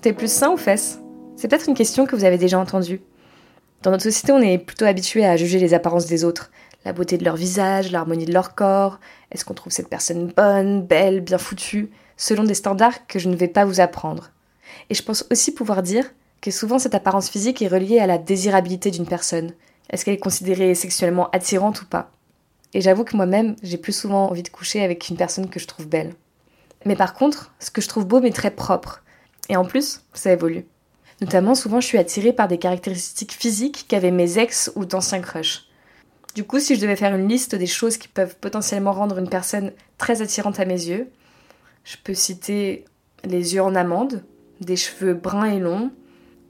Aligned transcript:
T'es 0.00 0.14
plus 0.14 0.32
sein 0.32 0.50
ou 0.50 0.56
fesses 0.56 0.98
C'est 1.36 1.48
peut-être 1.48 1.68
une 1.68 1.74
question 1.74 2.06
que 2.06 2.16
vous 2.16 2.24
avez 2.24 2.38
déjà 2.38 2.58
entendue. 2.58 3.02
Dans 3.82 3.90
notre 3.90 4.04
société, 4.04 4.32
on 4.32 4.40
est 4.40 4.56
plutôt 4.56 4.86
habitué 4.86 5.26
à 5.26 5.36
juger 5.36 5.58
les 5.58 5.74
apparences 5.74 6.06
des 6.06 6.24
autres, 6.24 6.50
la 6.86 6.94
beauté 6.94 7.18
de 7.18 7.24
leur 7.24 7.36
visage, 7.36 7.92
l'harmonie 7.92 8.24
de 8.24 8.32
leur 8.32 8.54
corps, 8.54 8.98
est-ce 9.30 9.44
qu'on 9.44 9.52
trouve 9.52 9.74
cette 9.74 9.90
personne 9.90 10.32
bonne, 10.34 10.86
belle, 10.86 11.20
bien 11.20 11.36
foutue, 11.36 11.90
selon 12.16 12.44
des 12.44 12.54
standards 12.54 13.06
que 13.08 13.18
je 13.18 13.28
ne 13.28 13.36
vais 13.36 13.48
pas 13.48 13.66
vous 13.66 13.80
apprendre. 13.82 14.30
Et 14.88 14.94
je 14.94 15.02
pense 15.02 15.26
aussi 15.30 15.52
pouvoir 15.52 15.82
dire 15.82 16.06
que 16.40 16.50
souvent 16.50 16.78
cette 16.78 16.94
apparence 16.94 17.28
physique 17.28 17.60
est 17.60 17.68
reliée 17.68 17.98
à 17.98 18.06
la 18.06 18.16
désirabilité 18.16 18.90
d'une 18.90 19.06
personne. 19.06 19.52
Est-ce 19.90 20.06
qu'elle 20.06 20.14
est 20.14 20.18
considérée 20.18 20.74
sexuellement 20.74 21.28
attirante 21.32 21.82
ou 21.82 21.84
pas? 21.84 22.10
Et 22.72 22.80
j'avoue 22.80 23.04
que 23.04 23.16
moi-même, 23.16 23.54
j'ai 23.62 23.76
plus 23.76 23.92
souvent 23.92 24.30
envie 24.30 24.42
de 24.42 24.48
coucher 24.48 24.82
avec 24.82 25.10
une 25.10 25.18
personne 25.18 25.50
que 25.50 25.60
je 25.60 25.66
trouve 25.66 25.88
belle. 25.88 26.14
Mais 26.86 26.96
par 26.96 27.12
contre, 27.12 27.52
ce 27.58 27.70
que 27.70 27.82
je 27.82 27.88
trouve 27.88 28.06
beau 28.06 28.20
m'est 28.20 28.30
très 28.30 28.50
propre. 28.50 29.02
Et 29.50 29.56
en 29.56 29.64
plus, 29.64 30.02
ça 30.14 30.32
évolue. 30.32 30.64
Notamment, 31.20 31.56
souvent, 31.56 31.80
je 31.80 31.86
suis 31.86 31.98
attirée 31.98 32.32
par 32.32 32.46
des 32.46 32.56
caractéristiques 32.56 33.32
physiques 33.32 33.84
qu'avaient 33.88 34.12
mes 34.12 34.38
ex 34.38 34.70
ou 34.76 34.84
d'anciens 34.84 35.20
crushs. 35.20 35.66
Du 36.36 36.44
coup, 36.44 36.60
si 36.60 36.76
je 36.76 36.80
devais 36.80 36.94
faire 36.94 37.14
une 37.16 37.26
liste 37.26 37.56
des 37.56 37.66
choses 37.66 37.96
qui 37.96 38.06
peuvent 38.06 38.36
potentiellement 38.36 38.92
rendre 38.92 39.18
une 39.18 39.28
personne 39.28 39.72
très 39.98 40.22
attirante 40.22 40.60
à 40.60 40.64
mes 40.64 40.86
yeux, 40.86 41.10
je 41.82 41.96
peux 42.02 42.14
citer 42.14 42.84
les 43.24 43.56
yeux 43.56 43.62
en 43.62 43.74
amande, 43.74 44.22
des 44.60 44.76
cheveux 44.76 45.14
bruns 45.14 45.50
et 45.50 45.58
longs, 45.58 45.90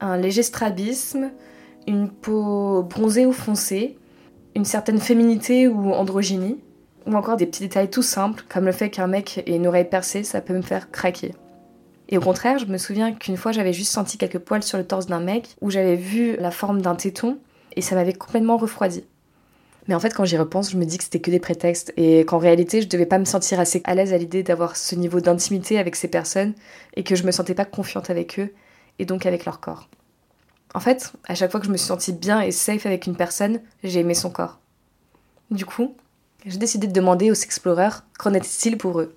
un 0.01 0.19
léger 0.19 0.43
strabisme, 0.43 1.30
une 1.87 2.11
peau 2.11 2.83
bronzée 2.83 3.25
ou 3.25 3.33
foncée, 3.33 3.97
une 4.55 4.67
certaine 4.67 5.01
féminité 5.01 5.69
ou 5.69 5.95
androgynie, 5.95 6.61
ou 7.07 7.15
encore 7.15 7.39
des 7.39 7.47
petits 7.47 7.63
détails 7.63 7.89
tout 7.89 8.03
simples, 8.03 8.45
comme 8.51 8.67
le 8.67 8.73
fait 8.73 8.91
qu'un 8.91 9.07
mec 9.07 9.39
ait 9.47 9.57
une 9.57 9.67
oreille 9.67 9.89
percée, 9.89 10.23
ça 10.23 10.43
peut 10.43 10.55
me 10.55 10.63
faire 10.63 10.91
craquer. 10.91 11.33
Et 12.11 12.19
au 12.19 12.21
contraire, 12.21 12.59
je 12.59 12.66
me 12.66 12.77
souviens 12.77 13.13
qu'une 13.13 13.37
fois 13.37 13.53
j'avais 13.53 13.73
juste 13.73 13.93
senti 13.93 14.19
quelques 14.19 14.41
poils 14.41 14.63
sur 14.63 14.77
le 14.77 14.85
torse 14.85 15.07
d'un 15.07 15.21
mec, 15.21 15.57
où 15.61 15.71
j'avais 15.71 15.97
vu 15.97 16.37
la 16.37 16.51
forme 16.51 16.83
d'un 16.83 16.97
téton, 16.97 17.39
et 17.77 17.83
ça 17.83 17.95
m'avait 17.95 18.13
complètement 18.13 18.57
refroidi. 18.57 19.05
Mais 19.87 19.95
en 19.95 20.01
fait, 20.01 20.13
quand 20.13 20.25
j'y 20.25 20.37
repense, 20.37 20.71
je 20.71 20.77
me 20.77 20.85
dis 20.85 20.99
que 20.99 21.05
c'était 21.05 21.21
que 21.21 21.30
des 21.30 21.41
prétextes 21.41 21.93
et 21.97 22.25
qu'en 22.25 22.39
réalité, 22.39 22.83
je 22.83 22.89
devais 22.89 23.07
pas 23.07 23.19
me 23.19 23.25
sentir 23.25 23.59
assez 23.59 23.80
à 23.85 23.95
l'aise 23.95 24.13
à 24.13 24.19
l'idée 24.19 24.43
d'avoir 24.43 24.77
ce 24.77 24.95
niveau 24.95 25.21
d'intimité 25.21 25.79
avec 25.79 25.97
ces 25.97 26.09
personnes 26.09 26.52
et 26.95 27.02
que 27.02 27.15
je 27.15 27.25
me 27.25 27.33
sentais 27.33 27.55
pas 27.55 27.65
confiante 27.65 28.11
avec 28.11 28.39
eux 28.39 28.52
et 28.99 29.05
donc 29.05 29.24
avec 29.24 29.45
leur 29.45 29.61
corps. 29.61 29.89
En 30.74 30.80
fait, 30.80 31.13
à 31.27 31.35
chaque 31.35 31.51
fois 31.51 31.61
que 31.61 31.67
je 31.67 31.73
me 31.73 31.77
suis 31.77 31.89
sentie 31.89 32.13
bien 32.13 32.41
et 32.41 32.52
safe 32.52 32.87
avec 32.87 33.07
une 33.07 33.17
personne, 33.17 33.61
j'ai 33.83 34.01
aimé 34.01 34.15
son 34.15 34.30
corps. 34.30 34.61
Du 35.51 35.65
coup, 35.65 35.97
j'ai 36.47 36.59
décidé 36.59 36.87
de 36.87 36.93
demander 36.93 37.30
aux 37.30 37.35
explorers 37.35 38.05
qu'en 38.19 38.35
était-il 38.35 38.79
pour 38.79 39.01
eux. 39.01 39.17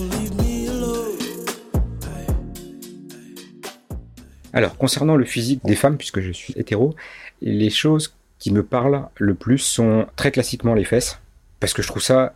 Alors, 4.53 4.77
concernant 4.77 5.15
le 5.15 5.25
physique 5.25 5.63
des 5.63 5.75
femmes, 5.75 5.97
puisque 5.97 6.19
je 6.19 6.31
suis 6.31 6.53
hétéro, 6.57 6.95
les 7.41 7.69
choses 7.69 8.15
qui 8.39 8.51
me 8.51 8.63
parlent 8.63 9.07
le 9.17 9.33
plus 9.33 9.59
sont 9.59 10.07
très 10.15 10.31
classiquement 10.31 10.73
les 10.73 10.83
fesses, 10.83 11.19
parce 11.59 11.73
que 11.73 11.81
je 11.81 11.87
trouve 11.87 12.01
ça 12.01 12.33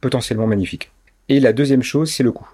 potentiellement 0.00 0.46
magnifique. 0.46 0.90
Et 1.28 1.40
la 1.40 1.52
deuxième 1.52 1.82
chose, 1.82 2.10
c'est 2.10 2.22
le 2.22 2.32
cou. 2.32 2.48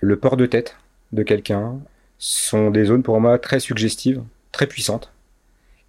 Le 0.00 0.16
port 0.16 0.36
de 0.36 0.46
tête 0.46 0.76
de 1.12 1.22
quelqu'un 1.22 1.78
sont 2.18 2.70
des 2.70 2.86
zones 2.86 3.02
pour 3.02 3.20
moi 3.20 3.38
très 3.38 3.60
suggestives, 3.60 4.22
très 4.52 4.66
puissantes, 4.66 5.12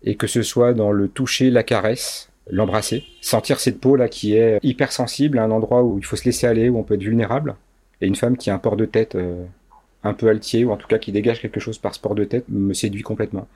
et 0.04 0.16
que 0.16 0.28
ce 0.28 0.44
soit 0.44 0.74
dans 0.74 0.92
le 0.92 1.08
toucher, 1.08 1.50
la 1.50 1.64
caresse, 1.64 2.30
l'embrasser, 2.50 3.04
sentir 3.22 3.60
cette 3.60 3.80
peau 3.80 3.96
là 3.96 4.10
qui 4.10 4.36
est 4.36 4.60
hypersensible 4.64 5.40
à 5.40 5.44
un 5.44 5.52
endroit 5.52 5.84
où 5.84 5.98
il 5.98 6.06
faut 6.06 6.16
se 6.16 6.26
laisser 6.26 6.48
aller, 6.48 6.70
où 6.70 6.78
on 6.78 6.84
peut 6.84 6.96
être 6.96 7.04
vulnérable, 7.04 7.56
et 8.02 8.08
une 8.08 8.16
femme 8.16 8.38
qui 8.38 8.50
a 8.50 8.54
un 8.54 8.60
port 8.60 8.78
de 8.78 8.86
tête 8.86 9.16
euh, 9.16 9.46
un 10.04 10.14
peu 10.14 10.30
altier, 10.30 10.66
ou 10.66 10.72
en 10.72 10.78
tout 10.78 10.88
cas 10.88 10.98
qui 10.98 11.12
dégage 11.12 11.42
quelque 11.42 11.60
chose 11.60 11.78
par 11.78 11.94
sport 11.94 12.16
de 12.16 12.24
tête, 12.24 12.46
me 12.50 12.74
séduit 12.74 13.04
complètement. 13.04 13.48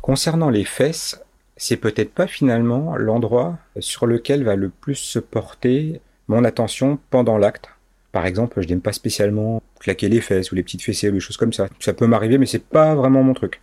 Concernant 0.00 0.50
les 0.50 0.64
fesses, 0.64 1.22
c'est 1.56 1.76
peut-être 1.76 2.12
pas 2.12 2.26
finalement 2.26 2.96
l'endroit 2.96 3.58
sur 3.80 4.06
lequel 4.06 4.44
va 4.44 4.56
le 4.56 4.70
plus 4.70 4.94
se 4.94 5.18
porter 5.18 6.00
mon 6.28 6.44
attention 6.44 6.98
pendant 7.10 7.36
l'acte. 7.36 7.68
Par 8.12 8.26
exemple, 8.26 8.60
je 8.60 8.68
n'aime 8.68 8.80
pas 8.80 8.92
spécialement 8.92 9.62
claquer 9.78 10.08
les 10.08 10.20
fesses 10.20 10.50
ou 10.52 10.54
les 10.54 10.62
petites 10.62 10.82
fessées 10.82 11.10
ou 11.10 11.12
des 11.12 11.20
choses 11.20 11.36
comme 11.36 11.52
ça. 11.52 11.68
Ça 11.78 11.92
peut 11.92 12.06
m'arriver, 12.06 12.38
mais 12.38 12.46
c'est 12.46 12.64
pas 12.64 12.94
vraiment 12.94 13.22
mon 13.22 13.34
truc. 13.34 13.60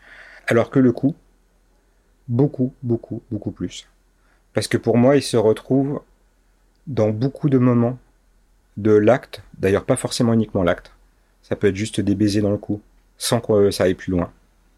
Alors 0.47 0.69
que 0.69 0.79
le 0.79 0.91
cou, 0.91 1.15
beaucoup, 2.27 2.73
beaucoup, 2.83 3.21
beaucoup 3.31 3.51
plus. 3.51 3.87
Parce 4.53 4.67
que 4.67 4.77
pour 4.77 4.97
moi, 4.97 5.15
il 5.15 5.23
se 5.23 5.37
retrouve 5.37 6.01
dans 6.85 7.09
beaucoup 7.09 7.49
de 7.49 7.57
moments 7.57 7.97
de 8.77 8.91
l'acte, 8.91 9.41
d'ailleurs 9.57 9.85
pas 9.85 9.95
forcément 9.95 10.33
uniquement 10.33 10.63
l'acte, 10.63 10.91
ça 11.47 11.55
peut 11.55 11.67
être 11.67 11.75
juste 11.75 12.01
des 12.01 12.15
baisers 12.15 12.41
dans 12.41 12.51
le 12.51 12.57
cou, 12.57 12.81
sans 13.17 13.39
que 13.39 13.71
ça 13.71 13.85
aille 13.85 13.93
plus 13.93 14.11
loin, 14.11 14.31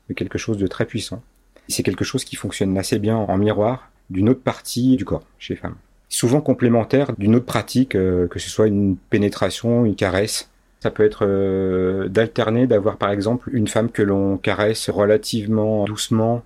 mais 0.08 0.16
quelque 0.16 0.38
chose 0.38 0.58
de 0.58 0.68
très 0.68 0.86
puissant. 0.86 1.24
C'est 1.68 1.84
quelque 1.84 2.04
chose 2.04 2.24
qui 2.24 2.36
fonctionne 2.36 2.78
assez 2.78 3.00
bien 3.00 3.18
en 3.18 3.38
miroir 3.38 3.92
d'une 4.10 4.30
autre 4.30 4.42
partie 4.42 4.96
du 4.96 5.06
corps 5.06 5.24
chez 5.40 5.56
les 5.56 5.60
femmes. 5.60 5.76
Souvent 6.10 6.42
complémentaire 6.42 7.14
d'une 7.18 7.36
autre 7.36 7.46
pratique, 7.46 7.96
euh, 7.96 8.28
que 8.28 8.40
ce 8.40 8.50
soit 8.50 8.68
une 8.68 8.98
pénétration, 8.98 9.86
une 9.86 9.96
caresse. 9.96 10.50
Ça 10.80 10.92
peut 10.92 11.04
être 11.04 11.26
euh, 11.26 12.08
d'alterner, 12.08 12.66
d'avoir 12.66 12.98
par 12.98 13.12
exemple 13.12 13.50
une 13.52 13.68
femme 13.68 13.92
que 13.92 14.02
l'on 14.02 14.38
caresse 14.38 14.90
relativement 14.90 15.86
doucement 15.86 16.44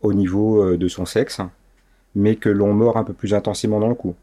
au 0.00 0.12
niveau 0.12 0.62
euh, 0.62 0.76
de 0.76 0.88
son 0.88 1.06
sexe, 1.06 1.40
mais 2.14 2.36
que 2.36 2.48
l'on 2.48 2.74
mord 2.74 2.96
un 2.96 3.04
peu 3.04 3.12
plus 3.12 3.32
intensément 3.34 3.80
dans 3.80 3.88
le 3.88 3.94
cou. 3.94 4.14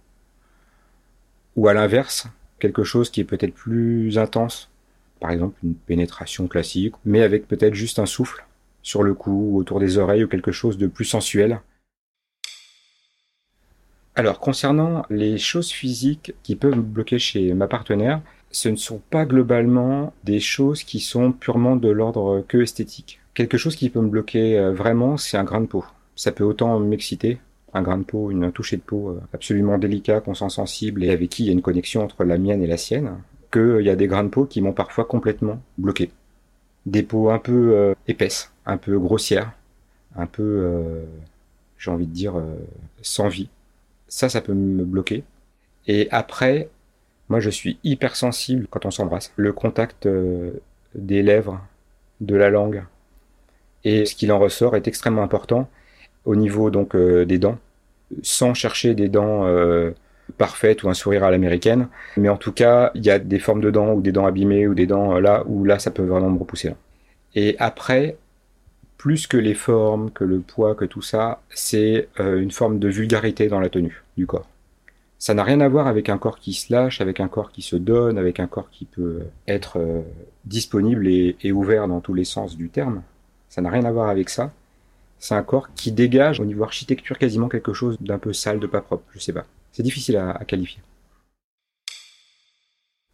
Ou 1.56 1.68
à 1.68 1.74
l'inverse, 1.74 2.28
quelque 2.60 2.84
chose 2.84 3.10
qui 3.10 3.22
est 3.22 3.26
peut-être 3.26 3.54
plus 3.54 4.18
intense 4.18 4.70
par 5.20 5.32
exemple 5.32 5.58
une 5.64 5.76
pénétration 5.76 6.48
classique, 6.48 6.96
mais 7.06 7.22
avec 7.22 7.48
peut-être 7.48 7.74
juste 7.74 8.00
un 8.00 8.06
souffle 8.06 8.46
sur 8.82 9.04
le 9.04 9.14
cou 9.14 9.52
ou 9.52 9.58
autour 9.58 9.80
des 9.80 9.98
oreilles 9.98 10.24
ou 10.24 10.28
quelque 10.28 10.52
chose 10.52 10.78
de 10.78 10.88
plus 10.88 11.06
sensuel. 11.06 11.62
Alors 14.16 14.40
concernant 14.40 15.06
les 15.10 15.38
choses 15.38 15.72
physiques 15.72 16.34
qui 16.44 16.56
peuvent 16.56 16.76
me 16.76 16.82
bloquer 16.82 17.20
chez 17.20 17.54
ma 17.54 17.68
partenaire, 17.68 18.22
ce 18.52 18.70
ne 18.70 18.76
sont 18.76 19.02
pas 19.10 19.26
globalement 19.26 20.14
des 20.24 20.40
choses 20.40 20.84
qui 20.84 21.00
sont 21.00 21.32
purement 21.32 21.76
de 21.76 21.90
l'ordre 21.90 22.44
que 22.48 22.58
esthétique. 22.58 23.20
Quelque 23.34 23.58
chose 23.58 23.76
qui 23.76 23.90
peut 23.90 24.02
me 24.02 24.10
bloquer 24.10 24.58
euh, 24.58 24.74
vraiment, 24.74 25.18
c'est 25.18 25.38
un 25.38 25.44
grain 25.44 25.62
de 25.62 25.68
peau. 25.68 25.86
Ça 26.16 26.32
peut 26.32 26.44
autant 26.44 26.80
m'exciter, 26.80 27.40
un 27.74 27.82
grain 27.82 28.00
de 28.00 28.04
peau, 28.04 28.32
une 28.32 28.52
toucher 28.52 28.78
de 28.78 28.82
peau 28.82 29.12
euh, 29.12 29.22
absolument 29.34 29.78
délicat, 29.78 30.20
qu'on 30.20 30.34
sent 30.34 30.50
sensible 30.50 31.04
et 31.04 31.12
avec 31.12 31.30
qui 31.30 31.44
il 31.44 31.46
y 31.46 31.50
a 31.50 31.54
une 31.54 31.62
connexion 31.62 32.04
entre 32.04 32.24
la 32.24 32.38
mienne 32.38 32.64
et 32.64 32.68
la 32.68 32.78
sienne, 32.78 33.12
qu'il 33.52 33.82
y 33.82 33.90
a 33.90 33.96
des 33.96 34.08
grains 34.08 34.24
de 34.24 34.30
peau 34.30 34.46
qui 34.46 34.62
m'ont 34.62 34.74
parfois 34.74 35.06
complètement 35.06 35.62
bloqué. 35.78 36.12
Des 36.86 37.04
peaux 37.04 37.30
un 37.30 37.40
peu 37.40 37.76
euh, 37.76 37.96
épaisses, 38.08 38.52
un 38.66 38.78
peu 38.78 38.98
grossières, 39.00 39.52
un 40.16 40.26
peu, 40.26 40.44
euh, 40.44 41.04
j'ai 41.78 41.92
envie 41.92 42.08
de 42.08 42.14
dire, 42.14 42.38
euh, 42.38 42.56
sans 43.02 43.28
vie. 43.28 43.50
Ça, 44.08 44.30
ça 44.30 44.42
peut 44.42 44.54
me 44.54 44.84
bloquer. 44.84 45.24
Et 45.88 46.08
après, 46.12 46.70
moi, 47.30 47.40
je 47.40 47.50
suis 47.50 47.78
hypersensible 47.84 48.68
quand 48.70 48.86
on 48.86 48.92
s'embrasse. 48.92 49.32
Le 49.36 49.54
contact 49.54 50.08
des 50.96 51.22
lèvres, 51.22 51.62
de 52.22 52.36
la 52.36 52.50
langue, 52.50 52.84
et 53.84 54.06
ce 54.06 54.16
qu'il 54.16 54.32
en 54.32 54.40
ressort 54.40 54.76
est 54.76 54.88
extrêmement 54.88 55.24
important 55.24 55.70
au 56.26 56.36
niveau 56.36 56.70
donc 56.70 56.96
des 56.98 57.38
dents, 57.38 57.58
sans 58.24 58.54
chercher 58.54 58.96
des 58.96 59.10
dents 59.10 59.46
parfaite 60.38 60.84
ou 60.84 60.90
un 60.90 60.94
sourire 60.94 61.24
à 61.24 61.32
l'américaine. 61.32 61.88
Mais 62.18 62.30
en 62.30 62.38
tout 62.38 62.52
cas, 62.52 62.92
il 62.96 63.06
y 63.06 63.10
a 63.10 63.20
des 63.20 63.40
formes 63.40 63.62
de 63.62 63.72
dents 63.72 63.94
ou 63.94 64.02
des 64.02 64.12
dents 64.12 64.26
abîmées 64.26 64.68
ou 64.68 64.74
des 64.74 64.88
dents 64.88 65.16
euh, 65.16 65.20
là 65.20 65.44
où 65.48 65.66
là, 65.66 65.80
ça 65.80 65.92
peut 65.92 66.04
vraiment 66.04 66.30
me 66.30 66.40
repousser. 66.40 66.74
Et 67.36 67.56
après, 67.60 68.18
plus 68.98 69.28
que 69.28 69.38
les 69.38 69.54
formes, 69.54 70.12
que 70.12 70.24
le 70.24 70.40
poids, 70.40 70.76
que 70.76 70.86
tout 70.86 71.02
ça, 71.02 71.42
c'est 71.50 72.10
euh, 72.20 72.42
une 72.42 72.52
forme 72.52 72.80
de 72.80 72.90
vulgarité 72.90 73.48
dans 73.48 73.60
la 73.60 73.70
tenue 73.70 74.04
du 74.18 74.28
corps. 74.28 74.48
Ça 75.20 75.34
n'a 75.34 75.44
rien 75.44 75.60
à 75.62 75.68
voir 75.68 75.88
avec 75.88 76.10
un 76.10 76.18
corps 76.18 76.40
qui 76.40 76.54
se 76.54 76.72
lâche, 76.72 77.02
avec 77.02 77.20
un 77.20 77.28
corps 77.28 77.52
qui 77.52 77.62
se 77.62 77.76
donne, 77.76 78.18
avec 78.18 78.40
un 78.40 78.48
corps 78.48 78.70
qui 78.70 78.86
peut 78.86 79.24
être 79.48 79.78
euh, 79.80 80.02
disponible 80.46 81.08
et, 81.08 81.36
et, 81.42 81.52
ouvert 81.52 81.88
dans 81.88 82.00
tous 82.00 82.14
les 82.14 82.24
sens 82.24 82.56
du 82.56 82.70
terme. 82.70 83.02
Ça 83.50 83.62
n'a 83.62 83.70
rien 83.70 83.84
à 83.86 83.92
voir 83.92 84.10
avec 84.10 84.30
ça. 84.30 84.52
C'est 85.18 85.36
un 85.36 85.44
corps 85.44 85.70
qui 85.76 85.92
dégage 85.92 86.40
au 86.40 86.46
niveau 86.46 86.64
architecture 86.64 87.18
quasiment 87.18 87.50
quelque 87.50 87.74
chose 87.74 87.98
d'un 88.00 88.18
peu 88.18 88.32
sale, 88.32 88.60
de 88.60 88.68
pas 88.68 88.82
propre, 88.82 89.04
je 89.12 89.20
sais 89.20 89.34
pas. 89.34 89.46
C'est 89.72 89.84
difficile 89.84 90.18
à, 90.18 90.44
qualifier. 90.46 90.82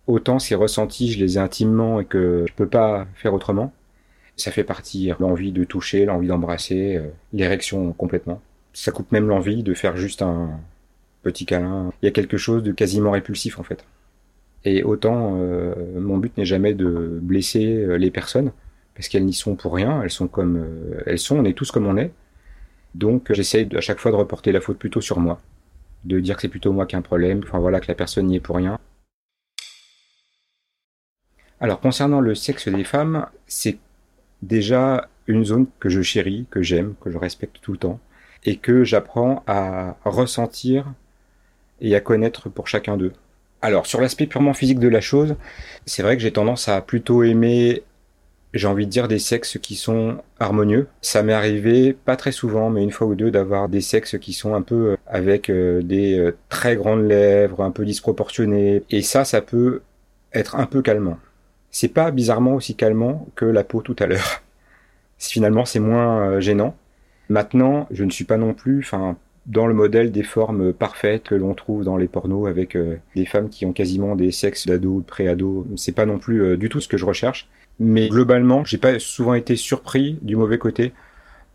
Autant 0.07 0.39
ces 0.39 0.55
ressentis, 0.55 1.11
je 1.11 1.19
les 1.19 1.37
ai 1.37 1.39
intimement 1.39 1.99
et 1.99 2.05
que 2.05 2.45
je 2.47 2.53
peux 2.53 2.67
pas 2.67 3.07
faire 3.15 3.33
autrement. 3.33 3.73
Ça 4.37 4.51
fait 4.51 4.63
partie 4.63 5.11
l'envie 5.19 5.51
de 5.51 5.63
toucher, 5.63 6.05
l'envie 6.05 6.27
d'embrasser, 6.27 6.97
euh, 6.97 7.07
l'érection 7.33 7.93
complètement. 7.93 8.41
Ça 8.73 8.91
coupe 8.91 9.11
même 9.11 9.27
l'envie 9.27 9.63
de 9.63 9.73
faire 9.73 9.95
juste 9.97 10.21
un 10.21 10.59
petit 11.23 11.45
câlin. 11.45 11.91
Il 12.01 12.05
y 12.05 12.09
a 12.09 12.11
quelque 12.11 12.37
chose 12.37 12.61
de 12.61 12.71
quasiment 12.71 13.11
répulsif 13.11 13.59
en 13.59 13.63
fait. 13.63 13.85
Et 14.65 14.83
autant 14.83 15.37
euh, 15.39 15.73
mon 15.99 16.17
but 16.17 16.37
n'est 16.37 16.45
jamais 16.45 16.73
de 16.73 17.19
blesser 17.21 17.65
euh, 17.65 17.95
les 17.95 18.11
personnes 18.11 18.51
parce 18.95 19.07
qu'elles 19.07 19.25
n'y 19.25 19.33
sont 19.33 19.55
pour 19.55 19.73
rien, 19.73 20.01
elles 20.03 20.09
sont 20.09 20.27
comme 20.27 20.65
elles 21.05 21.19
sont, 21.19 21.37
on 21.37 21.45
est 21.45 21.53
tous 21.53 21.71
comme 21.71 21.85
on 21.85 21.97
est. 21.97 22.11
Donc 22.93 23.31
j'essaye 23.33 23.67
à 23.75 23.81
chaque 23.81 23.99
fois 23.99 24.11
de 24.11 24.15
reporter 24.15 24.51
la 24.51 24.61
faute 24.61 24.77
plutôt 24.77 25.01
sur 25.01 25.19
moi, 25.19 25.41
de 26.05 26.19
dire 26.19 26.35
que 26.35 26.43
c'est 26.43 26.47
plutôt 26.47 26.71
moi 26.71 26.85
qui 26.85 26.95
ai 26.95 26.99
un 26.99 27.01
problème, 27.01 27.41
enfin 27.43 27.59
voilà 27.59 27.79
que 27.79 27.87
la 27.87 27.95
personne 27.95 28.27
n'y 28.27 28.37
est 28.37 28.39
pour 28.39 28.55
rien. 28.55 28.79
Alors 31.59 31.79
concernant 31.79 32.21
le 32.21 32.35
sexe 32.35 32.67
des 32.67 32.83
femmes, 32.83 33.27
c'est 33.47 33.77
déjà 34.41 35.09
une 35.27 35.43
zone 35.43 35.67
que 35.79 35.89
je 35.89 36.01
chéris, 36.01 36.45
que 36.51 36.61
j'aime, 36.61 36.95
que 37.01 37.09
je 37.09 37.17
respecte 37.17 37.59
tout 37.61 37.71
le 37.71 37.77
temps, 37.77 37.99
et 38.43 38.57
que 38.57 38.83
j'apprends 38.83 39.43
à 39.47 39.97
ressentir 40.05 40.93
et 41.81 41.95
à 41.95 41.99
connaître 41.99 42.49
pour 42.49 42.67
chacun 42.67 42.97
d'eux. 42.97 43.13
Alors 43.61 43.87
sur 43.87 43.99
l'aspect 43.99 44.27
purement 44.27 44.53
physique 44.53 44.79
de 44.79 44.87
la 44.87 45.01
chose, 45.01 45.35
c'est 45.85 46.03
vrai 46.03 46.15
que 46.15 46.21
j'ai 46.21 46.31
tendance 46.31 46.67
à 46.67 46.81
plutôt 46.81 47.23
aimer, 47.23 47.83
j'ai 48.55 48.67
envie 48.67 48.85
de 48.85 48.91
dire, 48.91 49.09
des 49.09 49.19
sexes 49.19 49.59
qui 49.61 49.75
sont 49.75 50.17
harmonieux. 50.39 50.87
Ça 51.01 51.23
m'est 51.23 51.33
arrivé, 51.33 51.93
pas 51.93 52.15
très 52.15 52.31
souvent, 52.31 52.69
mais 52.69 52.83
une 52.83 52.91
fois 52.91 53.05
ou 53.05 53.13
deux, 53.13 53.29
d'avoir 53.29 53.67
des 53.67 53.81
sexes 53.81 54.17
qui 54.17 54.31
sont 54.31 54.55
un 54.55 54.61
peu 54.61 54.91
euh, 54.91 54.97
avec 55.07 55.49
euh, 55.49 55.81
des 55.81 56.17
euh, 56.17 56.37
très 56.47 56.77
grandes 56.77 57.05
lèvres, 57.05 57.61
un 57.61 57.71
peu 57.71 57.83
disproportionnées. 57.83 58.83
Et 58.89 59.01
ça, 59.01 59.25
ça 59.25 59.41
peut 59.41 59.81
être 60.33 60.55
un 60.55 60.65
peu 60.65 60.81
calmant 60.81 61.19
c'est 61.71 61.89
pas 61.89 62.09
bizarrement 62.11 62.55
aussi 62.55 62.73
calmant 62.73 63.27
que 63.35 63.43
la 63.43 63.65
peau 63.65 63.81
tout 63.81 63.97
à 63.99 64.05
l'heure. 64.05 64.41
Finalement, 65.19 65.65
c'est 65.65 65.81
moins 65.81 66.39
gênant. 66.39 66.73
Maintenant, 67.27 67.85
je 67.91 68.05
ne 68.05 68.11
suis 68.11 68.23
pas 68.23 68.37
non 68.37 68.53
plus, 68.53 68.79
enfin, 68.79 69.17
dans 69.45 69.67
le 69.67 69.73
modèle 69.73 70.13
des 70.13 70.23
formes 70.23 70.71
parfaites 70.71 71.23
que 71.23 71.35
l'on 71.35 71.53
trouve 71.53 71.83
dans 71.83 71.97
les 71.97 72.07
pornos 72.07 72.47
avec 72.47 72.77
des 73.13 73.25
femmes 73.25 73.49
qui 73.49 73.65
ont 73.65 73.73
quasiment 73.73 74.15
des 74.15 74.31
sexes 74.31 74.67
d'ado 74.67 74.89
ou 74.89 75.01
de 75.01 75.05
pré-ado. 75.05 75.67
C'est 75.75 75.91
pas 75.91 76.05
non 76.05 76.17
plus 76.17 76.55
du 76.55 76.69
tout 76.69 76.79
ce 76.79 76.87
que 76.87 76.95
je 76.95 77.03
recherche. 77.03 77.49
Mais 77.79 78.07
globalement, 78.07 78.63
j'ai 78.63 78.77
pas 78.77 78.99
souvent 78.99 79.33
été 79.33 79.55
surpris 79.55 80.17
du 80.21 80.35
mauvais 80.35 80.57
côté 80.57 80.93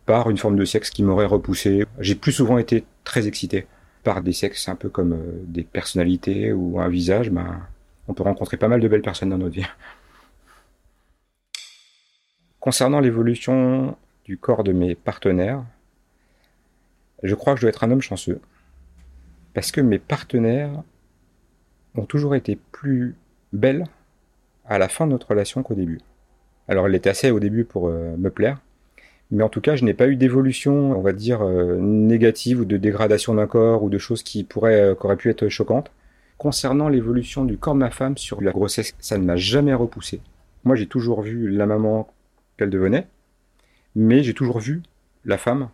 par 0.07 0.29
une 0.29 0.37
forme 0.37 0.57
de 0.57 0.65
sexe 0.65 0.91
qui 0.91 1.03
m'aurait 1.03 1.27
repoussé. 1.27 1.87
J'ai 1.99 2.15
plus 2.15 2.33
souvent 2.33 2.59
été 2.59 2.85
très 3.05 3.27
excité 3.27 3.67
par 4.03 4.23
des 4.23 4.33
sexes 4.33 4.69
un 4.69 4.75
peu 4.75 4.89
comme 4.89 5.19
des 5.45 5.63
personnalités 5.63 6.53
ou 6.53 6.81
un 6.81 6.89
visage. 6.89 7.31
Ben, 7.31 7.61
on 8.09 8.15
peut 8.15 8.23
rencontrer 8.23 8.57
pas 8.57 8.69
mal 8.69 8.81
de 8.81 8.89
belles 8.89 9.03
personnes 9.03 9.31
dans 9.31 9.39
notre 9.39 9.55
vie. 9.55 9.67
Concernant 12.59 13.01
l'évolution 13.01 13.97
du 14.25 14.37
corps 14.37 14.65
de 14.65 14.73
mes 14.73 14.95
partenaires, 14.95 15.65
je 17.23 17.35
crois 17.35 17.55
que 17.55 17.61
je 17.61 17.63
dois 17.63 17.71
être 17.71 17.85
un 17.85 17.91
homme 17.91 18.03
chanceux. 18.03 18.41
Parce 19.55 19.73
que 19.73 19.81
mes 19.81 19.99
partenaires 19.99 20.83
ont 21.95 22.05
toujours 22.05 22.35
été 22.35 22.57
plus 22.73 23.17
belles 23.53 23.85
à 24.67 24.79
la 24.79 24.89
fin 24.89 25.07
de 25.07 25.13
notre 25.13 25.29
relation 25.29 25.63
qu'au 25.63 25.75
début. 25.75 26.01
Alors 26.71 26.87
elle 26.87 26.95
était 26.95 27.11
assez 27.11 27.33
au 27.33 27.41
début 27.41 27.65
pour 27.65 27.89
euh, 27.89 28.17
me 28.17 28.31
plaire, 28.31 28.61
mais 29.33 29.43
en 29.43 29.49
tout 29.49 29.61
cas 29.61 29.75
je 29.75 29.85
n'ai 29.85 29.93
pas 29.93 30.07
eu 30.07 30.15
d'évolution, 30.15 30.97
on 30.97 31.01
va 31.01 31.13
dire, 31.13 31.43
euh, 31.43 31.77
négative 31.77 32.61
ou 32.61 32.65
de 32.65 32.77
dégradation 32.77 33.35
d'un 33.35 33.49
corps 33.49 33.83
ou 33.83 33.91
de 33.91 33.99
choses 33.99 34.23
qui 34.23 34.45
pourraient, 34.45 34.81
euh, 34.81 34.95
qui 34.95 35.05
auraient 35.05 35.17
pu 35.17 35.31
être 35.31 35.49
choquantes. 35.49 35.91
Concernant 36.39 36.89
l'évolution 36.89 37.45
du 37.45 37.59
corps 37.59 37.75
de 37.75 37.81
ma 37.81 37.91
femme 37.91 38.17
sur 38.17 38.41
la 38.41 38.53
grossesse, 38.53 38.95
ça 39.01 39.19
ne 39.19 39.25
m'a 39.25 39.35
jamais 39.35 39.75
repoussé. 39.75 40.21
Moi 40.63 40.77
j'ai 40.77 40.87
toujours 40.87 41.23
vu 41.23 41.51
la 41.51 41.67
maman 41.67 42.09
qu'elle 42.57 42.71
devenait. 42.71 43.09
Mais 43.97 44.23
j'ai 44.23 44.35
toujours 44.35 44.61
vu 44.61 44.81
la 45.25 45.39
femme. 45.39 45.71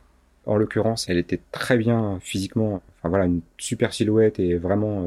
En 0.46 0.56
l'occurrence, 0.56 1.10
elle 1.10 1.18
était 1.18 1.40
très 1.52 1.76
bien 1.76 2.18
physiquement. 2.22 2.80
Enfin 2.98 3.10
voilà, 3.10 3.26
une 3.26 3.42
super 3.58 3.92
silhouette 3.92 4.38
et 4.38 4.56
vraiment 4.56 5.06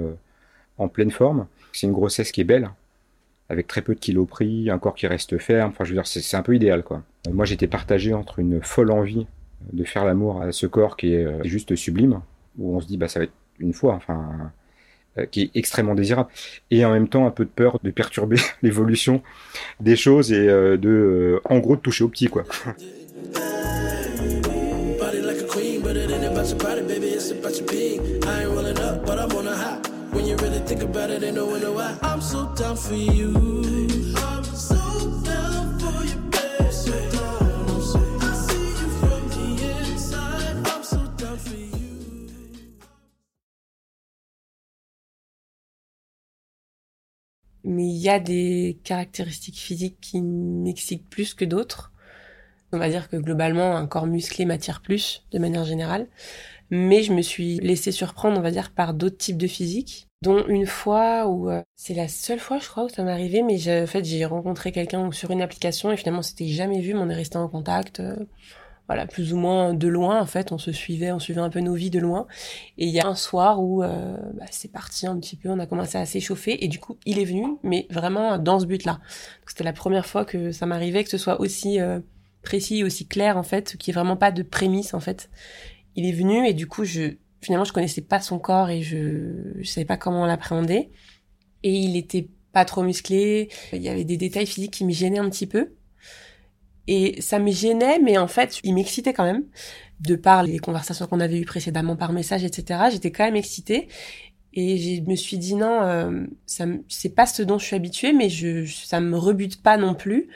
en 0.78 0.88
pleine 0.88 1.10
forme. 1.10 1.48
C'est 1.74 1.88
une 1.88 1.94
grossesse 1.94 2.32
qui 2.32 2.42
est 2.42 2.46
belle, 2.46 2.70
avec 3.50 3.68
très 3.68 3.82
peu 3.82 3.96
de 3.96 4.00
kilos 4.00 4.28
pris, 4.28 4.70
un 4.70 4.78
corps 4.78 4.96
qui 4.96 5.08
reste 5.08 5.38
ferme. 5.40 5.72
Enfin, 5.72 5.84
je 5.84 5.90
veux 5.90 5.96
dire, 5.96 6.08
c'est 6.08 6.38
un 6.38 6.44
peu 6.44 6.56
idéal, 6.56 6.84
quoi. 6.84 7.04
Moi, 7.32 7.46
j'étais 7.46 7.68
partagé 7.68 8.14
entre 8.14 8.40
une 8.40 8.62
folle 8.62 8.92
envie 8.92 9.28
de 9.74 9.84
faire 9.84 10.06
l'amour 10.06 10.42
à 10.42 10.52
ce 10.52 10.68
corps 10.68 10.96
qui 10.96 11.14
est 11.14 11.26
euh, 11.26 11.44
juste 11.44 11.76
sublime, 11.76 12.22
où 12.58 12.76
on 12.76 12.80
se 12.80 12.88
dit, 12.88 12.98
bah, 12.98 13.08
ça 13.08 13.20
va 13.20 13.26
être 13.26 13.34
une 13.60 13.74
fois. 13.74 13.96
Enfin, 13.96 14.52
euh, 15.18 15.26
qui 15.26 15.42
est 15.42 15.52
extrêmement 15.56 15.96
désirable, 15.96 16.30
et 16.70 16.86
en 16.86 16.92
même 16.92 17.08
temps 17.08 17.26
un 17.26 17.32
peu 17.32 17.44
de 17.44 17.50
peur 17.50 17.80
de 17.84 17.90
perturber 17.90 18.38
l'évolution 18.62 19.24
des 19.80 19.96
choses 19.96 20.32
et 20.32 20.48
euh, 20.48 20.78
de, 20.78 20.90
euh, 20.90 21.42
en 21.46 21.58
gros, 21.58 21.76
de 21.76 21.82
toucher 21.82 22.04
au 22.04 22.10
petit, 22.10 22.28
quoi. 22.28 22.44
mais 47.70 47.88
il 47.88 47.98
y 47.98 48.10
a 48.10 48.20
des 48.20 48.80
caractéristiques 48.84 49.60
physiques 49.60 50.00
qui 50.02 50.22
m'excitent 50.22 51.08
plus 51.08 51.34
que 51.34 51.46
d'autres. 51.46 51.94
On 52.72 52.78
va 52.78 52.90
dire 52.90 53.10
que 53.10 53.18
globalement, 53.18 53.78
un 53.78 53.88
corps 53.88 54.06
musclé 54.08 54.46
m'attire 54.46 54.82
plus, 54.82 55.26
de 55.32 55.40
manière 55.40 55.66
générale. 55.66 56.08
Mais 56.70 57.04
je 57.04 57.14
me 57.14 57.22
suis 57.22 57.58
laissée 57.60 57.92
surprendre, 57.92 58.38
on 58.38 58.42
va 58.42 58.52
dire, 58.52 58.72
par 58.72 58.94
d'autres 58.94 59.18
types 59.18 59.38
de 59.38 59.48
physique, 59.48 60.08
dont 60.22 60.46
une 60.48 60.66
fois 60.66 61.28
où 61.28 61.50
euh, 61.50 61.62
c'est 61.76 61.94
la 61.94 62.08
seule 62.08 62.40
fois, 62.40 62.60
je 62.60 62.68
crois, 62.68 62.86
où 62.86 62.90
ça 62.90 63.04
m'est 63.04 63.12
arrivé, 63.12 63.42
mais 63.42 63.58
en 63.82 63.88
fait, 63.88 64.04
j'ai 64.06 64.26
rencontré 64.26 64.72
quelqu'un 64.72 65.12
sur 65.12 65.32
une 65.32 65.42
application 65.42 65.92
et 65.92 65.98
finalement, 65.98 66.22
c'était 66.22 66.48
jamais 66.48 66.82
vu, 66.82 66.94
mais 66.94 67.02
on 67.02 67.10
est 67.10 67.16
resté 67.16 67.38
en 67.38 67.48
contact. 67.48 68.00
Euh, 68.00 68.16
voilà, 68.90 69.06
plus 69.06 69.34
ou 69.34 69.38
moins 69.38 69.76
de 69.76 69.88
loin 69.88 70.20
en 70.20 70.26
fait, 70.26 70.52
on 70.52 70.58
se 70.58 70.72
suivait, 70.72 71.12
on 71.12 71.20
suivait 71.20 71.42
un 71.42 71.52
peu 71.52 71.60
nos 71.60 71.76
vies 71.76 71.92
de 71.92 72.00
loin. 72.00 72.26
Et 72.80 72.88
il 72.88 72.92
y 72.92 73.00
a 73.00 73.06
un 73.06 73.14
soir 73.14 73.62
où 73.62 73.84
euh, 73.84 74.18
bah, 74.34 74.46
c'est 74.50 74.72
parti 74.72 75.06
un 75.06 75.16
petit 75.20 75.36
peu, 75.36 75.48
on 75.50 75.60
a 75.60 75.68
commencé 75.68 76.00
à 76.00 76.08
s'échauffer 76.08 76.66
et 76.66 76.68
du 76.68 76.80
coup 76.80 76.98
il 77.06 77.20
est 77.20 77.26
venu, 77.26 77.58
mais 77.62 77.86
vraiment 77.92 78.40
dans 78.40 78.60
ce 78.60 78.66
but-là. 78.66 79.00
C'était 79.46 79.64
la 79.64 79.74
première 79.74 80.08
fois 80.08 80.26
que 80.26 80.52
ça 80.52 80.66
m'arrivait 80.66 81.04
que 81.04 81.12
ce 81.12 81.20
soit 81.20 81.40
aussi 81.40 81.80
euh, 81.80 82.00
précis, 82.42 82.84
aussi 82.84 83.06
clair 83.06 83.38
en 83.38 83.44
fait, 83.44 83.78
qu'il 83.78 83.92
n'y 83.92 83.96
ait 83.96 84.02
vraiment 84.02 84.18
pas 84.18 84.32
de 84.32 84.42
prémisse 84.42 84.96
en 84.96 85.00
fait. 85.00 85.30
Il 86.00 86.06
est 86.06 86.14
venu 86.14 86.48
et 86.48 86.54
du 86.54 86.66
coup 86.66 86.86
je 86.86 87.16
finalement 87.42 87.66
je 87.66 87.74
connaissais 87.74 88.00
pas 88.00 88.22
son 88.22 88.40
corps 88.40 88.70
et 88.70 88.82
je 88.82 89.52
je 89.60 89.70
savais 89.70 89.84
pas 89.84 89.98
comment 89.98 90.26
l'appréhender. 90.26 90.92
Et 91.64 91.74
il 91.74 91.98
était 91.98 92.30
pas 92.54 92.64
trop 92.64 92.84
musclé, 92.84 93.50
il 93.74 93.82
y 93.82 93.90
avait 93.90 94.06
des 94.06 94.16
détails 94.16 94.46
physiques 94.46 94.72
qui 94.72 94.86
me 94.86 94.92
gênaient 94.92 95.20
un 95.20 95.30
petit 95.30 95.46
peu. 95.46 95.74
Et 96.88 97.22
ça 97.22 97.38
me 97.38 97.52
gênait, 97.52 98.00
mais 98.00 98.18
en 98.18 98.30
fait, 98.30 98.62
il 98.64 98.74
m'excitait 98.74 99.12
quand 99.12 99.26
même. 99.26 99.44
De 100.00 100.16
par 100.16 100.44
les 100.44 100.60
conversations 100.60 101.06
qu'on 101.06 101.20
avait 101.20 101.38
eues 101.38 101.46
précédemment 101.46 101.98
par 101.98 102.14
message, 102.14 102.46
etc., 102.46 102.84
j'étais 102.90 103.12
quand 103.12 103.26
même 103.26 103.36
excitée. 103.36 103.90
Et 104.54 104.78
je 104.78 105.02
me 105.02 105.18
suis 105.18 105.38
dit 105.38 105.56
non, 105.56 105.82
euh, 105.82 106.26
ça 106.46 106.66
c'est 106.88 107.14
pas 107.14 107.26
ce 107.26 107.44
dont 107.44 107.60
je 107.60 107.66
suis 107.66 107.76
habituée, 107.76 108.14
mais 108.14 108.30
je, 108.30 108.66
ça 108.66 109.02
me 109.02 109.18
rebute 109.18 109.62
pas 109.62 109.76
non 109.76 109.96
plus. 109.96 110.30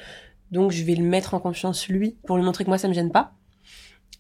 Donc 0.51 0.72
je 0.72 0.84
vais 0.84 0.96
le 0.96 1.05
mettre 1.05 1.34
en 1.36 1.39
confiance 1.39 1.88
lui 1.88 2.17
pour 2.27 2.36
lui 2.36 2.43
montrer 2.43 2.65
que 2.65 2.70
moi 2.70 2.77
ça 2.77 2.89
me 2.89 2.93
gêne 2.93 3.12
pas 3.13 3.34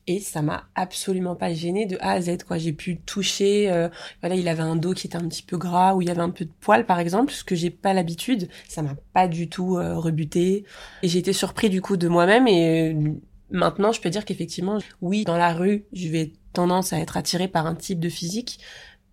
et 0.07 0.19
ça 0.19 0.41
m'a 0.41 0.65
absolument 0.75 1.35
pas 1.35 1.53
gêné 1.53 1.85
de 1.85 1.97
A 2.01 2.11
à 2.11 2.21
Z 2.21 2.43
quoi. 2.43 2.57
J'ai 2.57 2.73
pu 2.73 2.97
toucher 2.99 3.71
euh, 3.71 3.89
voilà 4.21 4.35
il 4.35 4.47
avait 4.47 4.61
un 4.61 4.75
dos 4.75 4.93
qui 4.93 5.07
était 5.07 5.15
un 5.15 5.27
petit 5.27 5.43
peu 5.43 5.57
gras 5.57 5.93
où 5.95 6.01
il 6.01 6.07
y 6.07 6.11
avait 6.11 6.21
un 6.21 6.29
peu 6.29 6.45
de 6.45 6.51
poils 6.59 6.85
par 6.85 6.99
exemple 6.99 7.31
ce 7.31 7.43
que 7.43 7.55
j'ai 7.55 7.69
pas 7.69 7.93
l'habitude. 7.93 8.49
Ça 8.67 8.81
m'a 8.81 8.95
pas 9.13 9.27
du 9.27 9.49
tout 9.49 9.77
euh, 9.77 9.97
rebuté. 9.97 10.65
Et 11.03 11.07
j'ai 11.07 11.19
été 11.19 11.33
surpris 11.33 11.69
du 11.69 11.81
coup 11.81 11.97
de 11.97 12.07
moi-même. 12.07 12.47
Et 12.47 12.93
euh, 12.93 13.13
maintenant 13.51 13.91
je 13.91 14.01
peux 14.01 14.09
dire 14.09 14.25
qu'effectivement 14.25 14.79
oui 15.01 15.23
dans 15.23 15.37
la 15.37 15.53
rue 15.53 15.85
je 15.93 16.09
vais 16.09 16.33
tendance 16.53 16.93
à 16.93 16.99
être 16.99 17.17
attirée 17.17 17.47
par 17.47 17.65
un 17.65 17.75
type 17.75 17.99
de 17.99 18.09
physique. 18.09 18.59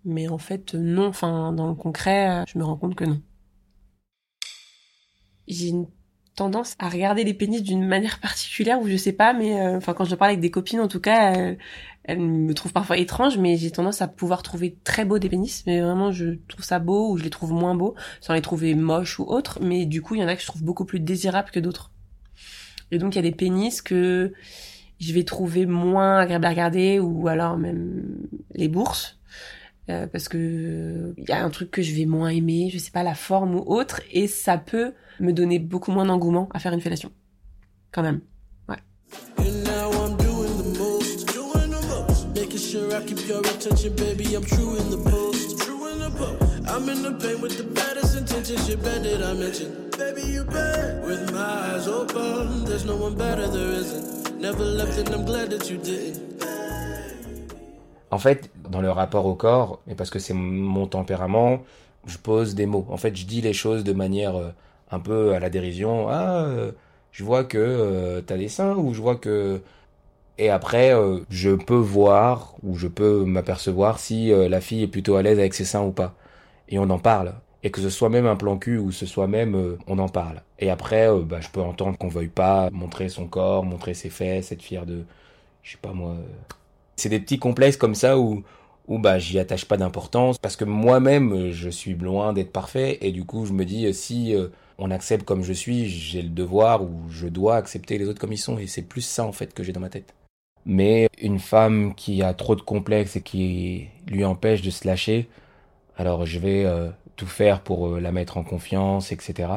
Mais 0.03 0.27
en 0.27 0.37
fait 0.37 0.73
non. 0.73 1.07
Enfin 1.07 1.53
dans 1.53 1.67
le 1.67 1.75
concret 1.75 2.43
je 2.47 2.57
me 2.57 2.63
rends 2.65 2.77
compte 2.77 2.95
que 2.95 3.05
non. 3.05 3.21
J'ai 5.47 5.69
une 5.69 5.87
tendance 6.35 6.75
à 6.79 6.89
regarder 6.89 7.23
les 7.23 7.33
pénis 7.33 7.61
d'une 7.61 7.85
manière 7.85 8.19
particulière 8.19 8.79
ou 8.81 8.87
je 8.87 8.95
sais 8.95 9.13
pas 9.13 9.33
mais 9.33 9.59
euh, 9.59 9.77
enfin 9.77 9.93
quand 9.93 10.05
je 10.05 10.15
parle 10.15 10.31
avec 10.31 10.41
des 10.41 10.51
copines 10.51 10.79
en 10.79 10.87
tout 10.87 10.99
cas 10.99 11.35
euh, 11.35 11.55
elles, 12.03 12.19
me 12.19 12.53
trouvent 12.53 12.73
parfois 12.73 12.97
étrange 12.97 13.37
mais 13.37 13.57
j'ai 13.57 13.71
tendance 13.71 14.01
à 14.01 14.07
pouvoir 14.07 14.41
trouver 14.41 14.77
très 14.83 15.05
beau 15.05 15.19
des 15.19 15.29
pénis 15.29 15.63
mais 15.67 15.81
vraiment 15.81 16.11
je 16.11 16.37
trouve 16.47 16.63
ça 16.63 16.79
beau 16.79 17.11
ou 17.11 17.17
je 17.17 17.23
les 17.23 17.29
trouve 17.29 17.51
moins 17.51 17.75
beaux 17.75 17.95
sans 18.21 18.33
les 18.33 18.41
trouver 18.41 18.75
moches 18.75 19.19
ou 19.19 19.23
autres 19.23 19.59
mais 19.61 19.85
du 19.85 20.01
coup 20.01 20.15
il 20.15 20.21
y 20.21 20.23
en 20.23 20.27
a 20.27 20.35
que 20.35 20.41
je 20.41 20.47
trouve 20.47 20.63
beaucoup 20.63 20.85
plus 20.85 20.99
désirables 20.99 21.51
que 21.51 21.59
d'autres. 21.59 21.91
Et 22.91 22.97
donc 22.97 23.15
il 23.15 23.17
y 23.17 23.19
a 23.19 23.29
des 23.29 23.35
pénis 23.35 23.81
que 23.81 24.33
je 24.99 25.13
vais 25.13 25.23
trouver 25.23 25.65
moins 25.65 26.19
agréable 26.19 26.45
à 26.45 26.49
regarder 26.49 26.99
ou 26.99 27.27
alors 27.27 27.57
même 27.57 28.03
les 28.53 28.67
bourses 28.67 29.17
euh, 29.91 30.07
parce 30.07 30.27
que 30.29 31.13
il 31.17 31.29
y 31.29 31.31
a 31.31 31.43
un 31.43 31.49
truc 31.49 31.71
que 31.71 31.81
je 31.81 31.93
vais 31.93 32.05
moins 32.05 32.29
aimer, 32.29 32.69
je 32.71 32.77
sais 32.77 32.91
pas 32.91 33.03
la 33.03 33.15
forme 33.15 33.55
ou 33.55 33.63
autre, 33.65 34.01
et 34.11 34.27
ça 34.27 34.57
peut 34.57 34.93
me 35.19 35.33
donner 35.33 35.59
beaucoup 35.59 35.91
moins 35.91 36.05
d'engouement 36.05 36.49
à 36.53 36.59
faire 36.59 36.73
une 36.73 36.81
fellation, 36.81 37.11
quand 37.91 38.01
même. 38.01 38.21
Isn't. 53.81 54.41
Never 54.41 54.63
left, 54.63 54.97
and 54.97 55.09
I'm 55.09 55.25
glad 55.25 55.51
that 55.51 55.69
you 55.69 55.77
didn't. 55.77 56.30
En 58.11 58.17
fait, 58.19 58.51
dans 58.69 58.81
le 58.81 58.91
rapport 58.91 59.25
au 59.25 59.35
corps, 59.35 59.79
et 59.87 59.95
parce 59.95 60.09
que 60.09 60.19
c'est 60.19 60.33
mon 60.33 60.85
tempérament, 60.85 61.63
je 62.05 62.17
pose 62.17 62.55
des 62.55 62.65
mots. 62.65 62.85
En 62.89 62.97
fait, 62.97 63.15
je 63.15 63.25
dis 63.25 63.41
les 63.41 63.53
choses 63.53 63.83
de 63.83 63.93
manière 63.93 64.35
euh, 64.35 64.49
un 64.91 64.99
peu 64.99 65.33
à 65.33 65.39
la 65.39 65.49
dérision. 65.49 66.07
Ah, 66.09 66.43
euh, 66.45 66.71
je 67.11 67.23
vois 67.23 67.43
que 67.45 67.57
euh, 67.57 68.21
t'as 68.21 68.37
des 68.37 68.49
seins, 68.49 68.75
ou 68.75 68.93
je 68.93 69.01
vois 69.01 69.15
que... 69.15 69.61
Et 70.37 70.49
après, 70.49 70.93
je 71.29 71.51
peux 71.51 71.75
voir, 71.75 72.55
ou 72.63 72.75
je 72.75 72.87
peux 72.87 73.25
m'apercevoir 73.25 73.99
si 73.99 74.31
la 74.31 74.59
fille 74.61 74.83
est 74.83 74.87
plutôt 74.87 75.15
à 75.15 75.21
l'aise 75.21 75.37
avec 75.37 75.53
ses 75.53 75.65
seins 75.65 75.83
ou 75.83 75.91
pas. 75.91 76.15
Et 76.69 76.79
on 76.79 76.89
en 76.89 76.97
parle. 76.99 77.33
Et 77.63 77.69
que 77.69 77.79
ce 77.81 77.89
soit 77.91 78.09
même 78.09 78.25
un 78.25 78.35
plan 78.35 78.57
cul, 78.57 78.79
ou 78.79 78.91
ce 78.91 79.05
soit 79.05 79.27
même... 79.27 79.77
on 79.87 79.99
en 79.99 80.09
parle. 80.09 80.41
Et 80.57 80.71
après, 80.71 81.07
bah, 81.25 81.41
je 81.41 81.49
peux 81.49 81.61
entendre 81.61 81.97
qu'on 81.97 82.07
veuille 82.07 82.27
pas 82.29 82.69
montrer 82.71 83.09
son 83.09 83.27
corps, 83.27 83.63
montrer 83.63 83.93
ses 83.93 84.09
fesses, 84.09 84.51
être 84.51 84.63
fier 84.63 84.85
de... 84.87 85.03
Je 85.63 85.73
sais 85.73 85.77
pas 85.79 85.93
moi... 85.93 86.15
c'est 87.01 87.09
des 87.09 87.19
petits 87.19 87.39
complexes 87.39 87.77
comme 87.77 87.95
ça 87.95 88.17
où 88.19 88.43
où 88.87 88.97
bah 88.99 89.19
j'y 89.19 89.39
attache 89.39 89.65
pas 89.65 89.77
d'importance 89.77 90.37
parce 90.37 90.55
que 90.55 90.65
moi-même 90.65 91.33
euh, 91.33 91.51
je 91.51 91.69
suis 91.69 91.93
loin 91.93 92.33
d'être 92.33 92.51
parfait 92.51 92.97
et 93.01 93.11
du 93.11 93.25
coup 93.25 93.45
je 93.45 93.53
me 93.53 93.63
dis 93.63 93.85
euh, 93.85 93.93
si 93.93 94.35
euh, 94.35 94.47
on 94.79 94.91
accepte 94.91 95.23
comme 95.23 95.43
je 95.43 95.53
suis 95.53 95.87
j'ai 95.87 96.21
le 96.21 96.29
devoir 96.29 96.83
ou 96.83 96.89
je 97.09 97.27
dois 97.27 97.55
accepter 97.55 97.97
les 97.97 98.07
autres 98.07 98.19
comme 98.19 98.33
ils 98.33 98.37
sont 98.37 98.57
et 98.57 98.67
c'est 98.67 98.81
plus 98.81 99.01
ça 99.01 99.23
en 99.23 99.31
fait 99.31 99.53
que 99.53 99.63
j'ai 99.63 99.71
dans 99.71 99.79
ma 99.79 99.89
tête. 99.89 100.13
Mais 100.65 101.09
une 101.19 101.39
femme 101.39 101.95
qui 101.95 102.21
a 102.21 102.33
trop 102.33 102.55
de 102.55 102.61
complexes 102.61 103.15
et 103.15 103.21
qui 103.21 103.87
lui 104.07 104.25
empêche 104.25 104.61
de 104.61 104.69
se 104.69 104.85
lâcher 104.87 105.29
alors 105.97 106.25
je 106.25 106.39
vais 106.39 106.65
tout 107.15 107.27
faire 107.27 107.61
pour 107.61 107.97
la 107.99 108.11
mettre 108.11 108.37
en 108.37 108.43
confiance 108.43 109.11
etc 109.11 109.49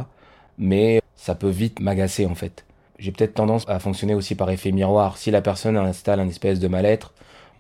mais 0.58 1.02
ça 1.16 1.34
peut 1.34 1.48
vite 1.48 1.80
m'agacer 1.80 2.26
en 2.26 2.34
fait. 2.34 2.64
J'ai 2.98 3.10
peut-être 3.10 3.34
tendance 3.34 3.64
à 3.68 3.78
fonctionner 3.80 4.14
aussi 4.14 4.34
par 4.34 4.50
effet 4.50 4.70
miroir. 4.72 5.18
Si 5.18 5.30
la 5.30 5.42
personne 5.42 5.76
installe 5.76 6.20
un 6.20 6.28
espèce 6.28 6.60
de 6.60 6.68
mal-être, 6.68 7.12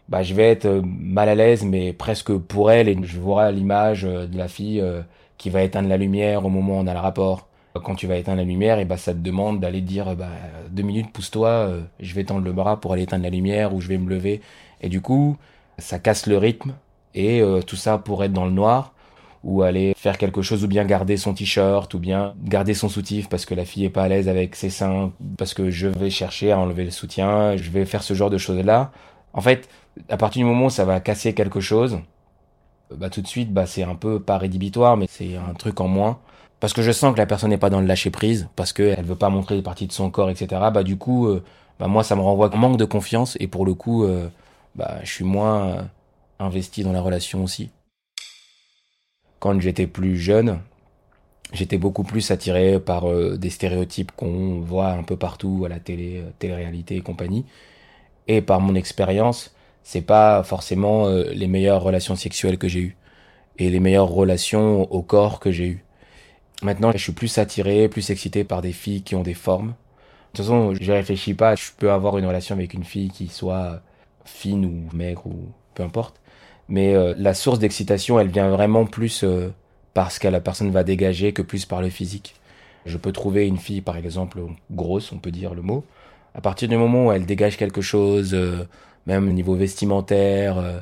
bah, 0.08 0.22
je 0.22 0.34
vais 0.34 0.50
être 0.50 0.66
euh, 0.66 0.82
mal 0.84 1.28
à 1.28 1.34
l'aise, 1.34 1.64
mais 1.64 1.92
presque 1.92 2.36
pour 2.36 2.70
elle, 2.70 2.88
et 2.88 2.96
je 3.02 3.18
vois 3.18 3.50
l'image 3.50 4.04
euh, 4.04 4.26
de 4.26 4.36
la 4.36 4.48
fille 4.48 4.80
euh, 4.80 5.02
qui 5.38 5.50
va 5.50 5.62
éteindre 5.62 5.88
la 5.88 5.96
lumière 5.96 6.44
au 6.44 6.48
moment 6.48 6.78
où 6.78 6.80
on 6.80 6.86
a 6.86 6.94
le 6.94 7.00
rapport. 7.00 7.48
Quand 7.82 7.96
tu 7.96 8.06
vas 8.06 8.16
éteindre 8.16 8.38
la 8.38 8.44
lumière, 8.44 8.78
et 8.78 8.84
bah, 8.84 8.96
ça 8.96 9.12
te 9.12 9.18
demande 9.18 9.60
d'aller 9.60 9.80
dire, 9.80 10.14
bah, 10.14 10.28
deux 10.70 10.84
minutes, 10.84 11.10
pousse-toi, 11.12 11.70
je 11.98 12.14
vais 12.14 12.22
tendre 12.22 12.44
le 12.44 12.52
bras 12.52 12.80
pour 12.80 12.92
aller 12.92 13.02
éteindre 13.02 13.24
la 13.24 13.30
lumière, 13.30 13.74
ou 13.74 13.80
je 13.80 13.88
vais 13.88 13.98
me 13.98 14.08
lever. 14.08 14.40
Et 14.80 14.88
du 14.88 15.00
coup, 15.00 15.36
ça 15.78 15.98
casse 15.98 16.28
le 16.28 16.38
rythme, 16.38 16.74
et 17.14 17.40
euh, 17.40 17.62
tout 17.62 17.76
ça 17.76 17.98
pour 17.98 18.24
être 18.24 18.32
dans 18.32 18.44
le 18.44 18.50
noir 18.50 18.92
ou 19.42 19.62
aller 19.62 19.92
faire 19.96 20.16
quelque 20.16 20.42
chose 20.42 20.64
ou 20.64 20.68
bien 20.68 20.84
garder 20.84 21.16
son 21.16 21.34
t-shirt 21.34 21.92
ou 21.94 21.98
bien 21.98 22.34
garder 22.42 22.74
son 22.74 22.88
soutif 22.88 23.28
parce 23.28 23.44
que 23.44 23.54
la 23.54 23.64
fille 23.64 23.84
est 23.84 23.90
pas 23.90 24.04
à 24.04 24.08
l'aise 24.08 24.28
avec 24.28 24.56
ses 24.56 24.70
seins 24.70 25.12
parce 25.36 25.52
que 25.54 25.70
je 25.70 25.86
vais 25.86 26.10
chercher 26.10 26.52
à 26.52 26.58
enlever 26.58 26.84
le 26.84 26.90
soutien, 26.90 27.56
je 27.56 27.70
vais 27.70 27.84
faire 27.84 28.02
ce 28.02 28.14
genre 28.14 28.30
de 28.30 28.38
choses-là. 28.38 28.90
En 29.34 29.40
fait, 29.40 29.68
à 30.08 30.16
partir 30.16 30.40
du 30.40 30.44
moment 30.50 30.66
où 30.66 30.70
ça 30.70 30.84
va 30.84 31.00
casser 31.00 31.34
quelque 31.34 31.60
chose, 31.60 32.00
bah 32.94 33.10
tout 33.10 33.22
de 33.22 33.26
suite 33.26 33.52
bah 33.52 33.66
c'est 33.66 33.82
un 33.82 33.94
peu 33.94 34.20
pas 34.20 34.38
rédhibitoire 34.38 34.96
mais 34.96 35.06
c'est 35.08 35.36
un 35.36 35.54
truc 35.54 35.80
en 35.80 35.88
moins 35.88 36.18
parce 36.60 36.72
que 36.72 36.82
je 36.82 36.92
sens 36.92 37.12
que 37.14 37.18
la 37.18 37.26
personne 37.26 37.50
n'est 37.50 37.58
pas 37.58 37.70
dans 37.70 37.80
le 37.80 37.86
lâcher 37.86 38.10
prise 38.10 38.48
parce 38.56 38.72
que 38.72 38.82
elle 38.96 39.04
veut 39.04 39.16
pas 39.16 39.30
montrer 39.30 39.56
des 39.56 39.62
parties 39.62 39.86
de 39.86 39.92
son 39.92 40.10
corps 40.10 40.30
etc. 40.30 40.60
Bah 40.72 40.82
du 40.82 40.96
coup 40.96 41.26
euh, 41.26 41.42
bah 41.80 41.88
moi 41.88 42.04
ça 42.04 42.14
me 42.14 42.20
renvoie 42.20 42.54
un 42.54 42.58
manque 42.58 42.76
de 42.76 42.84
confiance 42.84 43.36
et 43.40 43.48
pour 43.48 43.64
le 43.66 43.74
coup 43.74 44.04
euh, 44.04 44.28
bah 44.74 44.98
je 45.02 45.10
suis 45.10 45.24
moins 45.24 45.68
euh, 45.68 45.82
investi 46.38 46.84
dans 46.84 46.92
la 46.92 47.00
relation 47.00 47.42
aussi 47.42 47.70
quand 49.44 49.60
j'étais 49.60 49.86
plus 49.86 50.16
jeune, 50.16 50.58
j'étais 51.52 51.76
beaucoup 51.76 52.02
plus 52.02 52.30
attiré 52.30 52.80
par 52.80 53.10
euh, 53.10 53.36
des 53.36 53.50
stéréotypes 53.50 54.10
qu'on 54.12 54.60
voit 54.60 54.88
un 54.92 55.02
peu 55.02 55.18
partout 55.18 55.64
à 55.66 55.68
la 55.68 55.78
télé, 55.80 56.22
euh, 56.24 56.30
télé-réalité 56.38 56.96
et 56.96 57.02
compagnie. 57.02 57.44
Et 58.26 58.40
par 58.40 58.62
mon 58.62 58.74
expérience, 58.74 59.54
c'est 59.84 60.02
pas 60.02 60.42
forcément 60.42 61.06
euh, 61.06 61.30
les 61.32 61.46
meilleures 61.46 61.82
relations 61.82 62.16
sexuelles 62.16 62.58
que 62.58 62.66
j'ai 62.66 62.80
eues 62.80 62.96
et 63.58 63.70
les 63.70 63.78
meilleures 63.78 64.08
relations 64.08 64.92
au 64.92 65.02
corps 65.02 65.38
que 65.38 65.52
j'ai 65.52 65.66
eues. 65.66 65.84
Maintenant, 66.62 66.90
je 66.90 66.98
suis 66.98 67.12
plus 67.12 67.38
attiré, 67.38 67.88
plus 67.88 68.10
excité 68.10 68.42
par 68.42 68.62
des 68.62 68.72
filles 68.72 69.02
qui 69.02 69.14
ont 69.14 69.22
des 69.22 69.34
formes. 69.34 69.68
De 69.68 70.38
toute 70.38 70.46
façon, 70.46 70.74
je 70.74 70.92
réfléchis 70.92 71.34
pas, 71.34 71.54
je 71.54 71.70
peux 71.78 71.92
avoir 71.92 72.18
une 72.18 72.26
relation 72.26 72.56
avec 72.56 72.74
une 72.74 72.84
fille 72.84 73.10
qui 73.10 73.28
soit 73.28 73.80
fine 74.24 74.64
ou 74.64 74.96
maigre 74.96 75.26
ou 75.26 75.36
peu 75.74 75.84
importe 75.84 76.20
mais 76.68 76.94
euh, 76.94 77.14
la 77.16 77.34
source 77.34 77.58
d'excitation, 77.58 78.18
elle 78.18 78.28
vient 78.28 78.50
vraiment 78.50 78.86
plus 78.86 79.22
euh, 79.24 79.52
par 79.92 80.12
ce 80.12 80.20
que 80.20 80.28
la 80.28 80.40
personne 80.40 80.70
va 80.70 80.84
dégager 80.84 81.32
que 81.32 81.42
plus 81.42 81.66
par 81.66 81.82
le 81.82 81.90
physique. 81.90 82.34
Je 82.86 82.96
peux 82.96 83.12
trouver 83.12 83.46
une 83.46 83.58
fille, 83.58 83.80
par 83.80 83.96
exemple, 83.96 84.40
grosse, 84.70 85.12
on 85.12 85.18
peut 85.18 85.30
dire 85.30 85.54
le 85.54 85.62
mot, 85.62 85.84
à 86.34 86.40
partir 86.40 86.68
du 86.68 86.76
moment 86.76 87.06
où 87.06 87.12
elle 87.12 87.26
dégage 87.26 87.56
quelque 87.56 87.80
chose, 87.80 88.34
euh, 88.34 88.66
même 89.06 89.28
au 89.28 89.32
niveau 89.32 89.54
vestimentaire, 89.54 90.58
euh, 90.58 90.80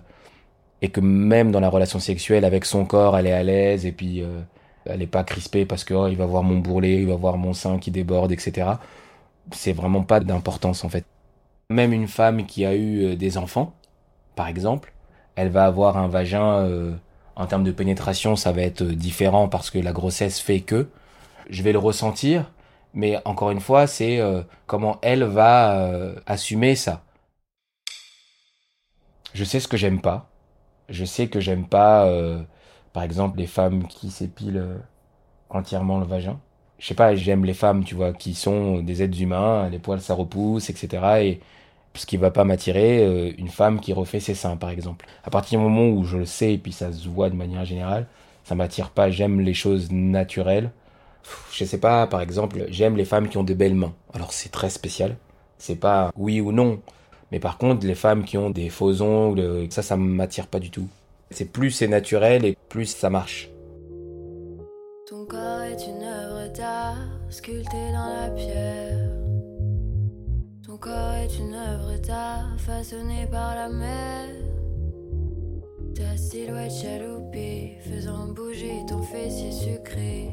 et 0.83 0.89
que 0.91 1.01
même 1.01 1.53
dans 1.53 1.61
la 1.61 1.69
relation 1.69 1.99
sexuelle 1.99 2.45
avec 2.45 2.65
son 2.65 2.85
corps, 2.85 3.17
elle 3.17 3.27
est 3.27 3.33
à 3.33 3.43
l'aise, 3.43 3.87
et 3.87 3.93
puis 3.93 4.23
euh, 4.23 4.41
elle 4.87 5.03
est 5.03 5.07
pas 5.07 5.25
crispée 5.25 5.65
parce 5.65 5.85
que 5.85 5.95
oh, 5.95 6.09
il 6.09 6.17
va 6.17 6.27
voir 6.27 6.43
mon 6.43 6.59
bourrelet, 6.59 6.97
il 7.03 7.07
va 7.07 7.17
voir 7.17 7.37
mon 7.37 7.53
sein 7.53 7.79
qui 7.79 7.91
déborde, 7.91 8.33
etc. 8.33 8.73
C'est 9.53 9.73
vraiment 9.73 10.03
pas 10.03 10.21
d'importance 10.21 10.85
en 10.85 10.89
fait. 10.89 11.05
Même 11.71 11.93
une 11.93 12.09
femme 12.09 12.47
qui 12.47 12.65
a 12.65 12.75
eu 12.75 13.05
euh, 13.05 13.17
des 13.17 13.39
enfants, 13.39 13.75
par 14.37 14.49
exemple, 14.49 14.93
elle 15.37 15.49
va 15.51 15.65
avoir 15.65 15.97
un 15.97 16.09
vagin 16.09 16.59
euh, 16.59 16.93
en 17.37 17.47
termes 17.47 17.65
de 17.65 17.73
pénétration, 17.73 18.37
ça 18.37 18.53
va 18.53 18.63
être 18.63 18.85
différent 18.85 19.49
parce 19.49 19.71
que 19.71 19.79
la 19.79 19.93
grossesse 19.93 20.39
fait 20.41 20.61
que 20.61 20.89
je 21.49 21.63
vais 21.63 21.73
le 21.73 21.79
ressentir, 21.79 22.51
mais 22.95 23.19
encore 23.25 23.51
une 23.51 23.61
fois, 23.61 23.87
c'est 23.87 24.21
euh, 24.21 24.43
comment 24.67 24.99
elle 25.03 25.25
va 25.25 25.81
euh, 25.81 26.15
assumer 26.27 26.75
ça. 26.77 27.03
Je 29.35 29.45
sais 29.45 29.61
ce 29.61 29.69
que 29.69 29.77
j'aime 29.77 30.01
pas. 30.01 30.29
Je 30.89 31.05
sais 31.05 31.29
que 31.29 31.41
j'aime 31.41 31.67
pas, 31.67 32.07
euh, 32.07 32.43
par 32.93 33.03
exemple, 33.03 33.39
les 33.39 33.47
femmes 33.47 33.87
qui 33.89 34.11
s'épilent 34.11 34.59
euh, 34.59 34.79
entièrement 35.51 35.99
le 35.99 36.07
vagin. 36.07 36.39
Je 36.79 36.87
sais 36.89 36.95
pas, 36.95 37.15
j'aime 37.15 37.45
les 37.45 37.55
femmes, 37.55 37.85
tu 37.85 37.95
vois, 37.95 38.13
qui 38.13 38.35
sont 38.35 38.83
des 38.83 39.03
êtres 39.03 39.21
humains, 39.21 39.69
les 39.71 39.79
poils 39.79 40.01
ça 40.01 40.15
repousse, 40.15 40.69
etc. 40.71 41.23
Et 41.23 41.41
ce 41.95 42.07
qui 42.07 42.17
va 42.17 42.31
pas 42.31 42.45
m'attirer, 42.45 43.05
euh, 43.05 43.33
une 43.39 43.49
femme 43.49 43.81
qui 43.81 43.93
refait 43.93 44.21
ses 44.21 44.35
seins, 44.35 44.57
par 44.57 44.71
exemple. 44.71 45.07
À 45.25 45.31
partir 45.31 45.59
du 45.61 45.65
moment 45.65 45.89
où 45.89 46.05
je 46.05 46.19
le 46.19 46.27
sais 46.27 46.55
et 46.55 46.59
puis 46.59 46.73
ça 46.73 46.93
se 46.93 47.09
voit 47.09 47.31
de 47.31 47.37
manière 47.37 47.65
générale, 47.65 48.07
ça 48.45 48.55
m'attire 48.55 48.91
pas. 48.91 49.11
J'aime 49.11 49.41
les 49.41 49.55
choses 49.55 49.91
naturelles. 49.93 50.71
Je 51.53 51.65
sais 51.65 51.79
pas, 51.79 52.07
par 52.07 52.21
exemple, 52.21 52.67
j'aime 52.69 52.97
les 52.97 53.05
femmes 53.05 53.29
qui 53.29 53.39
ont 53.39 53.45
de 53.45 53.55
belles 53.55 53.75
mains. 53.75 53.95
Alors 54.15 54.33
c'est 54.33 54.51
très 54.51 54.71
spécial. 54.71 55.17
C'est 55.59 55.77
pas 55.77 56.11
oui 56.17 56.41
ou 56.41 56.53
non. 56.53 56.81
Mais 57.33 57.41
par 57.41 57.57
contre, 57.57 57.87
les 57.87 57.95
femmes 57.95 58.25
qui 58.25 58.37
ont 58.37 58.51
des 58.51 58.69
faux 58.69 59.01
ongles, 59.01 59.67
ça, 59.71 59.81
ça 59.81 59.97
m'attire 59.97 60.47
pas 60.47 60.61
du 60.61 60.71
tout. 60.71 60.87
C'est 61.31 61.47
plus 61.47 61.71
c'est 61.71 61.89
naturel 61.89 62.45
et 62.45 62.59
plus 62.69 62.85
ça 62.85 63.09
marche. 63.09 63.49
Ton 65.09 65.25
corps 65.25 65.63
est 65.63 65.87
une 65.89 66.03
œuvre 66.03 66.53
d'art 66.53 66.99
sculptée 67.31 67.91
dans 67.93 68.23
la 68.23 68.29
pierre. 68.31 68.99
Ton 70.67 70.77
corps 70.77 71.15
est 71.15 71.39
une 71.39 71.55
œuvre 71.55 71.99
d'art 72.07 72.55
façonnée 72.59 73.27
par 73.31 73.55
la 73.55 73.71
mer. 73.71 74.29
Ta 75.95 76.19
silhouette 76.19 76.71
chaloupée 76.71 77.79
faisant 77.81 78.29
bouger 78.29 78.83
ton 78.87 79.03
fessier 79.03 79.53
sucré. 79.53 80.31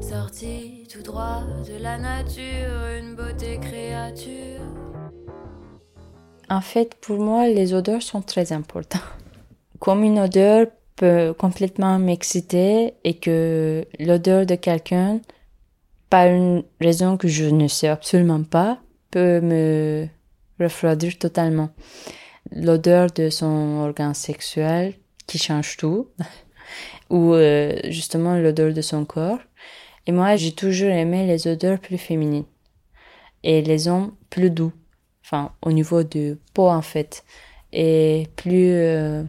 Sorti 0.00 0.86
tout 0.92 1.02
droit 1.02 1.42
de 1.68 1.82
la 1.82 1.98
nature, 1.98 2.86
une 3.00 3.16
beauté 3.16 3.58
créature. 3.60 4.62
En 6.48 6.60
fait, 6.60 6.94
pour 7.00 7.18
moi, 7.18 7.48
les 7.48 7.74
odeurs 7.74 8.02
sont 8.02 8.22
très 8.22 8.52
importantes. 8.52 9.02
Comme 9.78 10.04
une 10.04 10.18
odeur 10.18 10.68
peut 10.94 11.34
complètement 11.36 11.98
m'exciter 11.98 12.94
et 13.04 13.14
que 13.14 13.84
l'odeur 13.98 14.46
de 14.46 14.54
quelqu'un, 14.54 15.20
par 16.08 16.26
une 16.28 16.62
raison 16.80 17.16
que 17.16 17.28
je 17.28 17.44
ne 17.44 17.68
sais 17.68 17.88
absolument 17.88 18.42
pas, 18.42 18.78
peut 19.10 19.40
me 19.40 20.08
refroidir 20.58 21.18
totalement. 21.18 21.70
L'odeur 22.52 23.10
de 23.10 23.28
son 23.28 23.80
organe 23.80 24.14
sexuel 24.14 24.94
qui 25.26 25.38
change 25.38 25.76
tout, 25.76 26.08
ou 27.10 27.34
euh, 27.34 27.76
justement 27.90 28.36
l'odeur 28.36 28.72
de 28.72 28.80
son 28.80 29.04
corps. 29.04 29.40
Et 30.06 30.12
moi, 30.12 30.36
j'ai 30.36 30.52
toujours 30.52 30.90
aimé 30.90 31.26
les 31.26 31.48
odeurs 31.48 31.80
plus 31.80 31.98
féminines 31.98 32.44
et 33.42 33.62
les 33.62 33.88
hommes 33.88 34.12
plus 34.30 34.50
doux, 34.50 34.72
enfin 35.26 35.52
au 35.62 35.72
niveau 35.72 36.02
de 36.02 36.38
peau 36.54 36.68
en 36.68 36.82
fait, 36.82 37.24
et 37.72 38.28
plus 38.36 38.70
euh, 38.72 39.24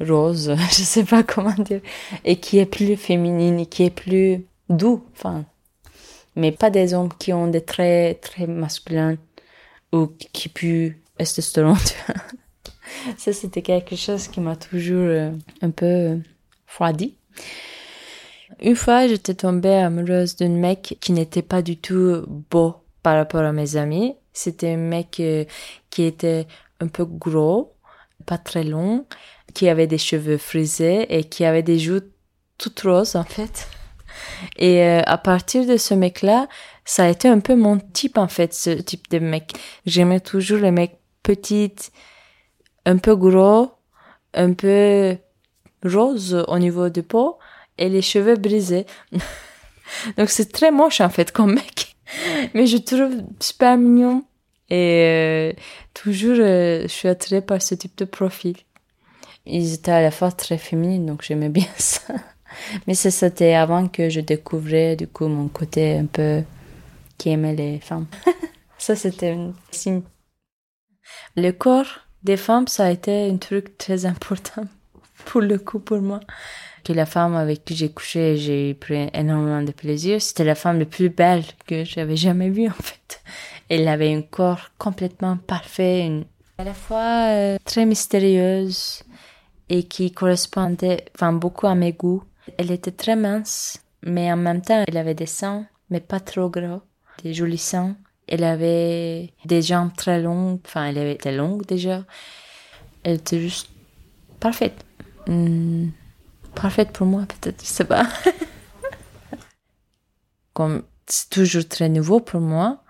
rose, 0.00 0.54
je 0.70 0.82
sais 0.82 1.04
pas 1.04 1.22
comment 1.22 1.54
dire, 1.54 1.80
et 2.24 2.36
qui 2.36 2.58
est 2.58 2.66
plus 2.66 2.96
féminine 2.96 3.66
qui 3.66 3.84
est 3.84 3.90
plus 3.90 4.44
doux, 4.68 5.02
enfin, 5.12 5.44
mais 6.36 6.52
pas 6.52 6.70
des 6.70 6.94
hommes 6.94 7.12
qui 7.18 7.32
ont 7.32 7.48
des 7.48 7.62
traits 7.62 8.20
très 8.20 8.46
masculins 8.46 9.16
ou 9.92 10.06
qui 10.32 10.48
pue 10.48 11.00
testostérone. 11.18 11.76
tu 11.84 11.94
vois. 12.06 12.22
Ça, 13.16 13.32
c'était 13.32 13.62
quelque 13.62 13.96
chose 13.96 14.28
qui 14.28 14.40
m'a 14.40 14.56
toujours 14.56 15.08
euh, 15.08 15.30
un 15.62 15.70
peu 15.70 15.86
euh, 15.86 16.16
froidi. 16.66 17.14
Une 18.60 18.76
fois, 18.76 19.06
j'étais 19.06 19.34
tombée 19.34 19.74
amoureuse 19.74 20.36
d'un 20.36 20.50
mec 20.50 20.98
qui 21.00 21.12
n'était 21.12 21.42
pas 21.42 21.62
du 21.62 21.76
tout 21.76 22.24
beau 22.50 22.74
par 23.02 23.16
rapport 23.16 23.42
à 23.42 23.52
mes 23.52 23.76
amis. 23.76 24.14
C'était 24.32 24.74
un 24.74 24.76
mec 24.76 25.18
euh, 25.20 25.44
qui 25.90 26.04
était 26.04 26.46
un 26.80 26.88
peu 26.88 27.04
gros, 27.04 27.74
pas 28.26 28.38
très 28.38 28.64
long, 28.64 29.06
qui 29.54 29.68
avait 29.68 29.86
des 29.86 29.98
cheveux 29.98 30.38
frisés 30.38 31.16
et 31.16 31.24
qui 31.24 31.44
avait 31.44 31.62
des 31.62 31.78
joues 31.78 32.00
toutes 32.58 32.80
roses 32.80 33.16
en 33.16 33.24
fait. 33.24 33.68
Et 34.56 34.82
euh, 34.82 35.02
à 35.06 35.18
partir 35.18 35.66
de 35.66 35.76
ce 35.76 35.94
mec-là, 35.94 36.48
ça 36.84 37.04
a 37.04 37.08
été 37.08 37.28
un 37.28 37.40
peu 37.40 37.54
mon 37.54 37.78
type 37.78 38.18
en 38.18 38.28
fait, 38.28 38.54
ce 38.54 38.70
type 38.70 39.08
de 39.10 39.18
mec. 39.18 39.52
J'aimais 39.86 40.20
toujours 40.20 40.58
les 40.58 40.70
mecs 40.70 40.98
petits, 41.22 41.72
un 42.86 42.98
peu 42.98 43.16
gros, 43.16 43.72
un 44.34 44.52
peu 44.52 45.16
rose 45.84 46.44
au 46.48 46.58
niveau 46.58 46.88
de 46.88 47.00
peau 47.00 47.38
et 47.78 47.88
les 47.88 48.02
cheveux 48.02 48.36
brisés. 48.36 48.86
Donc 50.16 50.30
c'est 50.30 50.52
très 50.52 50.70
moche 50.70 51.00
en 51.00 51.08
fait 51.08 51.32
comme 51.32 51.54
mec. 51.54 51.89
Mais 52.54 52.66
je 52.66 52.76
trouve 52.76 53.22
super 53.40 53.76
mignon. 53.76 54.24
Et 54.68 55.04
euh, 55.04 55.52
toujours, 55.94 56.36
euh, 56.38 56.82
je 56.82 56.88
suis 56.88 57.08
attirée 57.08 57.40
par 57.40 57.60
ce 57.60 57.74
type 57.74 57.96
de 57.98 58.04
profil. 58.04 58.56
Ils 59.46 59.74
étaient 59.74 59.90
à 59.90 60.02
la 60.02 60.10
fois 60.10 60.30
très 60.30 60.58
féminines, 60.58 61.06
donc 61.06 61.22
j'aimais 61.22 61.48
bien 61.48 61.66
ça. 61.76 62.14
Mais 62.86 62.94
c'était 62.94 63.54
avant 63.54 63.88
que 63.88 64.08
je 64.08 64.20
découvrais, 64.20 64.96
du 64.96 65.06
coup, 65.06 65.26
mon 65.26 65.48
côté 65.48 65.96
un 65.96 66.06
peu 66.06 66.42
qui 67.18 67.30
aimait 67.30 67.54
les 67.54 67.80
femmes. 67.80 68.06
ça, 68.78 68.96
c'était 68.96 69.30
un 69.30 69.52
signe. 69.70 70.02
Le 71.36 71.50
corps 71.50 72.06
des 72.22 72.36
femmes, 72.36 72.68
ça 72.68 72.86
a 72.86 72.90
été 72.90 73.30
un 73.30 73.36
truc 73.36 73.76
très 73.78 74.06
important 74.06 74.64
pour 75.26 75.40
le 75.40 75.58
coup, 75.58 75.78
pour 75.78 76.00
moi. 76.00 76.20
Que 76.84 76.92
la 76.92 77.06
femme 77.06 77.34
avec 77.36 77.64
qui 77.64 77.76
j'ai 77.76 77.90
couché, 77.90 78.36
j'ai 78.36 78.74
pris 78.74 79.08
énormément 79.12 79.62
de 79.62 79.72
plaisir. 79.72 80.20
C'était 80.20 80.44
la 80.44 80.54
femme 80.54 80.78
la 80.78 80.86
plus 80.86 81.10
belle 81.10 81.44
que 81.66 81.84
j'avais 81.84 82.16
jamais 82.16 82.50
vue, 82.50 82.68
en 82.68 82.82
fait. 82.82 83.22
Elle 83.68 83.86
avait 83.86 84.12
un 84.14 84.22
corps 84.22 84.70
complètement 84.78 85.36
parfait, 85.36 86.24
à 86.60 86.64
la 86.64 86.74
fois 86.74 87.30
euh, 87.30 87.56
très 87.64 87.86
mystérieuse 87.86 89.02
et 89.70 89.84
qui 89.84 90.12
correspondait 90.12 91.06
enfin, 91.14 91.32
beaucoup 91.32 91.66
à 91.66 91.74
mes 91.74 91.94
goûts. 91.94 92.22
Elle 92.58 92.70
était 92.70 92.90
très 92.90 93.16
mince, 93.16 93.82
mais 94.02 94.30
en 94.30 94.36
même 94.36 94.60
temps, 94.60 94.84
elle 94.86 94.98
avait 94.98 95.14
des 95.14 95.24
seins, 95.24 95.64
mais 95.88 96.00
pas 96.00 96.20
trop 96.20 96.50
gros, 96.50 96.82
des 97.22 97.32
jolis 97.32 97.56
seins. 97.56 97.96
Elle 98.28 98.44
avait 98.44 99.32
des 99.46 99.62
jambes 99.62 99.94
très 99.96 100.20
longues, 100.20 100.60
enfin, 100.66 100.84
elle 100.84 100.98
était 100.98 101.32
longue 101.32 101.64
déjà. 101.64 102.04
Elle 103.04 103.14
était 103.14 103.40
juste 103.40 103.70
parfaite. 104.38 104.84
Hmm, 105.26 105.88
parfaite 106.54 106.92
pour 106.92 107.06
moi, 107.06 107.24
peut-être, 107.26 107.62
je 107.62 107.68
sais 107.68 107.84
pas. 107.84 108.06
Comme 110.52 110.82
c'est 111.06 111.30
toujours 111.30 111.66
très 111.68 111.88
nouveau 111.88 112.20
pour 112.20 112.40
moi, 112.40 112.82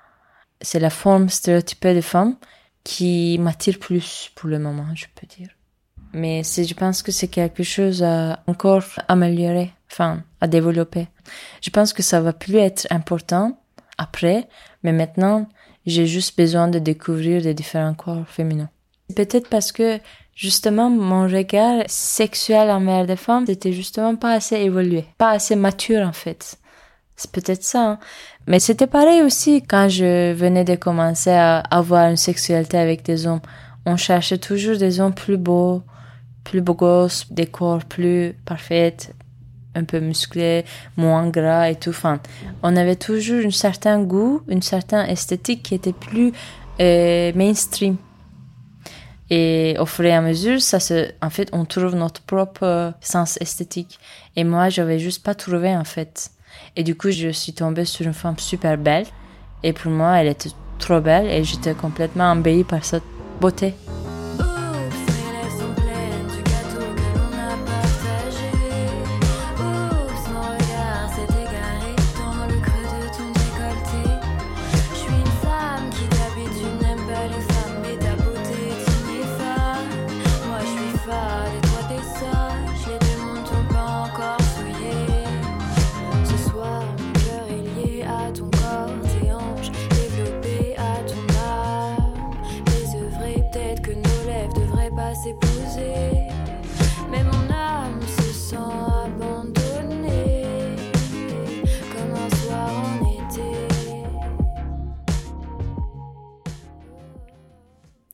c'est 0.61 0.81
la 0.81 0.91
forme 0.91 1.29
stéréotypée 1.29 1.95
de 1.95 2.01
femme 2.01 2.37
qui 2.85 3.39
m'attire 3.39 3.79
plus 3.79 4.31
pour 4.35 4.49
le 4.49 4.59
moment, 4.59 4.95
je 4.95 5.07
peux 5.15 5.27
dire. 5.27 5.49
Mais 6.13 6.43
je 6.43 6.75
pense 6.75 7.03
que 7.03 7.13
c'est 7.13 7.29
quelque 7.29 7.63
chose 7.63 8.03
à 8.03 8.43
encore 8.47 8.85
améliorer, 9.09 9.73
enfin, 9.91 10.25
à 10.41 10.49
développer. 10.49 11.07
Je 11.63 11.71
pense 11.71 11.93
que 11.93 12.03
ça 12.03 12.21
va 12.21 12.33
plus 12.33 12.57
être 12.57 12.87
important 12.91 13.63
après, 13.97 14.49
mais 14.83 14.93
maintenant, 14.93 15.49
j'ai 15.87 16.07
juste 16.07 16.37
besoin 16.37 16.69
de 16.69 16.79
découvrir 16.79 17.43
des 17.43 17.55
différents 17.55 17.95
corps 17.95 18.27
féminins. 18.27 18.71
Peut-être 19.15 19.49
parce 19.49 19.73
que 19.73 20.01
justement 20.41 20.89
mon 20.89 21.29
regard 21.29 21.83
sexuel 21.87 22.71
envers 22.71 23.07
des 23.07 23.17
femmes 23.17 23.45
c'était 23.47 23.75
justement 23.75 24.17
pas 24.17 24.33
assez 24.33 24.57
évolué, 24.57 25.05
pas 25.19 25.33
assez 25.33 25.55
mature 25.55 26.07
en 26.07 26.15
fait. 26.15 26.57
C'est 27.15 27.31
peut-être 27.31 27.63
ça. 27.63 27.91
Hein. 27.91 27.99
Mais 28.47 28.59
c'était 28.59 28.87
pareil 28.87 29.21
aussi 29.21 29.63
quand 29.63 29.91
je 29.91 30.33
venais 30.33 30.65
de 30.65 30.77
commencer 30.77 31.31
à 31.31 31.59
avoir 31.59 32.09
une 32.09 32.17
sexualité 32.17 32.79
avec 32.79 33.05
des 33.05 33.27
hommes. 33.27 33.43
On 33.85 33.99
cherchait 33.99 34.39
toujours 34.39 34.79
des 34.79 35.01
hommes 35.01 35.13
plus 35.13 35.37
beaux, 35.37 35.83
plus 36.43 36.63
beaux 36.63 36.75
gosses, 36.75 37.27
des 37.31 37.45
corps 37.45 37.85
plus 37.85 38.35
parfaits, 38.47 39.15
un 39.75 39.85
peu 39.85 40.01
musclés, 40.01 40.65
moins 40.97 41.29
gras 41.29 41.69
et 41.69 41.77
tout. 41.77 41.91
Enfin, 41.91 42.21
on 42.63 42.75
avait 42.77 42.97
toujours 42.97 43.45
un 43.45 43.51
certain 43.51 44.03
goût, 44.03 44.41
une 44.49 44.63
certaine 44.63 45.07
esthétique 45.07 45.63
qui 45.63 45.75
était 45.75 45.93
plus 45.93 46.33
euh, 46.81 47.33
mainstream. 47.35 47.99
Et 49.31 49.77
au 49.79 49.87
fur 49.87 50.05
et 50.05 50.13
à 50.13 50.21
mesure, 50.21 50.61
ça 50.61 50.81
se, 50.81 51.11
en 51.23 51.31
fait, 51.31 51.49
on 51.53 51.65
trouve 51.65 51.95
notre 51.95 52.21
propre 52.23 52.93
sens 53.01 53.39
esthétique. 53.41 54.01
Et 54.37 54.43
moi, 54.43 54.69
j'avais 54.69 54.99
juste 54.99 55.23
pas 55.23 55.35
trouvé, 55.35 55.77
en 55.77 55.85
fait. 55.85 56.31
Et 56.77 56.83
du 56.83 56.97
coup, 56.97 57.11
je 57.11 57.29
suis 57.29 57.53
tombée 57.53 57.85
sur 57.85 58.07
une 58.07 58.13
femme 58.13 58.39
super 58.39 58.77
belle. 58.77 59.07
Et 59.63 59.73
pour 59.73 59.93
moi, 59.93 60.17
elle 60.17 60.29
était 60.29 60.51
trop 60.79 61.01
belle 61.01 61.27
et 61.27 61.45
j'étais 61.45 61.75
complètement 61.75 62.25
embellie 62.25 62.65
par 62.65 62.85
cette 62.85 63.05
beauté. 63.41 63.75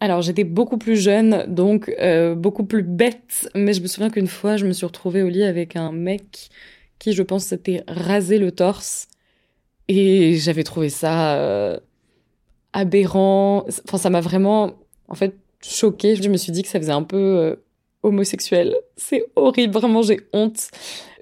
Alors 0.01 0.23
j'étais 0.23 0.45
beaucoup 0.45 0.79
plus 0.79 0.97
jeune, 0.97 1.45
donc 1.49 1.95
euh, 2.01 2.35
beaucoup 2.35 2.65
plus 2.65 2.83
bête, 2.83 3.51
mais 3.55 3.75
je 3.75 3.83
me 3.83 3.89
souviens 3.89 4.09
qu'une 4.09 4.27
fois 4.27 4.57
je 4.57 4.65
me 4.65 4.73
suis 4.73 4.87
retrouvée 4.87 5.23
au 5.23 5.29
lit 5.29 5.43
avec 5.43 5.77
un 5.77 5.93
mec 5.93 6.49
qui 6.99 7.13
je 7.13 7.23
pense 7.23 7.45
s'était 7.45 7.85
rasé 7.89 8.39
le 8.39 8.53
torse 8.53 9.09
et 9.89 10.37
j'avais 10.37 10.65
trouvé 10.65 10.89
ça 10.89 11.37
euh, 11.37 11.79
aberrant. 12.73 13.67
Enfin 13.85 13.99
ça 13.99 14.09
m'a 14.09 14.23
vraiment 14.23 14.75
en 15.09 15.15
fait 15.15 15.35
choquée. 15.63 16.17
Je 16.17 16.29
me 16.29 16.37
suis 16.37 16.53
dit 16.53 16.63
que 16.63 16.69
ça 16.69 16.79
faisait 16.79 16.93
un 16.93 17.03
peu 17.03 17.17
euh, 17.17 17.57
homosexuel. 18.03 18.77
C'est 18.97 19.25
horrible, 19.37 19.73
vraiment 19.73 20.03
j'ai 20.03 20.21
honte. 20.33 20.69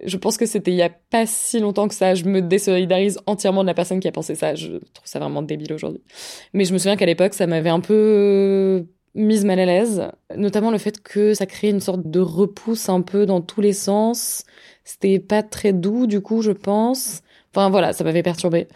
Je 0.05 0.17
pense 0.17 0.37
que 0.37 0.47
c'était 0.47 0.71
il 0.71 0.77
y 0.77 0.83
a 0.83 0.91
pas 0.91 1.27
si 1.27 1.61
longtemps 1.61 1.89
que 1.89 1.95
ça. 1.95 2.15
Je 2.15 2.25
me 2.25 2.43
désolidarise 2.43 3.19
entièrement 3.27 3.63
de 3.63 3.67
la 3.67 3.75
personne 3.75 4.01
qui 4.01 4.09
a 4.09 4.13
pensé 4.13 4.35
ça. 4.35 4.55
Je 4.55 4.69
trouve 4.69 5.07
ça 5.07 5.19
vraiment 5.19 5.43
débile 5.43 5.73
aujourd'hui. 5.73 6.03
Mais 6.53 6.65
je 6.65 6.73
me 6.73 6.79
souviens 6.79 6.97
qu'à 6.97 7.07
l'époque, 7.07 7.35
ça 7.35 7.47
m'avait 7.47 7.71
un 7.71 7.81
peu 7.81 8.87
mise 9.15 9.45
mal 9.45 9.61
à 9.61 9.65
l'aise, 9.65 10.03
notamment 10.37 10.71
le 10.71 10.79
fait 10.79 11.01
que 11.01 11.35
ça 11.35 11.47
créait 11.47 11.71
une 11.71 11.81
sorte 11.81 12.11
de 12.11 12.21
repousse 12.21 12.89
un 12.89 13.01
peu 13.01 13.27
dans 13.27 13.41
tous 13.41 13.61
les 13.61 13.73
sens. 13.73 14.45
C'était 14.85 15.21
pas 15.21 15.43
très 15.43 15.73
doux 15.73 16.07
du 16.07 16.21
coup, 16.21 16.43
je 16.43 16.51
pense. 16.51 17.23
Enfin 17.53 17.71
voilà, 17.71 17.93
ça 17.93 18.05
m'avait 18.05 18.23
perturbé. 18.23 18.67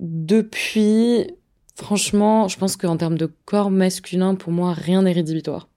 Depuis, 0.00 1.26
franchement, 1.80 2.48
je 2.48 2.58
pense 2.58 2.76
qu'en 2.76 2.96
termes 2.96 3.16
de 3.16 3.30
corps 3.44 3.70
masculin, 3.70 4.34
pour 4.34 4.52
moi, 4.52 4.72
rien 4.72 5.02
n'est 5.02 5.12
rédhibitoire. 5.12 5.68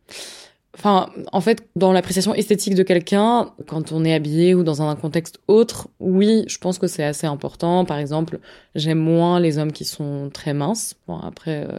Enfin, 0.78 1.10
en 1.32 1.42
fait, 1.42 1.68
dans 1.76 1.92
l'appréciation 1.92 2.34
esthétique 2.34 2.76
de 2.76 2.84
quelqu'un, 2.84 3.52
quand 3.68 3.92
on 3.92 4.04
est 4.04 4.14
habillé 4.14 4.56
ou 4.56 4.64
dans 4.64 4.82
un 4.82 4.96
contexte 4.96 5.40
autre, 5.48 5.90
oui, 6.00 6.44
je 6.48 6.58
pense 6.58 6.80
que 6.80 6.88
c'est 6.88 7.04
assez 7.04 7.28
important. 7.28 7.86
Par 7.86 7.98
exemple, 7.98 8.40
j'aime 8.74 9.00
moins 9.00 9.40
les 9.40 9.58
hommes 9.58 9.74
qui 9.74 9.86
sont 9.86 10.30
très 10.34 10.54
minces. 10.54 10.96
Bon, 11.08 11.18
après, 11.18 11.68
euh, 11.68 11.78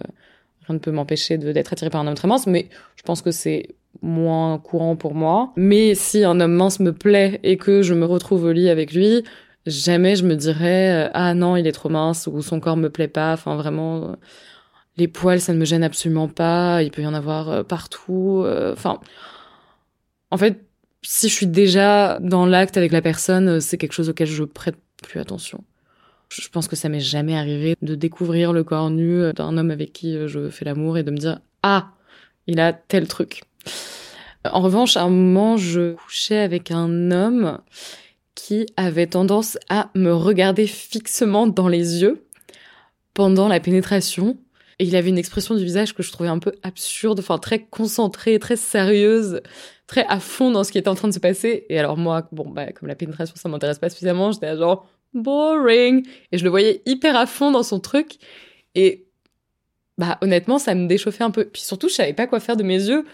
rien 0.66 0.74
ne 0.74 0.78
peut 0.78 0.92
m'empêcher 0.92 1.38
d'être 1.38 1.72
attiré 1.72 1.90
par 1.90 2.02
un 2.02 2.06
homme 2.06 2.14
très 2.14 2.28
mince, 2.28 2.46
mais 2.46 2.68
je 2.96 3.02
pense 3.02 3.22
que 3.22 3.30
c'est 3.30 3.74
moins 4.02 4.58
courant 4.58 4.94
pour 4.94 5.14
moi. 5.14 5.52
Mais 5.56 5.94
si 5.94 6.22
un 6.22 6.38
homme 6.38 6.52
mince 6.52 6.78
me 6.78 6.92
plaît 6.92 7.40
et 7.42 7.56
que 7.56 7.82
je 7.82 7.94
me 7.94 8.04
retrouve 8.04 8.44
au 8.44 8.52
lit 8.52 8.68
avec 8.68 8.92
lui, 8.92 9.24
jamais 9.66 10.16
je 10.16 10.24
me 10.24 10.34
dirais 10.34 11.06
euh, 11.06 11.10
ah 11.14 11.34
non, 11.34 11.56
il 11.56 11.66
est 11.66 11.72
trop 11.72 11.88
mince 11.88 12.28
ou 12.30 12.42
son 12.42 12.60
corps 12.60 12.76
me 12.76 12.90
plaît 12.90 13.08
pas. 13.08 13.32
Enfin, 13.32 13.56
vraiment. 13.56 14.10
Euh, 14.10 14.14
les 14.98 15.08
poils, 15.08 15.40
ça 15.40 15.54
ne 15.54 15.58
me 15.58 15.64
gêne 15.64 15.82
absolument 15.82 16.28
pas. 16.28 16.82
Il 16.82 16.90
peut 16.90 17.02
y 17.02 17.06
en 17.06 17.14
avoir 17.14 17.50
euh, 17.50 17.62
partout. 17.62 18.44
Enfin, 18.72 19.00
en 20.30 20.36
fait, 20.36 20.64
si 21.02 21.28
je 21.28 21.34
suis 21.34 21.46
déjà 21.46 22.18
dans 22.20 22.44
l'acte 22.44 22.76
avec 22.76 22.92
la 22.92 23.00
personne, 23.00 23.60
c'est 23.60 23.78
quelque 23.78 23.94
chose 23.94 24.10
auquel 24.10 24.28
je 24.28 24.44
prête 24.44 24.76
plus 25.02 25.18
attention. 25.18 25.64
Je 26.28 26.46
pense 26.48 26.68
que 26.68 26.76
ça 26.76 26.88
m'est 26.88 27.00
jamais 27.00 27.36
arrivé 27.36 27.74
de 27.82 27.94
découvrir 27.94 28.52
le 28.52 28.64
corps 28.64 28.90
nu 28.90 29.32
d'un 29.34 29.56
homme 29.58 29.70
avec 29.70 29.92
qui 29.92 30.16
je 30.28 30.48
fais 30.48 30.64
l'amour 30.64 30.96
et 30.96 31.02
de 31.02 31.10
me 31.10 31.18
dire 31.18 31.40
ah 31.62 31.90
il 32.46 32.60
a 32.60 32.72
tel 32.72 33.08
truc. 33.08 33.42
En 34.44 34.60
revanche, 34.60 34.96
à 34.96 35.02
un 35.02 35.10
moment, 35.10 35.56
je 35.56 35.94
couchais 35.94 36.38
avec 36.38 36.70
un 36.70 37.10
homme 37.10 37.58
qui 38.34 38.66
avait 38.76 39.06
tendance 39.06 39.58
à 39.68 39.90
me 39.94 40.12
regarder 40.12 40.66
fixement 40.66 41.46
dans 41.46 41.68
les 41.68 42.02
yeux 42.02 42.26
pendant 43.14 43.48
la 43.48 43.60
pénétration. 43.60 44.38
Et 44.78 44.84
il 44.84 44.96
avait 44.96 45.10
une 45.10 45.18
expression 45.18 45.54
du 45.54 45.64
visage 45.64 45.94
que 45.94 46.02
je 46.02 46.10
trouvais 46.10 46.28
un 46.28 46.38
peu 46.38 46.52
absurde, 46.62 47.20
enfin 47.20 47.38
très 47.38 47.60
concentrée, 47.60 48.38
très 48.38 48.56
sérieuse, 48.56 49.42
très 49.86 50.06
à 50.06 50.18
fond 50.18 50.50
dans 50.50 50.64
ce 50.64 50.72
qui 50.72 50.78
était 50.78 50.88
en 50.88 50.94
train 50.94 51.08
de 51.08 51.14
se 51.14 51.20
passer. 51.20 51.66
Et 51.68 51.78
alors 51.78 51.96
moi, 51.96 52.28
bon, 52.32 52.48
bah, 52.48 52.72
comme 52.72 52.88
la 52.88 52.94
pénétration, 52.94 53.36
ça 53.36 53.48
m'intéresse 53.48 53.78
pas 53.78 53.90
suffisamment, 53.90 54.32
j'étais 54.32 54.56
genre 54.56 54.88
boring. 55.14 56.06
Et 56.32 56.38
je 56.38 56.44
le 56.44 56.50
voyais 56.50 56.82
hyper 56.86 57.16
à 57.16 57.26
fond 57.26 57.50
dans 57.50 57.62
son 57.62 57.80
truc. 57.80 58.16
Et 58.74 59.06
bah 59.98 60.18
honnêtement, 60.22 60.58
ça 60.58 60.74
me 60.74 60.86
déchauffait 60.86 61.24
un 61.24 61.30
peu. 61.30 61.44
Puis 61.44 61.62
surtout, 61.62 61.88
je 61.88 61.94
savais 61.94 62.14
pas 62.14 62.26
quoi 62.26 62.40
faire 62.40 62.56
de 62.56 62.62
mes 62.62 62.82
yeux. 62.82 63.04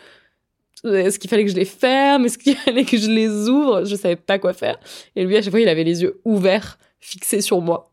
Est-ce 0.84 1.18
qu'il 1.18 1.28
fallait 1.30 1.44
que 1.44 1.50
je 1.50 1.56
les 1.56 1.64
ferme? 1.64 2.24
Est-ce 2.24 2.38
qu'il 2.38 2.56
fallait 2.64 2.84
que 2.84 2.96
je 2.96 3.10
les 3.10 3.48
ouvre? 3.48 3.84
Je 3.84 3.96
savais 3.96 4.16
pas 4.16 4.38
quoi 4.38 4.52
faire. 4.52 4.78
Et 5.16 5.24
lui, 5.24 5.36
à 5.36 5.42
chaque 5.42 5.50
fois, 5.50 5.60
il 5.60 5.68
avait 5.68 5.84
les 5.84 6.02
yeux 6.02 6.20
ouverts, 6.24 6.78
fixés 7.00 7.40
sur 7.40 7.60
moi. 7.60 7.90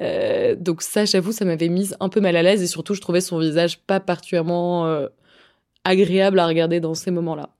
Euh, 0.00 0.56
donc 0.58 0.82
ça, 0.82 1.04
j'avoue, 1.04 1.32
ça 1.32 1.44
m'avait 1.44 1.68
mise 1.68 1.96
un 2.00 2.08
peu 2.08 2.20
mal 2.20 2.36
à 2.36 2.42
l'aise 2.42 2.62
et 2.62 2.66
surtout, 2.66 2.94
je 2.94 3.00
trouvais 3.00 3.20
son 3.20 3.38
visage 3.38 3.78
pas 3.78 4.00
particulièrement 4.00 4.86
euh, 4.86 5.06
agréable 5.84 6.38
à 6.38 6.46
regarder 6.46 6.80
dans 6.80 6.94
ces 6.94 7.10
moments-là. 7.10 7.50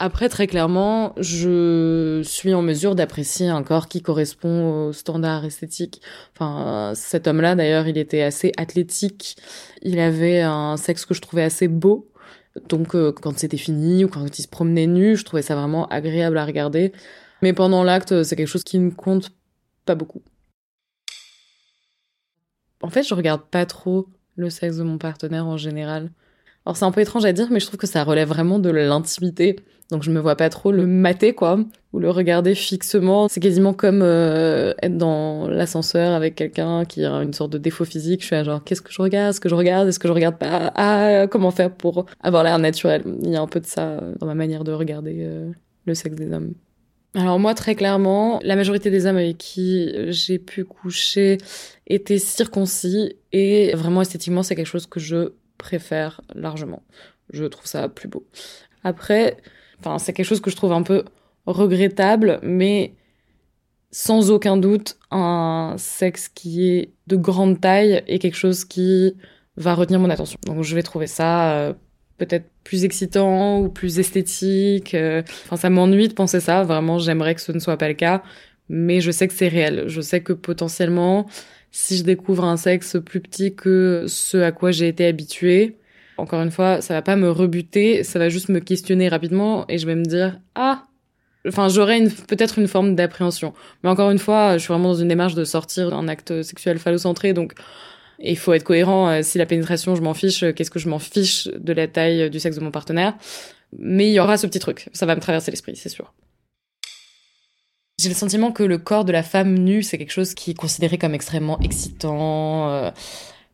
Après, 0.00 0.28
très 0.28 0.48
clairement, 0.48 1.14
je 1.18 2.20
suis 2.24 2.52
en 2.52 2.62
mesure 2.62 2.96
d'apprécier 2.96 3.48
un 3.48 3.62
corps 3.62 3.88
qui 3.88 4.02
correspond 4.02 4.88
aux 4.88 4.92
standards 4.92 5.44
esthétiques. 5.44 6.02
Enfin, 6.34 6.92
cet 6.96 7.28
homme-là, 7.28 7.54
d'ailleurs, 7.54 7.86
il 7.86 7.96
était 7.96 8.22
assez 8.22 8.52
athlétique. 8.56 9.36
Il 9.82 10.00
avait 10.00 10.40
un 10.40 10.76
sexe 10.76 11.06
que 11.06 11.14
je 11.14 11.22
trouvais 11.22 11.44
assez 11.44 11.68
beau. 11.68 12.10
Donc, 12.68 12.94
euh, 12.94 13.12
quand 13.12 13.38
c'était 13.38 13.56
fini 13.56 14.04
ou 14.04 14.08
quand 14.08 14.38
il 14.38 14.42
se 14.42 14.48
promenait 14.48 14.86
nu, 14.86 15.16
je 15.16 15.24
trouvais 15.24 15.42
ça 15.42 15.56
vraiment 15.56 15.86
agréable 15.88 16.38
à 16.38 16.44
regarder. 16.44 16.92
Mais 17.42 17.52
pendant 17.52 17.82
l'acte, 17.82 18.22
c'est 18.22 18.36
quelque 18.36 18.48
chose 18.48 18.64
qui 18.64 18.78
ne 18.78 18.90
compte 18.90 19.32
pas 19.84 19.94
beaucoup. 19.94 20.22
En 22.80 22.90
fait, 22.90 23.02
je 23.02 23.14
regarde 23.14 23.42
pas 23.50 23.66
trop 23.66 24.08
le 24.36 24.50
sexe 24.50 24.76
de 24.76 24.82
mon 24.82 24.98
partenaire 24.98 25.46
en 25.46 25.56
général. 25.56 26.10
Alors 26.66 26.76
c'est 26.76 26.84
un 26.84 26.92
peu 26.92 27.00
étrange 27.00 27.24
à 27.24 27.32
dire, 27.32 27.48
mais 27.50 27.60
je 27.60 27.66
trouve 27.66 27.78
que 27.78 27.86
ça 27.86 28.04
relève 28.04 28.28
vraiment 28.28 28.58
de 28.58 28.70
l'intimité. 28.70 29.56
Donc 29.90 30.02
je 30.02 30.10
me 30.10 30.18
vois 30.18 30.34
pas 30.34 30.48
trop 30.48 30.72
le 30.72 30.86
mater, 30.86 31.34
quoi, 31.34 31.58
ou 31.92 31.98
le 31.98 32.08
regarder 32.08 32.54
fixement. 32.54 33.28
C'est 33.28 33.40
quasiment 33.40 33.74
comme 33.74 34.00
euh, 34.02 34.72
être 34.82 34.96
dans 34.96 35.46
l'ascenseur 35.46 36.12
avec 36.12 36.36
quelqu'un 36.36 36.86
qui 36.86 37.04
a 37.04 37.12
une 37.22 37.34
sorte 37.34 37.52
de 37.52 37.58
défaut 37.58 37.84
physique. 37.84 38.22
Je 38.22 38.34
suis 38.34 38.44
genre, 38.44 38.64
qu'est-ce 38.64 38.80
que 38.80 38.92
je 38.92 39.02
regarde? 39.02 39.30
Est-ce 39.30 39.40
que 39.40 39.50
je 39.50 39.54
regarde? 39.54 39.88
Est-ce 39.88 39.98
que 39.98 40.08
je 40.08 40.12
regarde 40.12 40.38
pas? 40.38 40.72
Ah, 40.74 41.26
comment 41.30 41.50
faire 41.50 41.70
pour 41.70 42.06
avoir 42.20 42.44
l'air 42.44 42.58
naturel? 42.58 43.02
Il 43.22 43.30
y 43.30 43.36
a 43.36 43.42
un 43.42 43.46
peu 43.46 43.60
de 43.60 43.66
ça 43.66 44.00
dans 44.18 44.26
ma 44.26 44.34
manière 44.34 44.64
de 44.64 44.72
regarder 44.72 45.18
euh, 45.20 45.50
le 45.84 45.94
sexe 45.94 46.16
des 46.16 46.32
hommes. 46.32 46.54
Alors 47.14 47.38
moi, 47.38 47.54
très 47.54 47.74
clairement, 47.74 48.40
la 48.42 48.56
majorité 48.56 48.90
des 48.90 49.06
hommes 49.06 49.18
avec 49.18 49.38
qui 49.38 49.92
j'ai 50.08 50.38
pu 50.38 50.64
coucher 50.64 51.38
étaient 51.86 52.18
circoncis 52.18 53.16
et 53.32 53.72
vraiment 53.74 54.00
esthétiquement, 54.00 54.42
c'est 54.42 54.56
quelque 54.56 54.66
chose 54.66 54.86
que 54.86 54.98
je 54.98 55.28
préfère 55.58 56.20
largement. 56.34 56.82
Je 57.32 57.44
trouve 57.44 57.66
ça 57.66 57.88
plus 57.88 58.08
beau. 58.08 58.26
Après, 58.82 59.36
enfin, 59.80 59.98
c'est 59.98 60.12
quelque 60.12 60.26
chose 60.26 60.40
que 60.40 60.50
je 60.50 60.56
trouve 60.56 60.72
un 60.72 60.82
peu 60.82 61.04
regrettable, 61.46 62.38
mais 62.42 62.94
sans 63.90 64.30
aucun 64.30 64.56
doute, 64.56 64.98
un 65.10 65.74
sexe 65.78 66.28
qui 66.28 66.68
est 66.68 66.92
de 67.06 67.16
grande 67.16 67.60
taille 67.60 68.02
est 68.06 68.18
quelque 68.18 68.36
chose 68.36 68.64
qui 68.64 69.16
va 69.56 69.74
retenir 69.74 70.00
mon 70.00 70.10
attention. 70.10 70.38
Donc 70.46 70.62
je 70.64 70.74
vais 70.74 70.82
trouver 70.82 71.06
ça 71.06 71.52
euh, 71.52 71.72
peut-être 72.18 72.46
plus 72.64 72.84
excitant 72.84 73.60
ou 73.60 73.68
plus 73.68 73.98
esthétique. 73.98 74.94
Euh. 74.94 75.22
Enfin, 75.44 75.56
ça 75.56 75.70
m'ennuie 75.70 76.08
de 76.08 76.14
penser 76.14 76.40
ça. 76.40 76.64
Vraiment, 76.64 76.98
j'aimerais 76.98 77.34
que 77.34 77.40
ce 77.40 77.52
ne 77.52 77.58
soit 77.58 77.76
pas 77.76 77.88
le 77.88 77.94
cas. 77.94 78.22
Mais 78.68 79.00
je 79.00 79.10
sais 79.10 79.28
que 79.28 79.34
c'est 79.34 79.48
réel. 79.48 79.84
Je 79.86 80.00
sais 80.00 80.22
que 80.22 80.32
potentiellement, 80.32 81.26
si 81.76 81.96
je 81.96 82.04
découvre 82.04 82.44
un 82.44 82.56
sexe 82.56 82.96
plus 83.04 83.18
petit 83.18 83.52
que 83.52 84.04
ce 84.06 84.36
à 84.36 84.52
quoi 84.52 84.70
j'ai 84.70 84.86
été 84.86 85.04
habituée, 85.06 85.76
encore 86.18 86.40
une 86.40 86.52
fois, 86.52 86.80
ça 86.80 86.94
va 86.94 87.02
pas 87.02 87.16
me 87.16 87.28
rebuter, 87.28 88.04
ça 88.04 88.20
va 88.20 88.28
juste 88.28 88.48
me 88.48 88.60
questionner 88.60 89.08
rapidement 89.08 89.64
et 89.68 89.78
je 89.78 89.84
vais 89.84 89.96
me 89.96 90.04
dire 90.04 90.38
ah 90.54 90.84
enfin 91.48 91.68
j'aurai 91.68 92.04
peut-être 92.28 92.60
une 92.60 92.68
forme 92.68 92.94
d'appréhension. 92.94 93.54
Mais 93.82 93.90
encore 93.90 94.12
une 94.12 94.20
fois, 94.20 94.52
je 94.52 94.58
suis 94.58 94.68
vraiment 94.68 94.90
dans 94.90 95.00
une 95.00 95.08
démarche 95.08 95.34
de 95.34 95.44
sortir 95.44 95.90
d'un 95.90 96.06
acte 96.06 96.42
sexuel 96.42 96.78
phallocentré 96.78 97.32
donc 97.32 97.54
il 98.20 98.38
faut 98.38 98.52
être 98.52 98.62
cohérent. 98.62 99.08
Euh, 99.08 99.22
si 99.22 99.38
la 99.38 99.46
pénétration, 99.46 99.96
je 99.96 100.02
m'en 100.02 100.14
fiche, 100.14 100.44
qu'est-ce 100.54 100.70
que 100.70 100.78
je 100.78 100.88
m'en 100.88 101.00
fiche 101.00 101.48
de 101.48 101.72
la 101.72 101.88
taille 101.88 102.30
du 102.30 102.38
sexe 102.38 102.56
de 102.56 102.62
mon 102.62 102.70
partenaire? 102.70 103.14
Mais 103.76 104.06
il 104.06 104.12
y 104.12 104.20
aura 104.20 104.36
ce 104.36 104.46
petit 104.46 104.60
truc, 104.60 104.88
ça 104.92 105.06
va 105.06 105.16
me 105.16 105.20
traverser 105.20 105.50
l'esprit, 105.50 105.74
c'est 105.74 105.88
sûr. 105.88 106.14
J'ai 107.98 108.08
le 108.08 108.14
sentiment 108.14 108.50
que 108.52 108.62
le 108.64 108.78
corps 108.78 109.04
de 109.04 109.12
la 109.12 109.22
femme 109.22 109.54
nue, 109.56 109.82
c'est 109.82 109.98
quelque 109.98 110.12
chose 110.12 110.34
qui 110.34 110.50
est 110.50 110.54
considéré 110.54 110.98
comme 110.98 111.14
extrêmement 111.14 111.60
excitant, 111.60 112.68
euh, 112.70 112.90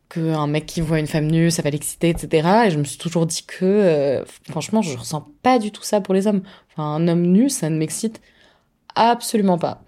qu'un 0.08 0.46
mec 0.46 0.66
qui 0.66 0.80
voit 0.80 0.98
une 0.98 1.06
femme 1.06 1.26
nue, 1.26 1.50
ça 1.50 1.62
va 1.62 1.70
l'exciter, 1.70 2.08
etc. 2.08 2.48
Et 2.66 2.70
je 2.70 2.78
me 2.78 2.84
suis 2.84 2.98
toujours 2.98 3.26
dit 3.26 3.44
que, 3.46 3.64
euh, 3.64 4.24
franchement, 4.48 4.82
je 4.82 4.96
ressens 4.96 5.28
pas 5.42 5.58
du 5.58 5.70
tout 5.72 5.82
ça 5.82 6.00
pour 6.00 6.14
les 6.14 6.26
hommes. 6.26 6.42
Enfin, 6.72 6.84
un 6.84 7.06
homme 7.08 7.22
nu, 7.22 7.50
ça 7.50 7.68
ne 7.70 7.76
m'excite 7.76 8.20
absolument 8.94 9.58
pas. 9.58 9.82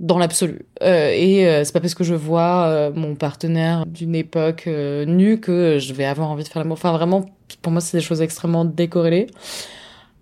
Dans 0.00 0.18
l'absolu. 0.18 0.66
Euh, 0.82 1.12
et 1.14 1.46
euh, 1.46 1.62
c'est 1.64 1.72
pas 1.72 1.80
parce 1.80 1.94
que 1.94 2.02
je 2.02 2.14
vois 2.14 2.66
euh, 2.66 2.92
mon 2.92 3.14
partenaire 3.14 3.86
d'une 3.86 4.16
époque 4.16 4.66
nu 4.66 5.38
que 5.40 5.78
je 5.78 5.92
vais 5.94 6.04
avoir 6.04 6.30
envie 6.30 6.42
de 6.42 6.48
faire 6.48 6.60
l'amour. 6.60 6.74
Enfin, 6.74 6.92
vraiment, 6.92 7.26
pour 7.62 7.72
moi, 7.72 7.80
c'est 7.80 7.96
des 7.98 8.02
choses 8.02 8.20
extrêmement 8.20 8.64
décorrélées. 8.64 9.28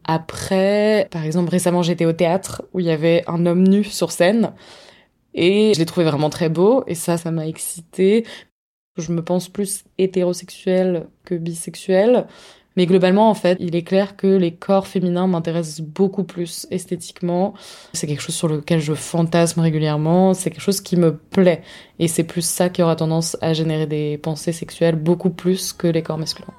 Après, 0.05 1.09
par 1.11 1.25
exemple, 1.25 1.51
récemment, 1.51 1.83
j'étais 1.83 2.05
au 2.05 2.13
théâtre 2.13 2.63
où 2.73 2.81
il 2.81 2.87
y 2.87 2.91
avait 2.91 3.25
un 3.27 3.47
homme 3.47 3.67
nu 3.67 3.85
sur 3.85 4.13
scène 4.13 4.53
et 5.35 5.73
je 5.75 5.79
l'ai 5.79 5.87
trouvé 5.87 6.05
vraiment 6.07 6.31
très 6.31 6.49
beau 6.49 6.85
et 6.87 6.95
ça, 6.95 7.17
ça 7.17 7.31
m'a 7.31 7.47
excité. 7.47 8.27
Je 8.97 9.13
me 9.13 9.23
pense 9.23 9.49
plus 9.49 9.85
hétérosexuelle 9.99 11.07
que 11.25 11.35
bisexuelle. 11.35 12.27
Mais 12.77 12.87
globalement, 12.87 13.29
en 13.29 13.35
fait, 13.35 13.59
il 13.61 13.77
est 13.77 13.83
clair 13.83 14.17
que 14.17 14.27
les 14.27 14.55
corps 14.55 14.87
féminins 14.87 15.27
m'intéressent 15.27 15.83
beaucoup 15.83 16.25
plus 16.25 16.67
esthétiquement. 16.71 17.53
C'est 17.93 18.07
quelque 18.07 18.23
chose 18.23 18.35
sur 18.35 18.49
lequel 18.49 18.81
je 18.81 18.95
fantasme 18.95 19.61
régulièrement. 19.61 20.33
C'est 20.33 20.51
quelque 20.51 20.63
chose 20.63 20.81
qui 20.81 20.97
me 20.97 21.17
plaît. 21.17 21.63
Et 21.99 22.09
c'est 22.09 22.25
plus 22.25 22.45
ça 22.45 22.71
qui 22.71 22.83
aura 22.83 22.97
tendance 22.97 23.37
à 23.43 23.53
générer 23.53 23.87
des 23.87 24.17
pensées 24.17 24.53
sexuelles 24.53 24.97
beaucoup 24.97 25.31
plus 25.31 25.73
que 25.75 25.87
les 25.87 26.03
corps 26.03 26.19
masculins. 26.19 26.55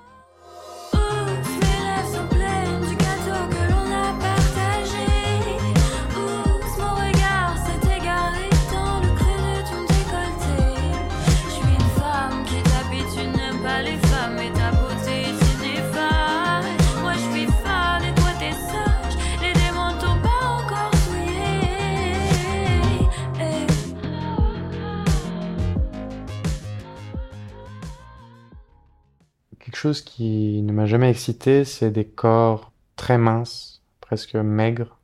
Chose 29.83 30.01
qui 30.01 30.61
ne 30.61 30.71
m'a 30.71 30.85
jamais 30.85 31.09
excité, 31.09 31.65
c'est 31.65 31.91
des 31.91 32.05
corps 32.05 32.71
très 32.95 33.17
minces, 33.17 33.81
presque 33.99 34.35
maigres. 34.35 34.97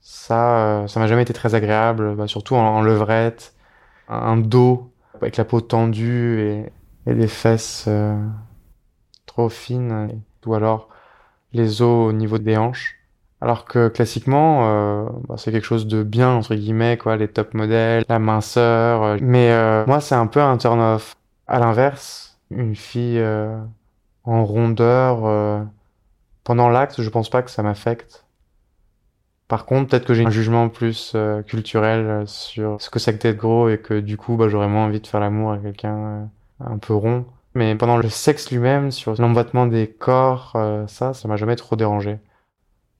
Ça, 0.00 0.82
euh, 0.82 0.86
ça 0.88 0.98
m'a 0.98 1.06
jamais 1.06 1.22
été 1.22 1.32
très 1.32 1.54
agréable, 1.54 2.16
bah, 2.16 2.26
surtout 2.26 2.56
en, 2.56 2.82
levrette, 2.82 3.54
un 4.08 4.36
dos 4.36 4.90
avec 5.14 5.36
la 5.36 5.44
peau 5.44 5.60
tendue 5.60 6.40
et, 6.40 7.14
des 7.14 7.28
fesses 7.28 7.84
euh, 7.86 8.20
trop 9.26 9.48
fines, 9.48 10.20
ou 10.44 10.54
alors 10.54 10.88
les 11.52 11.80
os 11.80 12.08
au 12.08 12.12
niveau 12.12 12.38
des 12.38 12.56
hanches. 12.56 12.96
Alors 13.40 13.64
que 13.64 13.86
classiquement, 13.86 14.68
euh, 14.68 15.08
bah, 15.28 15.36
c'est 15.38 15.52
quelque 15.52 15.66
chose 15.66 15.86
de 15.86 16.02
bien 16.02 16.30
entre 16.30 16.56
guillemets, 16.56 16.98
quoi, 16.98 17.16
les 17.16 17.28
top 17.28 17.54
modèles, 17.54 18.04
la 18.08 18.18
minceur. 18.18 19.18
Mais 19.20 19.86
moi, 19.86 20.00
c'est 20.00 20.16
un 20.16 20.26
peu 20.26 20.40
un 20.40 20.56
turn 20.56 20.80
off. 20.80 21.14
À 21.46 21.60
l'inverse, 21.60 22.40
une 22.50 22.74
fille 22.74 23.22
en 24.26 24.44
rondeur 24.44 25.24
euh, 25.26 25.62
pendant 26.44 26.68
l'acte, 26.70 27.02
je 27.02 27.10
pense 27.10 27.30
pas 27.30 27.42
que 27.42 27.50
ça 27.50 27.62
m'affecte. 27.62 28.26
Par 29.48 29.64
contre, 29.64 29.90
peut-être 29.90 30.06
que 30.06 30.14
j'ai 30.14 30.24
un 30.26 30.30
jugement 30.30 30.68
plus 30.68 31.12
euh, 31.14 31.42
culturel 31.42 32.00
euh, 32.06 32.26
sur 32.26 32.80
ce 32.80 32.90
que 32.90 32.98
c'est 32.98 33.16
que 33.16 33.22
d'être 33.22 33.36
gros 33.36 33.68
et 33.68 33.78
que 33.78 34.00
du 34.00 34.16
coup, 34.16 34.36
bah, 34.36 34.48
j'aurais 34.48 34.68
moins 34.68 34.86
envie 34.86 35.00
de 35.00 35.06
faire 35.06 35.20
l'amour 35.20 35.52
à 35.52 35.58
quelqu'un 35.58 36.28
un 36.60 36.78
peu 36.78 36.94
rond. 36.94 37.26
Mais 37.54 37.74
pendant 37.76 37.96
le 37.96 38.08
sexe 38.08 38.50
lui-même, 38.50 38.90
sur 38.90 39.14
l'emboîtement 39.20 39.66
des 39.66 39.88
corps, 39.88 40.52
ça, 40.88 41.14
ça 41.14 41.28
m'a 41.28 41.36
jamais 41.36 41.56
trop 41.56 41.74
dérangé. 41.76 42.18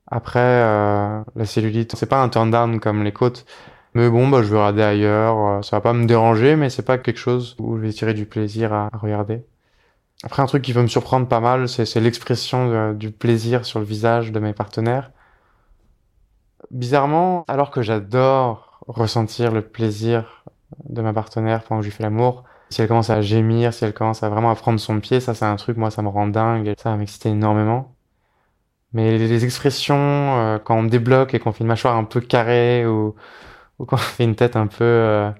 Après, 0.08 0.40
la 0.40 1.46
cellulite, 1.46 1.96
c'est 1.96 2.06
pas 2.08 2.22
un 2.22 2.28
turn 2.28 2.50
down 2.50 2.80
comme 2.80 3.02
les 3.04 3.12
côtes, 3.12 3.46
Mais 3.94 4.10
bon, 4.10 4.28
bah, 4.28 4.42
je 4.42 4.48
vais 4.50 4.58
regarder 4.58 4.82
ailleurs. 4.82 5.38
euh, 5.38 5.62
Ça 5.62 5.78
va 5.78 5.82
pas 5.82 5.94
me 5.94 6.06
déranger, 6.06 6.56
mais 6.56 6.70
c'est 6.70 6.84
pas 6.86 6.98
quelque 6.98 7.18
chose 7.18 7.56
où 7.60 7.76
je 7.78 7.82
vais 7.82 7.92
tirer 7.94 8.14
du 8.14 8.26
plaisir 8.26 8.72
à 8.74 8.90
regarder. 8.94 9.44
Après, 10.22 10.42
un 10.42 10.46
truc 10.46 10.62
qui 10.62 10.72
peut 10.72 10.82
me 10.82 10.86
surprendre 10.86 11.28
pas 11.28 11.40
mal, 11.40 11.68
c'est 11.68 12.00
l'expression 12.00 12.92
du 12.94 13.10
plaisir 13.10 13.64
sur 13.64 13.78
le 13.78 13.84
visage 13.84 14.32
de 14.32 14.40
mes 14.40 14.52
partenaires. 14.54 15.10
Bizarrement, 16.70 17.44
alors 17.48 17.70
que 17.70 17.82
j'adore 17.82 18.80
ressentir 18.86 19.52
le 19.52 19.62
plaisir 19.62 20.44
de 20.88 21.02
ma 21.02 21.12
partenaire 21.12 21.62
pendant 21.62 21.80
que 21.80 21.86
je 21.86 21.90
lui 21.90 21.96
fais 21.96 22.02
l'amour, 22.02 22.44
si 22.70 22.82
elle 22.82 22.88
commence 22.88 23.10
à 23.10 23.20
gémir, 23.22 23.72
si 23.72 23.84
elle 23.84 23.94
commence 23.94 24.22
à 24.22 24.28
vraiment 24.28 24.50
à 24.50 24.54
prendre 24.54 24.80
son 24.80 25.00
pied, 25.00 25.20
ça 25.20 25.34
c'est 25.34 25.44
un 25.44 25.56
truc, 25.56 25.76
moi 25.76 25.90
ça 25.90 26.02
me 26.02 26.08
rend 26.08 26.26
dingue, 26.26 26.74
ça 26.78 26.90
va 26.90 26.96
m'exciter 26.96 27.28
énormément. 27.28 27.94
Mais 28.92 29.18
les, 29.18 29.44
expressions, 29.44 29.96
euh, 29.96 30.58
quand 30.58 30.76
on 30.78 30.82
me 30.82 30.88
débloque 30.88 31.34
et 31.34 31.38
qu'on 31.38 31.52
fait 31.52 31.60
une 31.64 31.68
mâchoire 31.68 31.96
un 31.96 32.04
peu 32.04 32.20
carrée 32.20 32.86
ou, 32.86 33.14
ou 33.78 33.84
quand 33.84 33.96
on 33.96 33.98
fait 33.98 34.24
une 34.24 34.36
tête 34.36 34.56
un 34.56 34.66
peu 34.66 34.84
euh, 34.84 35.30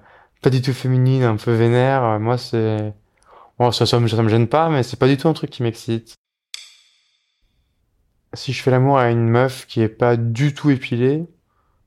pas 0.41 0.49
du 0.49 0.61
tout 0.61 0.73
féminine, 0.73 1.23
un 1.23 1.37
peu 1.37 1.51
vénère, 1.53 2.03
euh, 2.03 2.19
moi 2.19 2.37
c'est... 2.37 2.93
Bon, 3.59 3.71
ça, 3.71 3.99
me, 3.99 4.07
gêne 4.07 4.47
pas, 4.47 4.69
mais 4.69 4.83
c'est 4.83 4.99
pas 4.99 5.07
du 5.07 5.17
tout 5.17 5.27
un 5.27 5.33
truc 5.33 5.49
qui 5.49 5.63
m'excite. 5.63 6.15
Si 8.33 8.53
je 8.53 8.61
fais 8.61 8.69
l'amour 8.71 8.99
à 8.99 9.09
une 9.09 9.27
meuf 9.27 9.65
qui 9.67 9.81
est 9.81 9.89
pas 9.89 10.15
du 10.15 10.53
tout 10.53 10.69
épilée, 10.69 11.25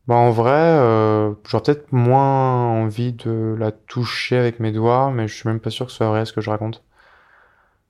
bah 0.09 0.17
en 0.17 0.31
vrai, 0.31 0.51
euh, 0.51 1.33
j'aurais 1.49 1.63
peut-être 1.63 1.93
moins 1.93 2.67
envie 2.83 3.13
de 3.13 3.55
la 3.59 3.71
toucher 3.73 4.37
avec 4.37 4.59
mes 4.59 4.73
doigts, 4.73 5.13
mais 5.13 5.29
je 5.29 5.35
suis 5.35 5.49
même 5.49 5.61
pas 5.61 5.71
sûr 5.71 5.87
que 5.87 5.93
ce 5.93 5.99
soit 5.99 6.09
vrai 6.09 6.27
ce 6.27 6.33
que 6.33 6.41
je 6.41 6.51
raconte. 6.51 6.83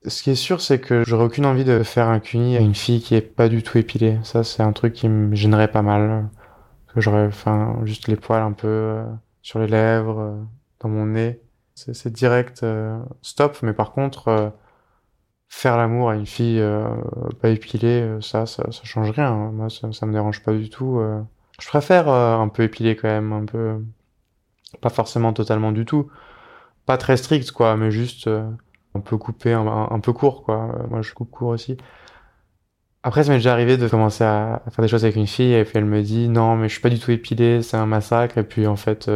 Ce 0.06 0.22
qui 0.22 0.30
est 0.30 0.34
sûr, 0.34 0.60
c'est 0.60 0.80
que 0.80 1.04
j'aurais 1.04 1.24
aucune 1.24 1.46
envie 1.46 1.64
de 1.64 1.82
faire 1.82 2.08
un 2.08 2.20
cuni 2.20 2.56
à 2.56 2.60
une 2.60 2.74
fille 2.74 3.02
qui 3.02 3.14
est 3.14 3.20
pas 3.20 3.48
du 3.48 3.62
tout 3.62 3.78
épilée. 3.78 4.18
Ça, 4.22 4.44
c'est 4.44 4.62
un 4.62 4.72
truc 4.72 4.94
qui 4.94 5.08
me 5.08 5.34
gênerait 5.34 5.70
pas 5.70 5.82
mal. 5.82 6.28
Que 6.94 7.00
j'aurais, 7.00 7.26
enfin, 7.26 7.78
juste 7.84 8.08
les 8.08 8.16
poils 8.16 8.42
un 8.42 8.52
peu 8.52 8.66
euh, 8.68 9.04
sur 9.42 9.58
les 9.58 9.66
lèvres, 9.66 10.20
euh, 10.20 10.42
dans 10.80 10.88
mon 10.88 11.06
nez. 11.06 11.40
C'est 11.92 12.12
direct 12.12 12.62
euh, 12.62 12.98
stop, 13.22 13.58
mais 13.62 13.72
par 13.72 13.92
contre, 13.92 14.28
euh, 14.28 14.50
faire 15.48 15.76
l'amour 15.76 16.10
à 16.10 16.16
une 16.16 16.26
fille 16.26 16.60
euh, 16.60 16.88
pas 17.40 17.48
épilée, 17.48 18.18
ça, 18.20 18.46
ça, 18.46 18.70
ça 18.70 18.84
change 18.84 19.10
rien. 19.10 19.32
hein. 19.32 19.52
Moi, 19.52 19.68
ça, 19.70 20.06
me 20.06 20.12
dérange 20.12 20.42
pas 20.42 20.52
du 20.52 20.70
tout. 20.70 21.00
Je 21.60 21.68
préfère 21.68 22.08
un 22.08 22.48
peu 22.48 22.62
épilé 22.64 22.96
quand 22.96 23.08
même, 23.08 23.32
un 23.32 23.44
peu, 23.44 23.82
pas 24.80 24.90
forcément 24.90 25.32
totalement 25.32 25.72
du 25.72 25.84
tout, 25.84 26.10
pas 26.86 26.96
très 26.98 27.16
strict 27.16 27.50
quoi, 27.52 27.76
mais 27.76 27.90
juste 27.90 28.28
un 28.28 29.00
peu 29.00 29.16
coupé, 29.18 29.52
un, 29.52 30.00
peu 30.00 30.12
court 30.12 30.44
quoi. 30.44 30.86
Moi, 30.90 31.02
je 31.02 31.12
coupe 31.14 31.30
court 31.30 31.48
aussi. 31.48 31.76
Après, 33.02 33.24
ça 33.24 33.30
m'est 33.30 33.38
déjà 33.38 33.52
arrivé 33.52 33.76
de 33.78 33.88
commencer 33.88 34.24
à, 34.24 34.62
faire 34.70 34.82
des 34.82 34.88
choses 34.88 35.04
avec 35.04 35.16
une 35.16 35.26
fille 35.26 35.54
et 35.54 35.64
puis 35.64 35.78
elle 35.78 35.86
me 35.86 36.02
dit 36.02 36.28
non, 36.28 36.56
mais 36.56 36.68
je 36.68 36.74
suis 36.74 36.82
pas 36.82 36.90
du 36.90 36.98
tout 36.98 37.10
épilé, 37.10 37.62
c'est 37.62 37.76
un 37.76 37.86
massacre. 37.86 38.38
Et 38.38 38.44
puis 38.44 38.66
en 38.66 38.76
fait, 38.76 39.10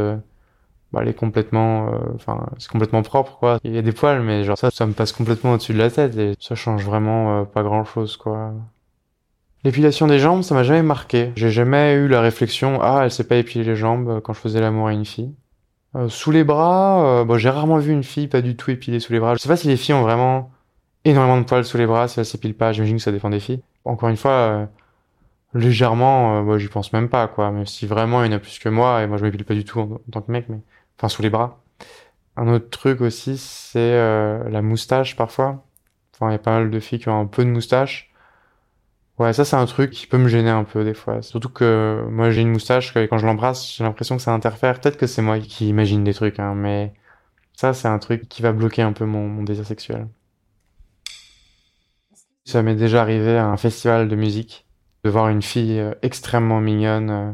bah, 0.94 1.00
elle 1.02 1.08
est 1.08 1.14
complètement, 1.14 1.88
euh, 1.92 1.98
enfin, 2.14 2.46
c'est 2.58 2.70
complètement 2.70 3.02
propre 3.02 3.36
quoi. 3.38 3.58
Il 3.64 3.74
y 3.74 3.78
a 3.78 3.82
des 3.82 3.90
poils, 3.92 4.22
mais 4.22 4.44
genre 4.44 4.56
ça, 4.56 4.70
ça 4.70 4.86
me 4.86 4.92
passe 4.92 5.10
complètement 5.10 5.54
au-dessus 5.54 5.72
de 5.72 5.78
la 5.78 5.90
tête 5.90 6.16
et 6.16 6.34
ça 6.38 6.54
change 6.54 6.84
vraiment 6.84 7.40
euh, 7.40 7.44
pas 7.44 7.64
grand-chose 7.64 8.16
quoi. 8.16 8.52
L'épilation 9.64 10.06
des 10.06 10.20
jambes, 10.20 10.42
ça 10.42 10.54
m'a 10.54 10.62
jamais 10.62 10.82
marqué. 10.82 11.32
J'ai 11.34 11.50
jamais 11.50 11.94
eu 11.94 12.06
la 12.06 12.20
réflexion, 12.20 12.78
ah, 12.80 13.00
elle 13.02 13.10
s'est 13.10 13.26
pas 13.26 13.36
épilée 13.36 13.64
les 13.64 13.74
jambes 13.74 14.20
quand 14.20 14.34
je 14.34 14.38
faisais 14.38 14.60
l'amour 14.60 14.86
à 14.86 14.92
une 14.92 15.04
fille. 15.04 15.34
Euh, 15.96 16.08
sous 16.08 16.30
les 16.30 16.44
bras, 16.44 17.24
bon, 17.24 17.38
j'ai 17.38 17.50
rarement 17.50 17.78
vu 17.78 17.92
une 17.92 18.04
fille 18.04 18.28
pas 18.28 18.40
du 18.40 18.56
tout 18.56 18.70
épilée 18.70 19.00
sous 19.00 19.12
les 19.12 19.18
bras. 19.18 19.34
Je 19.34 19.40
sais 19.40 19.48
pas 19.48 19.56
si 19.56 19.66
les 19.66 19.76
filles 19.76 19.94
ont 19.94 20.02
vraiment 20.02 20.52
énormément 21.04 21.38
de 21.38 21.44
poils 21.44 21.64
sous 21.64 21.78
les 21.78 21.86
bras, 21.86 22.06
si 22.06 22.20
elles 22.20 22.26
s'épilent 22.26 22.54
pas, 22.54 22.72
j'imagine 22.72 22.98
que 22.98 23.02
ça 23.02 23.10
dépend 23.12 23.30
des 23.30 23.40
filles. 23.40 23.62
Encore 23.84 24.08
une 24.10 24.16
fois, 24.16 24.68
légèrement, 25.54 26.42
moi 26.42 26.58
j'y 26.58 26.68
pense 26.68 26.92
même 26.92 27.08
pas, 27.08 27.26
quoi. 27.28 27.50
Mais 27.50 27.66
si 27.66 27.86
vraiment 27.86 28.22
il 28.22 28.30
y 28.30 28.34
en 28.34 28.36
a 28.36 28.40
plus 28.40 28.58
que 28.58 28.68
moi, 28.68 29.02
et 29.02 29.06
moi 29.06 29.16
je 29.18 29.24
m'épile 29.24 29.44
pas 29.44 29.54
du 29.54 29.64
tout 29.64 29.80
en, 29.80 29.84
en 29.84 29.98
tant 30.12 30.20
que 30.22 30.30
mec, 30.32 30.46
mais 30.48 30.58
enfin 30.98 31.08
sous 31.08 31.22
les 31.22 31.30
bras. 31.30 31.62
Un 32.36 32.48
autre 32.48 32.70
truc 32.70 33.00
aussi, 33.00 33.38
c'est 33.38 33.78
euh, 33.78 34.48
la 34.50 34.62
moustache 34.62 35.16
parfois. 35.16 35.64
Enfin, 36.14 36.30
il 36.30 36.32
y 36.32 36.36
a 36.36 36.38
pas 36.38 36.52
mal 36.58 36.70
de 36.70 36.80
filles 36.80 36.98
qui 37.00 37.08
ont 37.08 37.20
un 37.20 37.26
peu 37.26 37.44
de 37.44 37.50
moustache. 37.50 38.12
Ouais, 39.18 39.32
ça 39.32 39.44
c'est 39.44 39.56
un 39.56 39.66
truc 39.66 39.90
qui 39.92 40.06
peut 40.08 40.18
me 40.18 40.28
gêner 40.28 40.50
un 40.50 40.64
peu 40.64 40.84
des 40.84 40.94
fois. 40.94 41.22
Surtout 41.22 41.48
que 41.48 42.04
moi 42.10 42.30
j'ai 42.30 42.42
une 42.42 42.50
moustache 42.50 42.92
que 42.92 43.06
quand 43.06 43.18
je 43.18 43.26
l'embrasse, 43.26 43.72
j'ai 43.76 43.84
l'impression 43.84 44.16
que 44.16 44.22
ça 44.22 44.32
interfère. 44.32 44.80
Peut-être 44.80 44.96
que 44.96 45.06
c'est 45.06 45.22
moi 45.22 45.38
qui 45.38 45.68
imagine 45.68 46.02
des 46.02 46.14
trucs, 46.14 46.40
hein, 46.40 46.54
mais 46.54 46.92
ça 47.54 47.74
c'est 47.74 47.88
un 47.88 47.98
truc 47.98 48.28
qui 48.28 48.42
va 48.42 48.52
bloquer 48.52 48.82
un 48.82 48.92
peu 48.92 49.04
mon, 49.06 49.28
mon 49.28 49.42
désir 49.44 49.66
sexuel. 49.66 50.08
Ça 52.44 52.62
m'est 52.62 52.74
déjà 52.74 53.02
arrivé 53.02 53.36
à 53.36 53.46
un 53.46 53.56
festival 53.56 54.08
de 54.08 54.16
musique 54.16 54.66
de 55.04 55.10
voir 55.10 55.28
une 55.28 55.42
fille 55.42 55.78
euh, 55.78 55.94
extrêmement 56.02 56.60
mignonne 56.60 57.10
euh, 57.10 57.32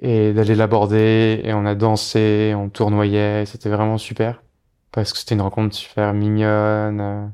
et 0.00 0.32
d'aller 0.32 0.54
l'aborder 0.54 1.40
et 1.44 1.54
on 1.54 1.66
a 1.66 1.74
dansé, 1.74 2.54
on 2.56 2.68
tournoyait, 2.68 3.46
c'était 3.46 3.70
vraiment 3.70 3.98
super 3.98 4.42
parce 4.92 5.12
que 5.12 5.18
c'était 5.18 5.34
une 5.34 5.42
rencontre 5.42 5.74
super 5.74 6.14
mignonne, 6.14 7.00
euh, 7.00 7.26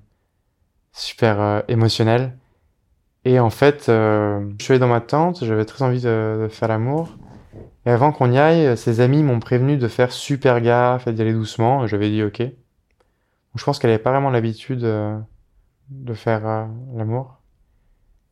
super 0.93 1.41
euh, 1.41 1.61
émotionnelle. 1.69 2.37
Et 3.25 3.39
en 3.39 3.51
fait, 3.51 3.89
euh, 3.89 4.45
je 4.59 4.65
suis 4.65 4.73
allé 4.73 4.81
dans 4.81 4.89
ma 4.89 5.01
tente, 5.01 5.45
j'avais 5.45 5.65
très 5.65 5.85
envie 5.85 6.01
de, 6.01 6.41
de 6.43 6.49
faire 6.49 6.69
l'amour. 6.69 7.17
Et 7.87 7.91
avant 7.91 8.13
qu'on 8.13 8.33
y 8.33 8.39
aille, 8.39 8.77
ses 8.77 9.01
amis 9.01 9.23
m'ont 9.23 9.41
prévenu 9.41 9.77
de 9.77 9.89
faire 9.89 10.13
super 10.13 10.61
gaffe 10.61 11.07
et 11.07 11.13
d'y 11.13 11.23
aller 11.23 11.33
doucement. 11.33 11.85
Et 11.85 11.89
j'avais 11.89 12.11
dit 12.11 12.23
ok. 12.23 12.43
Je 13.55 13.65
pense 13.65 13.79
qu'elle 13.79 13.91
avait 13.91 14.03
pas 14.03 14.13
vraiment 14.13 14.31
l'habitude 14.31 14.85
euh, 14.85 15.19
de 15.91 16.15
faire 16.15 16.47
euh, 16.47 16.67
l'amour. 16.95 17.39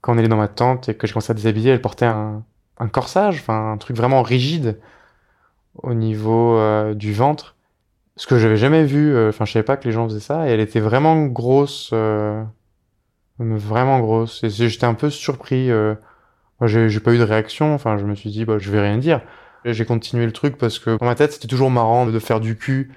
Quand 0.01 0.14
on 0.14 0.19
est 0.19 0.29
dans 0.29 0.37
ma 0.37 0.49
tente 0.49 0.88
et 0.88 0.97
que 0.97 1.07
j'ai 1.07 1.12
commencé 1.12 1.33
à 1.33 1.35
déshabiller, 1.35 1.73
elle 1.73 1.83
portait 1.83 2.07
un, 2.07 2.45
un 2.81 2.88
corsage, 2.88 3.37
enfin 3.40 3.73
un 3.73 3.79
truc 3.79 3.97
vraiment 3.97 4.23
rigide 4.23 4.81
au 5.83 5.95
niveau 5.95 6.57
euh, 6.59 6.95
du 6.95 7.12
ventre. 7.12 7.57
Ce 8.16 8.27
que 8.27 8.38
j'avais 8.38 8.57
jamais 8.57 8.85
vu, 8.85 9.14
euh, 9.14 9.31
enfin 9.31 9.45
je 9.47 9.53
savais 9.53 9.64
pas 9.64 9.77
que 9.77 9.85
les 9.87 9.93
gens 9.93 10.07
faisaient 10.09 10.21
ça. 10.21 10.49
Et 10.49 10.53
elle 10.53 10.61
était 10.61 10.81
vraiment 10.81 11.27
grosse. 11.27 11.90
euh, 11.95 12.43
Vraiment 13.38 14.01
grosse. 14.01 14.45
Et 14.45 14.51
j'étais 14.51 14.85
un 14.87 14.95
peu 14.95 15.09
surpris. 15.11 15.71
j'ai 16.62 17.01
pas 17.01 17.14
eu 17.14 17.19
de 17.19 17.23
réaction. 17.25 17.75
Enfin, 17.75 17.97
je 17.99 18.05
me 18.05 18.14
suis 18.14 18.31
dit, 18.31 18.45
bah, 18.45 18.59
je 18.59 18.71
vais 18.71 18.81
rien 18.81 18.99
dire. 18.99 19.23
J'ai 19.64 19.85
continué 19.87 20.27
le 20.27 20.33
truc 20.33 20.57
parce 20.59 20.79
que 20.79 20.99
dans 20.99 21.07
ma 21.07 21.14
tête, 21.14 21.33
c'était 21.33 21.49
toujours 21.49 21.71
marrant 21.71 22.07
de 22.07 22.19
faire 22.19 22.40
du 22.40 22.57
cul. 22.57 22.93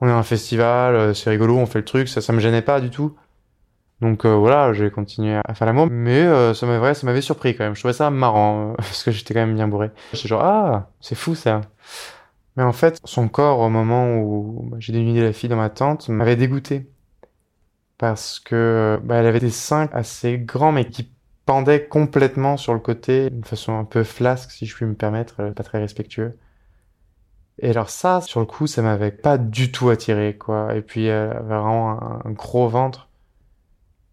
On 0.00 0.08
est 0.08 0.12
à 0.12 0.16
un 0.16 0.22
festival, 0.22 1.14
c'est 1.16 1.30
rigolo, 1.30 1.56
on 1.56 1.66
fait 1.66 1.80
le 1.80 1.84
truc. 1.84 2.08
Ça, 2.08 2.20
ça 2.20 2.32
me 2.32 2.38
gênait 2.40 2.62
pas 2.62 2.80
du 2.80 2.90
tout. 2.90 3.16
Donc 4.00 4.24
euh, 4.24 4.34
voilà, 4.34 4.72
j'ai 4.72 4.90
continué 4.90 5.34
à 5.44 5.54
faire 5.54 5.66
l'amour. 5.66 5.88
Mais 5.90 6.22
euh, 6.22 6.54
ça 6.54 6.66
m'avait, 6.66 6.94
ça 6.94 7.06
m'avait 7.06 7.20
surpris 7.20 7.56
quand 7.56 7.64
même. 7.64 7.74
Je 7.74 7.80
trouvais 7.80 7.94
ça 7.94 8.10
marrant 8.10 8.70
euh, 8.70 8.74
parce 8.76 9.02
que 9.02 9.10
j'étais 9.10 9.34
quand 9.34 9.40
même 9.40 9.54
bien 9.54 9.68
bourré. 9.68 9.90
J'étais 10.12 10.28
genre, 10.28 10.42
ah, 10.42 10.90
c'est 11.00 11.14
fou 11.14 11.34
ça. 11.34 11.62
Mais 12.56 12.62
en 12.62 12.72
fait, 12.72 13.00
son 13.04 13.28
corps, 13.28 13.60
au 13.60 13.70
moment 13.70 14.16
où 14.16 14.68
bah, 14.70 14.76
j'ai 14.80 14.92
dénudé 14.92 15.22
la 15.22 15.32
fille 15.32 15.48
dans 15.48 15.56
ma 15.56 15.70
tente, 15.70 16.08
m'avait 16.08 16.36
dégoûté 16.36 16.88
parce 17.98 18.40
que 18.40 19.00
bah, 19.02 19.16
elle 19.16 19.26
avait 19.26 19.40
des 19.40 19.50
seins 19.50 19.88
assez 19.92 20.38
grands 20.38 20.72
mais 20.72 20.86
qui 20.86 21.10
pendaient 21.46 21.86
complètement 21.88 22.56
sur 22.56 22.74
le 22.74 22.80
côté 22.80 23.30
d'une 23.30 23.44
façon 23.44 23.78
un 23.78 23.84
peu 23.84 24.04
flasque 24.04 24.50
si 24.50 24.66
je 24.66 24.74
puis 24.76 24.86
me 24.86 24.94
permettre, 24.94 25.40
euh, 25.40 25.52
pas 25.52 25.64
très 25.64 25.78
respectueux. 25.80 26.38
Et 27.60 27.70
alors 27.70 27.90
ça, 27.90 28.20
sur 28.20 28.40
le 28.40 28.46
coup, 28.46 28.66
ça 28.68 28.82
m'avait 28.82 29.10
pas 29.10 29.38
du 29.38 29.72
tout 29.72 29.88
attiré 29.90 30.36
quoi. 30.36 30.74
Et 30.76 30.82
puis 30.82 31.06
elle 31.06 31.32
avait 31.32 31.56
vraiment 31.56 32.00
un 32.24 32.30
gros 32.30 32.68
ventre. 32.68 33.07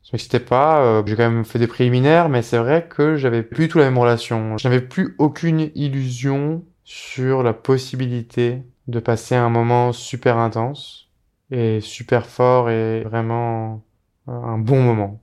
Ça 0.05 0.11
m'excitait 0.13 0.39
pas. 0.39 0.81
euh, 0.83 1.03
j'ai 1.07 1.15
quand 1.15 1.29
même 1.31 1.45
fait 1.45 1.57
des 1.57 1.65
préliminaires, 1.65 2.29
mais 2.29 2.43
c'est 2.43 2.59
vrai 2.59 2.87
que 2.87 3.15
j'avais 3.17 3.41
plus 3.41 3.65
du 3.65 3.69
tout 3.69 3.79
la 3.79 3.85
même 3.85 3.97
relation. 3.97 4.55
Je 4.55 4.67
n'avais 4.67 4.81
plus 4.81 5.15
aucune 5.17 5.71
illusion 5.73 6.63
sur 6.83 7.41
la 7.41 7.53
possibilité 7.53 8.61
de 8.87 8.99
passer 8.99 9.33
un 9.33 9.49
moment 9.49 9.93
super 9.93 10.37
intense 10.37 11.07
et 11.49 11.81
super 11.81 12.27
fort 12.27 12.69
et 12.69 13.01
vraiment 13.03 13.83
euh, 14.29 14.31
un 14.31 14.59
bon 14.59 14.79
moment. 14.83 15.19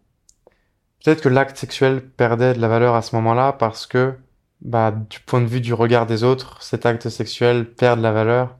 Peut-être 1.05 1.23
que 1.23 1.29
l'acte 1.29 1.57
sexuel 1.57 2.03
perdait 2.03 2.55
de 2.55 2.61
la 2.61 2.67
valeur 2.69 2.97
à 2.97 3.03
ce 3.03 3.15
moment-là 3.15 3.53
parce 3.53 3.87
que, 3.87 4.15
bah, 4.63 4.93
du 4.93 5.21
point 5.21 5.41
de 5.41 5.47
vue 5.47 5.61
du 5.61 5.75
regard 5.75 6.07
des 6.07 6.25
autres, 6.25 6.61
cet 6.61 6.87
acte 6.87 7.09
sexuel 7.09 7.73
perd 7.73 7.99
de 7.99 8.03
la 8.03 8.13
valeur 8.13 8.57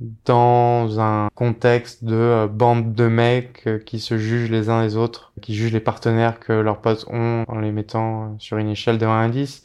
dans 0.00 0.98
un 1.00 1.28
contexte 1.34 2.04
de 2.04 2.14
euh, 2.14 2.46
bande 2.48 2.94
de 2.94 3.06
mecs 3.08 3.66
euh, 3.66 3.78
qui 3.78 4.00
se 4.00 4.16
jugent 4.18 4.50
les 4.50 4.70
uns 4.70 4.82
les 4.82 4.96
autres, 4.96 5.32
qui 5.42 5.54
jugent 5.54 5.72
les 5.72 5.80
partenaires 5.80 6.40
que 6.40 6.52
leurs 6.52 6.80
potes 6.80 7.06
ont 7.08 7.44
en 7.48 7.58
les 7.60 7.72
mettant 7.72 8.24
euh, 8.24 8.36
sur 8.38 8.56
une 8.58 8.68
échelle 8.70 8.98
de 8.98 9.06
1 9.06 9.20
à 9.22 9.28
10. 9.28 9.64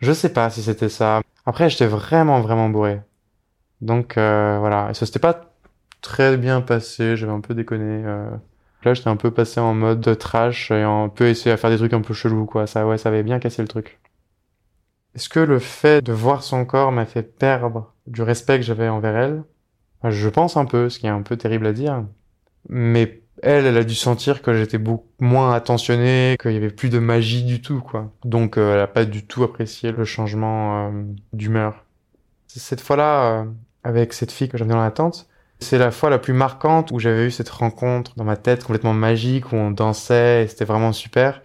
Je 0.00 0.12
sais 0.12 0.32
pas 0.32 0.50
si 0.50 0.62
c'était 0.62 0.88
ça. 0.88 1.22
Après, 1.46 1.70
j'étais 1.70 1.86
vraiment, 1.86 2.40
vraiment 2.40 2.68
bourré. 2.68 3.00
Donc, 3.80 4.18
euh, 4.18 4.58
voilà. 4.60 4.90
Et 4.90 4.94
ça 4.94 5.06
s'était 5.06 5.18
pas 5.20 5.52
très 6.02 6.36
bien 6.36 6.60
passé, 6.60 7.16
j'avais 7.16 7.32
un 7.32 7.40
peu 7.40 7.54
déconné. 7.54 8.02
Là, 8.84 8.94
j'étais 8.94 9.08
un 9.08 9.16
peu 9.16 9.30
passé 9.30 9.60
en 9.60 9.74
mode 9.74 10.18
trash 10.18 10.70
et 10.72 10.82
un 10.82 11.08
peu 11.08 11.28
essayé 11.28 11.52
à 11.52 11.56
faire 11.56 11.70
des 11.70 11.78
trucs 11.78 11.92
un 11.92 12.00
peu 12.00 12.14
chelous, 12.14 12.46
quoi. 12.46 12.66
Ça, 12.66 12.86
ouais, 12.86 12.98
ça 12.98 13.08
avait 13.10 13.22
bien 13.22 13.38
cassé 13.38 13.62
le 13.62 13.68
truc. 13.68 14.00
Est-ce 15.14 15.28
que 15.28 15.40
le 15.40 15.58
fait 15.58 16.02
de 16.02 16.12
voir 16.12 16.42
son 16.42 16.64
corps 16.64 16.92
m'a 16.92 17.06
fait 17.06 17.22
perdre 17.22 17.94
du 18.06 18.22
respect 18.22 18.58
que 18.58 18.64
j'avais 18.64 18.88
envers 18.88 19.16
elle? 19.16 19.44
Je 20.04 20.28
pense 20.28 20.56
un 20.56 20.64
peu, 20.64 20.88
ce 20.88 20.98
qui 20.98 21.06
est 21.06 21.10
un 21.10 21.22
peu 21.22 21.36
terrible 21.36 21.66
à 21.66 21.72
dire. 21.72 22.04
Mais 22.68 23.22
elle, 23.42 23.66
elle 23.66 23.76
a 23.76 23.84
dû 23.84 23.94
sentir 23.94 24.42
que 24.42 24.54
j'étais 24.54 24.78
beaucoup 24.78 25.06
moins 25.20 25.52
attentionné, 25.52 26.36
qu'il 26.40 26.52
y 26.52 26.56
avait 26.56 26.70
plus 26.70 26.90
de 26.90 26.98
magie 26.98 27.44
du 27.44 27.60
tout, 27.60 27.80
quoi. 27.80 28.12
Donc, 28.24 28.56
euh, 28.56 28.74
elle 28.74 28.80
a 28.80 28.86
pas 28.86 29.04
du 29.04 29.26
tout 29.26 29.42
apprécié 29.42 29.92
le 29.92 30.04
changement 30.04 30.88
euh, 30.88 31.02
d'humeur. 31.32 31.84
Cette 32.46 32.80
fois-là, 32.80 33.42
euh, 33.42 33.44
avec 33.84 34.12
cette 34.12 34.32
fille 34.32 34.48
que 34.48 34.58
j'avais 34.58 34.70
dans 34.70 34.80
la 34.80 34.90
tente, 34.90 35.28
c'est 35.60 35.78
la 35.78 35.90
fois 35.90 36.10
la 36.10 36.18
plus 36.18 36.32
marquante 36.34 36.90
où 36.92 36.98
j'avais 36.98 37.26
eu 37.26 37.30
cette 37.30 37.48
rencontre 37.48 38.14
dans 38.16 38.24
ma 38.24 38.36
tête 38.36 38.64
complètement 38.64 38.94
magique, 38.94 39.52
où 39.52 39.56
on 39.56 39.70
dansait, 39.70 40.44
et 40.44 40.48
c'était 40.48 40.64
vraiment 40.64 40.92
super. 40.92 41.42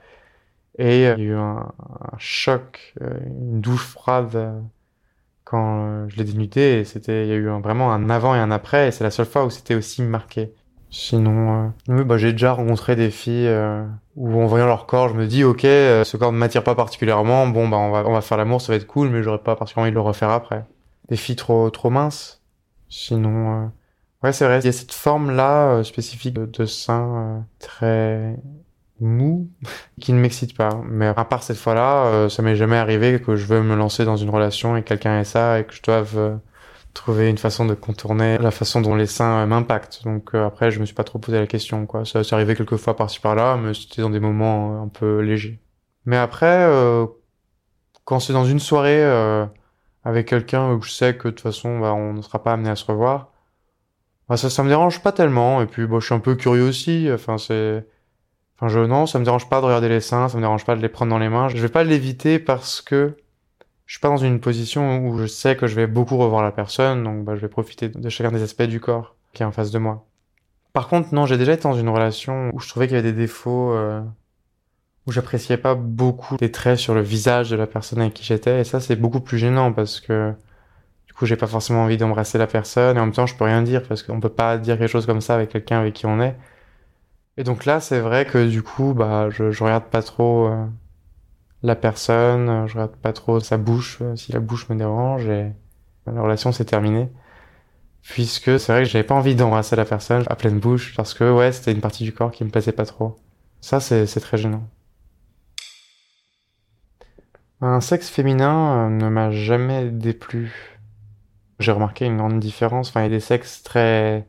Et 0.79 0.97
il 0.97 1.01
y 1.01 1.05
a 1.07 1.17
eu 1.17 1.33
un, 1.33 1.71
un 1.79 2.17
choc, 2.17 2.93
une 3.01 3.61
douche 3.61 3.85
froide 3.85 4.61
quand 5.49 5.85
euh, 5.85 6.05
je 6.09 6.17
l'ai 6.17 6.25
dénudé, 6.25 6.83
c'était, 6.83 7.25
il 7.25 7.29
y 7.29 7.31
a 7.31 7.35
eu 7.35 7.47
vraiment 7.61 7.93
un 7.93 8.09
avant 8.09 8.35
et 8.35 8.39
un 8.39 8.51
après, 8.51 8.89
et 8.89 8.91
c'est 8.91 9.03
la 9.03 9.11
seule 9.11 9.25
fois 9.25 9.45
où 9.45 9.49
c'était 9.49 9.75
aussi 9.75 10.01
marqué. 10.01 10.53
Sinon, 10.89 11.73
euh, 11.89 12.03
bah, 12.03 12.17
j'ai 12.17 12.31
déjà 12.31 12.53
rencontré 12.53 12.95
des 12.95 13.11
filles 13.11 13.47
euh, 13.47 13.85
où 14.15 14.41
en 14.41 14.45
voyant 14.45 14.65
leur 14.65 14.85
corps, 14.85 15.09
je 15.09 15.15
me 15.15 15.27
dis, 15.27 15.43
ok, 15.43 15.65
euh, 15.65 16.03
ce 16.03 16.17
corps 16.17 16.31
ne 16.31 16.37
m'attire 16.37 16.63
pas 16.63 16.75
particulièrement, 16.75 17.47
bon, 17.47 17.67
bah, 17.67 17.77
on 17.77 17.91
va, 17.91 18.03
on 18.07 18.13
va 18.13 18.21
faire 18.21 18.37
l'amour, 18.37 18.61
ça 18.61 18.71
va 18.71 18.77
être 18.77 18.87
cool, 18.87 19.09
mais 19.09 19.21
j'aurais 19.21 19.39
pas 19.39 19.55
particulièrement 19.55 19.87
envie 19.87 19.91
de 19.91 19.95
le 19.95 20.01
refaire 20.01 20.29
après. 20.29 20.65
Des 21.09 21.17
filles 21.17 21.35
trop, 21.35 21.69
trop 21.69 21.89
minces. 21.89 22.41
Sinon, 22.89 23.63
euh, 23.63 23.67
ouais, 24.23 24.33
c'est 24.33 24.45
vrai, 24.45 24.59
il 24.59 24.65
y 24.65 24.69
a 24.69 24.73
cette 24.73 24.93
forme-là 24.93 25.83
spécifique 25.83 26.33
de, 26.33 26.45
de 26.45 26.65
sein 26.65 27.45
très 27.59 28.37
mou 28.99 29.36
qui 30.01 30.13
ne 30.13 30.19
m'excite 30.19 30.55
pas. 30.55 30.81
Mais 30.87 31.07
à 31.07 31.25
part 31.25 31.43
cette 31.43 31.57
fois-là, 31.57 32.05
euh, 32.05 32.29
ça 32.29 32.41
m'est 32.41 32.55
jamais 32.55 32.77
arrivé 32.77 33.21
que 33.21 33.35
je 33.35 33.45
veux 33.45 33.61
me 33.63 33.75
lancer 33.75 34.05
dans 34.05 34.17
une 34.17 34.29
relation 34.29 34.77
et 34.77 34.83
que 34.83 34.89
quelqu'un 34.89 35.19
ait 35.19 35.23
ça 35.25 35.59
et 35.59 35.65
que 35.65 35.73
je 35.73 35.81
doive 35.81 36.17
euh, 36.17 36.35
trouver 36.97 37.29
une 37.29 37.37
façon 37.37 37.65
de 37.65 37.73
contourner 37.73 38.37
la 38.39 38.51
façon 38.51 38.81
dont 38.81 38.95
les 38.95 39.05
seins 39.05 39.43
euh, 39.43 39.45
m'impactent. 39.45 40.03
Donc 40.03 40.33
euh, 40.33 40.45
après, 40.45 40.71
je 40.71 40.79
me 40.79 40.85
suis 40.85 40.95
pas 40.95 41.03
trop 41.03 41.19
posé 41.19 41.39
la 41.39 41.47
question, 41.47 41.85
quoi. 41.85 42.05
Ça 42.05 42.23
s'est 42.23 42.35
arrivé 42.35 42.55
quelques 42.55 42.77
fois 42.77 42.95
par-ci 42.95 43.19
par-là, 43.19 43.57
mais 43.57 43.73
c'était 43.73 44.01
dans 44.01 44.09
des 44.09 44.19
moments 44.19 44.73
euh, 44.73 44.83
un 44.83 44.87
peu 44.87 45.19
légers. 45.19 45.61
Mais 46.05 46.17
après, 46.17 46.65
quand 48.05 48.21
c'est 48.21 48.31
dans 48.31 48.45
une 48.45 48.59
soirée 48.59 49.03
avec 50.05 50.29
quelqu'un 50.29 50.71
où 50.71 50.81
je 50.81 50.91
sais 50.91 51.17
que 51.17 51.27
de 51.27 51.33
toute 51.33 51.41
façon, 51.41 51.79
bah, 51.79 51.93
on 51.93 52.13
ne 52.13 52.21
sera 52.21 52.41
pas 52.41 52.53
amené 52.53 52.69
à 52.69 52.77
se 52.77 52.85
revoir, 52.85 53.33
bah, 54.29 54.37
ça, 54.37 54.49
ça 54.49 54.63
me 54.63 54.69
dérange 54.69 55.01
pas 55.03 55.11
tellement. 55.11 55.61
Et 55.61 55.65
puis, 55.65 55.85
bon, 55.85 55.99
je 55.99 56.05
suis 56.05 56.15
un 56.15 56.19
peu 56.19 56.35
curieux 56.35 56.63
aussi. 56.63 57.09
Enfin, 57.13 57.37
c'est, 57.37 57.85
enfin, 58.57 58.67
je, 58.67 58.79
non, 58.79 59.05
ça 59.05 59.19
me 59.19 59.23
dérange 59.23 59.49
pas 59.49 59.61
de 59.61 59.65
regarder 59.65 59.89
les 59.89 60.01
seins, 60.01 60.27
ça 60.29 60.37
me 60.37 60.41
dérange 60.41 60.65
pas 60.65 60.75
de 60.75 60.81
les 60.81 60.89
prendre 60.89 61.09
dans 61.11 61.19
les 61.19 61.29
mains. 61.29 61.47
Je 61.49 61.57
vais 61.57 61.69
pas 61.69 61.83
l'éviter 61.83 62.39
parce 62.39 62.81
que 62.81 63.15
je 63.85 63.93
suis 63.93 64.01
pas 64.01 64.09
dans 64.09 64.17
une 64.17 64.39
position 64.41 64.99
où 65.07 65.17
je 65.17 65.25
sais 65.25 65.55
que 65.55 65.65
je 65.65 65.75
vais 65.75 65.87
beaucoup 65.87 66.17
revoir 66.17 66.43
la 66.43 66.51
personne, 66.51 67.03
donc 67.03 67.23
bah, 67.23 67.35
je 67.35 67.41
vais 67.41 67.47
profiter 67.47 67.87
de 67.89 68.09
chacun 68.09 68.31
des 68.31 68.43
aspects 68.43 68.63
du 68.63 68.79
corps 68.79 69.15
qui 69.33 69.43
est 69.43 69.45
en 69.45 69.51
face 69.51 69.71
de 69.71 69.79
moi. 69.79 70.05
Par 70.73 70.89
contre, 70.89 71.13
non, 71.13 71.25
j'ai 71.25 71.37
déjà 71.37 71.53
été 71.53 71.63
dans 71.63 71.73
une 71.73 71.89
relation 71.89 72.51
où 72.53 72.59
je 72.59 72.67
trouvais 72.67 72.87
qu'il 72.87 72.97
y 72.97 72.99
avait 72.99 73.11
des 73.11 73.17
défauts, 73.17 73.73
euh, 73.73 74.01
où 75.07 75.11
j'appréciais 75.11 75.57
pas 75.57 75.73
beaucoup 75.73 76.35
les 76.41 76.51
traits 76.51 76.77
sur 76.77 76.93
le 76.93 77.01
visage 77.01 77.49
de 77.49 77.55
la 77.55 77.65
personne 77.65 78.01
avec 78.01 78.13
qui 78.13 78.23
j'étais, 78.23 78.59
et 78.59 78.63
ça 78.65 78.79
c'est 78.81 78.97
beaucoup 78.97 79.21
plus 79.21 79.37
gênant 79.37 79.71
parce 79.71 80.01
que 80.01 80.33
du 81.07 81.13
coup 81.13 81.25
j'ai 81.25 81.37
pas 81.37 81.47
forcément 81.47 81.83
envie 81.83 81.97
d'embrasser 81.97 82.37
la 82.37 82.47
personne, 82.47 82.97
et 82.97 82.99
en 82.99 83.05
même 83.05 83.13
temps 83.13 83.25
je 83.25 83.35
peux 83.35 83.45
rien 83.45 83.61
dire 83.61 83.83
parce 83.87 84.03
qu'on 84.03 84.19
peut 84.19 84.29
pas 84.29 84.57
dire 84.57 84.77
quelque 84.77 84.91
chose 84.91 85.05
comme 85.05 85.21
ça 85.21 85.35
avec 85.35 85.49
quelqu'un 85.49 85.79
avec 85.79 85.93
qui 85.93 86.05
on 86.05 86.19
est. 86.19 86.35
Et 87.37 87.43
donc 87.43 87.65
là, 87.65 87.79
c'est 87.79 87.99
vrai 87.99 88.25
que 88.25 88.49
du 88.49 88.63
coup, 88.63 88.93
bah, 88.93 89.29
je, 89.29 89.51
je 89.51 89.63
regarde 89.63 89.85
pas 89.85 90.01
trop 90.01 90.47
euh, 90.47 90.65
la 91.63 91.75
personne, 91.75 92.49
euh, 92.49 92.67
je 92.67 92.73
regarde 92.73 92.95
pas 92.95 93.13
trop 93.13 93.39
sa 93.39 93.57
bouche, 93.57 93.99
euh, 94.01 94.15
si 94.15 94.31
la 94.31 94.39
bouche 94.39 94.69
me 94.69 94.75
dérange, 94.75 95.27
et 95.27 95.51
la 96.07 96.21
relation 96.21 96.51
s'est 96.51 96.65
terminée. 96.65 97.09
Puisque 98.01 98.59
c'est 98.59 98.71
vrai 98.71 98.83
que 98.83 98.89
j'avais 98.89 99.03
pas 99.03 99.15
envie 99.15 99.35
d'embrasser 99.35 99.75
la 99.75 99.85
personne 99.85 100.23
à 100.27 100.35
pleine 100.35 100.59
bouche, 100.59 100.95
parce 100.95 101.13
que 101.13 101.31
ouais, 101.31 101.51
c'était 101.51 101.71
une 101.73 101.81
partie 101.81 102.03
du 102.03 102.13
corps 102.13 102.31
qui 102.31 102.43
me 102.43 102.49
plaisait 102.49 102.71
pas 102.71 102.85
trop. 102.85 103.17
Ça, 103.61 103.79
c'est 103.79 104.05
très 104.19 104.37
gênant. 104.37 104.67
Un 107.61 107.81
sexe 107.81 108.09
féminin 108.09 108.87
euh, 108.87 108.89
ne 108.89 109.09
m'a 109.09 109.31
jamais 109.31 109.89
déplu. 109.89 110.79
J'ai 111.59 111.71
remarqué 111.71 112.05
une 112.05 112.17
grande 112.17 112.39
différence. 112.39 112.89
Enfin, 112.89 113.01
il 113.01 113.03
y 113.03 113.07
a 113.07 113.09
des 113.09 113.19
sexes 113.19 113.63
très 113.63 114.27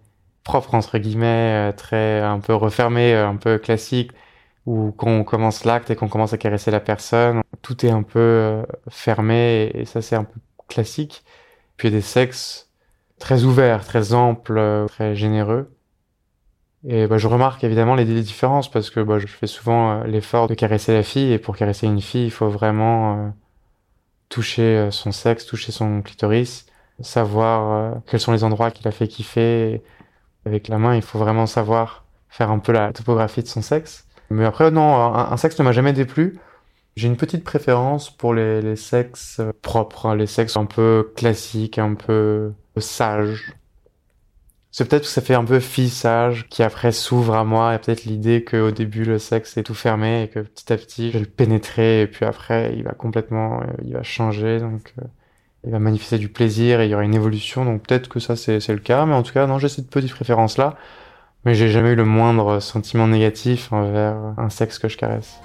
propres, 0.48 0.74
entre 0.74 0.96
guillemets, 0.98 1.70
euh, 1.70 1.72
très 1.72 2.20
un 2.22 2.40
peu 2.40 2.54
refermés, 2.54 3.12
euh, 3.14 3.28
un 3.28 3.36
peu 3.36 3.58
classiques, 3.58 4.12
où 4.66 4.92
quand 4.96 5.10
on 5.10 5.22
commence 5.22 5.64
l'acte 5.64 5.90
et 5.90 5.96
qu'on 5.96 6.08
commence 6.08 6.32
à 6.32 6.38
caresser 6.38 6.70
la 6.70 6.80
personne, 6.80 7.42
tout 7.62 7.84
est 7.84 7.90
un 7.90 8.02
peu 8.02 8.18
euh, 8.18 8.62
fermé, 8.88 9.70
et, 9.74 9.84
ça 9.84 10.00
c'est 10.02 10.16
un 10.16 10.24
peu 10.24 10.40
classique. 10.66 11.22
Puis 11.76 11.88
il 11.88 11.92
y 11.92 11.96
a 11.96 11.98
des 11.98 12.02
sexes 12.02 12.70
très 13.18 13.44
ouverts, 13.44 13.84
très 13.84 14.14
amples, 14.14 14.86
très 14.88 15.14
généreux. 15.14 15.70
Et 16.86 17.06
bah, 17.06 17.18
je 17.18 17.28
remarque 17.28 17.64
évidemment 17.64 17.94
les, 17.94 18.04
différences 18.06 18.70
parce 18.70 18.90
que 18.90 19.00
bah, 19.00 19.18
je 19.18 19.26
fais 19.26 19.46
souvent 19.46 20.04
l'effort 20.04 20.48
de 20.48 20.54
caresser 20.54 20.94
la 20.94 21.02
fille 21.02 21.32
et 21.32 21.38
pour 21.38 21.56
caresser 21.56 21.86
une 21.86 22.00
fille, 22.00 22.26
il 22.26 22.30
faut 22.30 22.48
vraiment 22.48 23.34
toucher 24.28 24.88
son 24.92 25.12
sexe, 25.12 25.46
toucher 25.46 25.72
son 25.72 26.02
clitoris, 26.02 26.66
savoir 27.00 27.96
quels 28.06 28.20
sont 28.20 28.32
les 28.32 28.44
endroits 28.44 28.70
qui 28.70 28.84
la 28.84 28.92
fait 28.92 29.08
kiffer. 29.08 29.82
Avec 30.46 30.68
la 30.68 30.78
main, 30.78 30.94
il 30.94 31.02
faut 31.02 31.18
vraiment 31.18 31.46
savoir 31.46 32.04
faire 32.28 32.50
un 32.50 32.58
peu 32.58 32.72
la 32.72 32.92
topographie 32.92 33.42
de 33.42 33.48
son 33.48 33.62
sexe. 33.62 34.06
Mais 34.30 34.44
après, 34.44 34.70
non, 34.70 34.94
un, 34.94 35.32
un 35.32 35.36
sexe 35.36 35.58
ne 35.58 35.64
m'a 35.64 35.72
jamais 35.72 35.92
déplu. 35.92 36.38
J'ai 36.96 37.08
une 37.08 37.16
petite 37.16 37.44
préférence 37.44 38.10
pour 38.10 38.34
les, 38.34 38.60
les 38.60 38.76
sexes 38.76 39.38
euh, 39.40 39.52
propres, 39.62 40.06
hein, 40.06 40.16
les 40.16 40.26
sexes 40.26 40.56
un 40.56 40.66
peu 40.66 41.12
classiques, 41.16 41.78
un 41.78 41.94
peu 41.94 42.52
sages. 42.76 43.54
C'est 44.70 44.88
peut-être 44.88 45.02
que 45.02 45.08
ça 45.08 45.22
fait 45.22 45.34
un 45.34 45.44
peu 45.44 45.60
fille 45.60 45.88
sage 45.88 46.46
qui 46.48 46.62
après 46.62 46.92
s'ouvre 46.92 47.34
à 47.34 47.44
moi 47.44 47.74
et 47.74 47.78
peut-être 47.78 48.04
l'idée 48.04 48.44
qu'au 48.44 48.70
début 48.70 49.04
le 49.04 49.18
sexe 49.18 49.56
est 49.56 49.62
tout 49.62 49.74
fermé 49.74 50.24
et 50.24 50.28
que 50.28 50.40
petit 50.40 50.72
à 50.72 50.76
petit 50.76 51.08
je 51.08 51.14
vais 51.14 51.20
le 51.20 51.26
pénétrer 51.26 52.02
et 52.02 52.06
puis 52.06 52.24
après 52.24 52.74
il 52.76 52.84
va 52.84 52.92
complètement, 52.92 53.60
euh, 53.62 53.66
il 53.84 53.94
va 53.94 54.02
changer 54.02 54.60
donc 54.60 54.92
euh, 55.00 55.06
il 55.64 55.70
va 55.70 55.78
manifester 55.78 56.18
du 56.18 56.28
plaisir 56.28 56.80
et 56.80 56.86
il 56.86 56.90
y 56.90 56.94
aura 56.94 57.04
une 57.04 57.14
évolution 57.14 57.64
donc 57.64 57.82
peut-être 57.86 58.08
que 58.08 58.20
ça 58.20 58.36
c'est 58.36 58.68
le 58.68 58.78
cas 58.78 59.06
mais 59.06 59.14
en 59.14 59.22
tout 59.22 59.32
cas 59.32 59.46
non 59.46 59.58
j'ai 59.58 59.68
cette 59.68 59.90
petite 59.90 60.12
préférence 60.12 60.56
là 60.56 60.76
mais 61.44 61.54
j'ai 61.54 61.68
jamais 61.68 61.90
eu 61.90 61.94
le 61.94 62.04
moindre 62.04 62.60
sentiment 62.60 63.06
négatif 63.06 63.72
envers 63.72 64.16
un 64.36 64.50
sexe 64.50 64.78
que 64.78 64.88
je 64.88 64.96
caresse. 64.96 65.40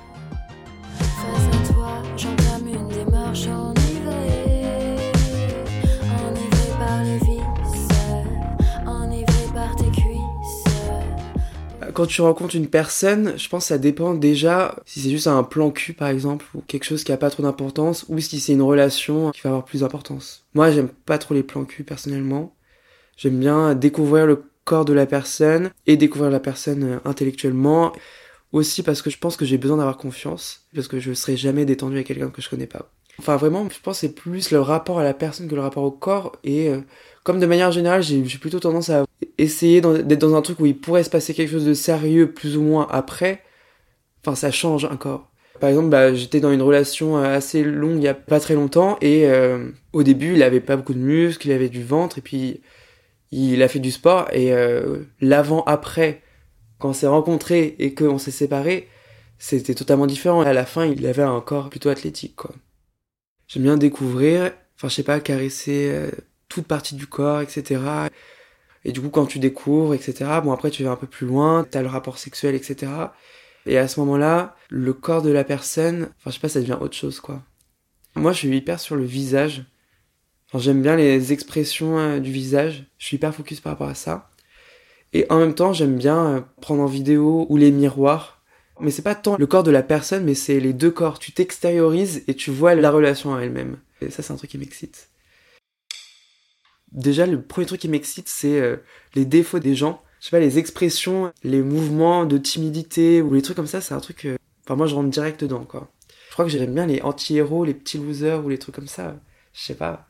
Quand 11.94 12.08
tu 12.08 12.22
rencontres 12.22 12.56
une 12.56 12.68
personne, 12.68 13.38
je 13.38 13.48
pense 13.50 13.66
que 13.66 13.68
ça 13.68 13.78
dépend 13.78 14.16
déjà 14.16 14.76
si 14.86 15.00
c'est 15.00 15.12
juste 15.12 15.28
un 15.28 15.44
plan 15.44 15.70
cul 15.70 15.94
par 15.94 16.08
exemple, 16.08 16.46
ou 16.56 16.62
quelque 16.62 16.86
chose 16.86 17.04
qui 17.04 17.12
a 17.12 17.18
pas 17.18 17.30
trop 17.30 17.44
d'importance, 17.44 18.06
ou 18.10 18.20
si 18.20 18.40
c'est 18.40 18.54
une 18.54 18.62
relation 18.62 19.32
qui 19.32 19.42
va 19.42 19.52
avoir 19.52 19.66
plus 19.66 19.82
d'importance. 19.82 20.46
Moi, 20.54 20.72
j'aime 20.72 20.90
pas 20.90 21.18
trop 21.18 21.34
les 21.34 21.44
plans 21.44 21.66
cul 21.66 21.84
personnellement. 21.84 22.56
J'aime 23.18 23.40
bien 23.40 23.76
découvrir 23.76 24.26
le 24.26 24.44
corps 24.66 24.86
de 24.86 24.94
la 24.94 25.06
personne 25.06 25.72
et 25.86 25.98
découvrir 25.98 26.32
la 26.32 26.40
personne 26.40 26.84
euh, 26.84 27.00
intellectuellement. 27.06 27.94
Aussi 28.52 28.84
parce 28.84 29.02
que 29.02 29.10
je 29.10 29.18
pense 29.18 29.36
que 29.36 29.46
j'ai 29.46 29.58
besoin 29.58 29.78
d'avoir 29.78 29.98
confiance, 29.98 30.68
parce 30.76 30.88
que 30.88 31.00
je 31.00 31.14
serai 31.14 31.36
jamais 31.36 31.66
détendu 31.66 31.96
avec 31.96 32.08
quelqu'un 32.08 32.30
que 32.30 32.42
je 32.42 32.50
connais 32.50 32.68
pas. 32.68 32.92
Enfin 33.20 33.36
vraiment, 33.36 33.68
je 33.70 33.80
pense 33.80 33.98
que 33.98 34.08
c'est 34.08 34.14
plus 34.14 34.52
le 34.52 34.60
rapport 34.60 35.00
à 35.00 35.04
la 35.04 35.14
personne 35.14 35.48
que 35.48 35.56
le 35.56 35.62
rapport 35.62 35.84
au 35.84 35.92
corps. 35.92 36.34
Et 36.44 36.70
euh, 36.70 36.82
comme 37.24 37.40
de 37.40 37.46
manière 37.46 37.72
générale, 37.72 38.04
j'ai 38.04 38.22
plutôt 38.38 38.60
tendance 38.60 38.90
à 38.90 39.06
essayer 39.38 39.82
d'être 39.82 40.20
dans 40.20 40.36
un 40.36 40.42
truc 40.42 40.60
où 40.60 40.66
il 40.66 40.78
pourrait 40.78 41.04
se 41.04 41.10
passer 41.10 41.34
quelque 41.34 41.52
chose 41.52 41.66
de 41.66 41.74
sérieux 41.74 42.32
plus 42.32 42.58
ou 42.58 42.62
moins 42.62 42.88
après. 42.92 43.42
Enfin, 44.22 44.36
ça 44.36 44.52
change 44.52 44.86
un 44.86 44.98
corps. 44.98 45.30
Par 45.60 45.70
exemple, 45.70 45.90
bah, 45.90 46.14
j'étais 46.14 46.40
dans 46.40 46.52
une 46.52 46.62
relation 46.62 47.18
assez 47.18 47.64
longue 47.64 47.98
il 47.98 48.04
y 48.04 48.08
a 48.08 48.14
pas 48.14 48.40
très 48.40 48.56
longtemps 48.56 48.98
et 49.02 49.28
euh, 49.28 49.70
au 49.94 50.04
début, 50.04 50.34
il 50.34 50.44
avait 50.44 50.60
pas 50.60 50.76
beaucoup 50.76 50.94
de 50.94 51.00
muscles, 51.00 51.48
il 51.48 51.54
avait 51.54 51.70
du 51.70 51.84
ventre 51.84 52.18
et 52.18 52.22
puis 52.22 52.62
il 53.32 53.62
a 53.64 53.68
fait 53.68 53.80
du 53.80 53.92
sport 53.92 54.28
et 54.34 54.52
euh, 54.52 55.04
l'avant-après, 55.22 56.22
quand 56.80 56.90
on 56.90 56.94
s'est 56.94 57.08
rencontrés 57.08 57.76
et 57.80 57.94
qu'on 57.94 58.18
s'est 58.18 58.32
séparés, 58.32 58.90
c'était 59.38 59.76
totalement 59.76 60.08
différent. 60.08 60.42
À 60.42 60.54
la 60.54 60.66
fin, 60.66 60.86
il 60.86 61.06
avait 61.06 61.24
un 61.24 61.40
corps 61.40 61.70
plutôt 61.70 61.90
athlétique. 61.90 62.40
J'aime 63.48 63.64
bien 63.64 63.78
découvrir, 63.78 64.52
enfin, 64.76 64.90
je 64.90 64.96
sais 64.96 65.04
pas, 65.04 65.20
caresser 65.20 65.90
euh, 65.92 66.12
toute 66.54 66.68
partie 66.68 66.96
du 66.96 67.08
corps, 67.08 67.42
etc. 67.42 67.82
Et 68.86 68.92
du 68.92 69.02
coup, 69.02 69.10
quand 69.10 69.26
tu 69.26 69.40
découvres, 69.40 69.94
etc., 69.94 70.26
bon, 70.44 70.52
après, 70.52 70.70
tu 70.70 70.84
vas 70.84 70.92
un 70.92 70.96
peu 70.96 71.08
plus 71.08 71.26
loin, 71.26 71.66
t'as 71.70 71.82
le 71.82 71.88
rapport 71.88 72.20
sexuel, 72.20 72.54
etc. 72.54 72.92
Et 73.66 73.78
à 73.78 73.88
ce 73.88 74.00
moment-là, 74.02 74.56
le 74.70 74.94
corps 74.94 75.22
de 75.22 75.32
la 75.32 75.44
personne, 75.44 76.10
enfin, 76.20 76.30
je 76.30 76.32
sais 76.32 76.40
pas, 76.40 76.50
ça 76.50 76.60
devient 76.60 76.78
autre 76.80 76.96
chose, 76.96 77.20
quoi. 77.20 77.42
Moi, 78.16 78.32
je 78.34 78.40
suis 78.40 78.56
hyper 78.56 78.80
sur 78.80 78.96
le 78.96 79.04
visage. 79.04 79.66
J'aime 80.54 80.84
bien 80.84 80.96
les 80.96 81.34
expressions 81.34 81.98
euh, 81.98 82.20
du 82.20 82.32
visage. 82.32 82.86
Je 83.00 83.08
suis 83.08 83.16
hyper 83.16 83.34
focus 83.34 83.60
par 83.60 83.74
rapport 83.74 83.90
à 83.90 83.96
ça. 83.96 84.30
Et 85.14 85.26
en 85.32 85.40
même 85.40 85.56
temps, 85.56 85.74
j'aime 85.74 85.98
bien 85.98 86.26
euh, 86.26 86.42
prendre 86.62 86.84
en 86.84 86.88
vidéo 86.88 87.48
ou 87.50 87.58
les 87.58 87.72
miroirs. 87.72 88.44
Mais 88.80 88.92
c'est 88.92 89.02
pas 89.02 89.16
tant 89.16 89.38
le 89.38 89.48
corps 89.48 89.64
de 89.64 89.72
la 89.72 89.82
personne, 89.82 90.26
mais 90.26 90.36
c'est 90.36 90.60
les 90.60 90.74
deux 90.74 90.92
corps. 90.92 91.18
Tu 91.18 91.32
t'extériorises 91.32 92.24
et 92.28 92.36
tu 92.36 92.52
vois 92.52 92.76
la 92.76 92.92
relation 92.92 93.34
à 93.34 93.42
elle-même. 93.42 93.78
Et 94.02 94.12
ça, 94.12 94.22
c'est 94.22 94.34
un 94.34 94.36
truc 94.36 94.52
qui 94.52 94.58
m'excite. 94.60 95.10
Déjà, 96.94 97.26
le 97.26 97.42
premier 97.42 97.66
truc 97.68 97.82
qui 97.82 97.90
m'excite, 97.90 98.28
c'est 98.30 98.60
euh, 98.60 98.78
les 99.16 99.26
défauts 99.26 99.60
des 99.60 99.76
gens. 99.76 100.04
Je 100.20 100.26
sais 100.28 100.32
pas, 100.32 100.40
les 100.40 100.58
expressions, 100.60 101.34
les 101.44 101.62
mouvements 101.62 102.26
de 102.26 102.38
timidité 102.38 103.22
ou 103.22 103.34
les 103.34 103.42
trucs 103.42 103.56
comme 103.58 103.68
ça, 103.68 103.82
c'est 103.82 103.94
un 103.94 104.00
truc. 104.00 104.26
euh, 104.26 104.38
Enfin, 104.66 104.76
moi, 104.76 104.88
je 104.88 104.96
rentre 104.96 105.10
direct 105.10 105.42
dedans, 105.42 105.66
quoi. 105.66 105.92
Je 106.30 106.34
crois 106.34 106.46
que 106.46 106.52
j'aime 106.52 106.74
bien 106.74 106.86
les 106.86 107.02
anti-héros, 107.02 107.66
les 107.66 107.74
petits 107.74 107.98
losers 107.98 108.44
ou 108.46 108.50
les 108.50 108.58
trucs 108.58 108.76
comme 108.76 108.88
ça. 108.88 109.20
Je 109.54 109.62
sais 109.62 109.76
pas. 109.76 110.08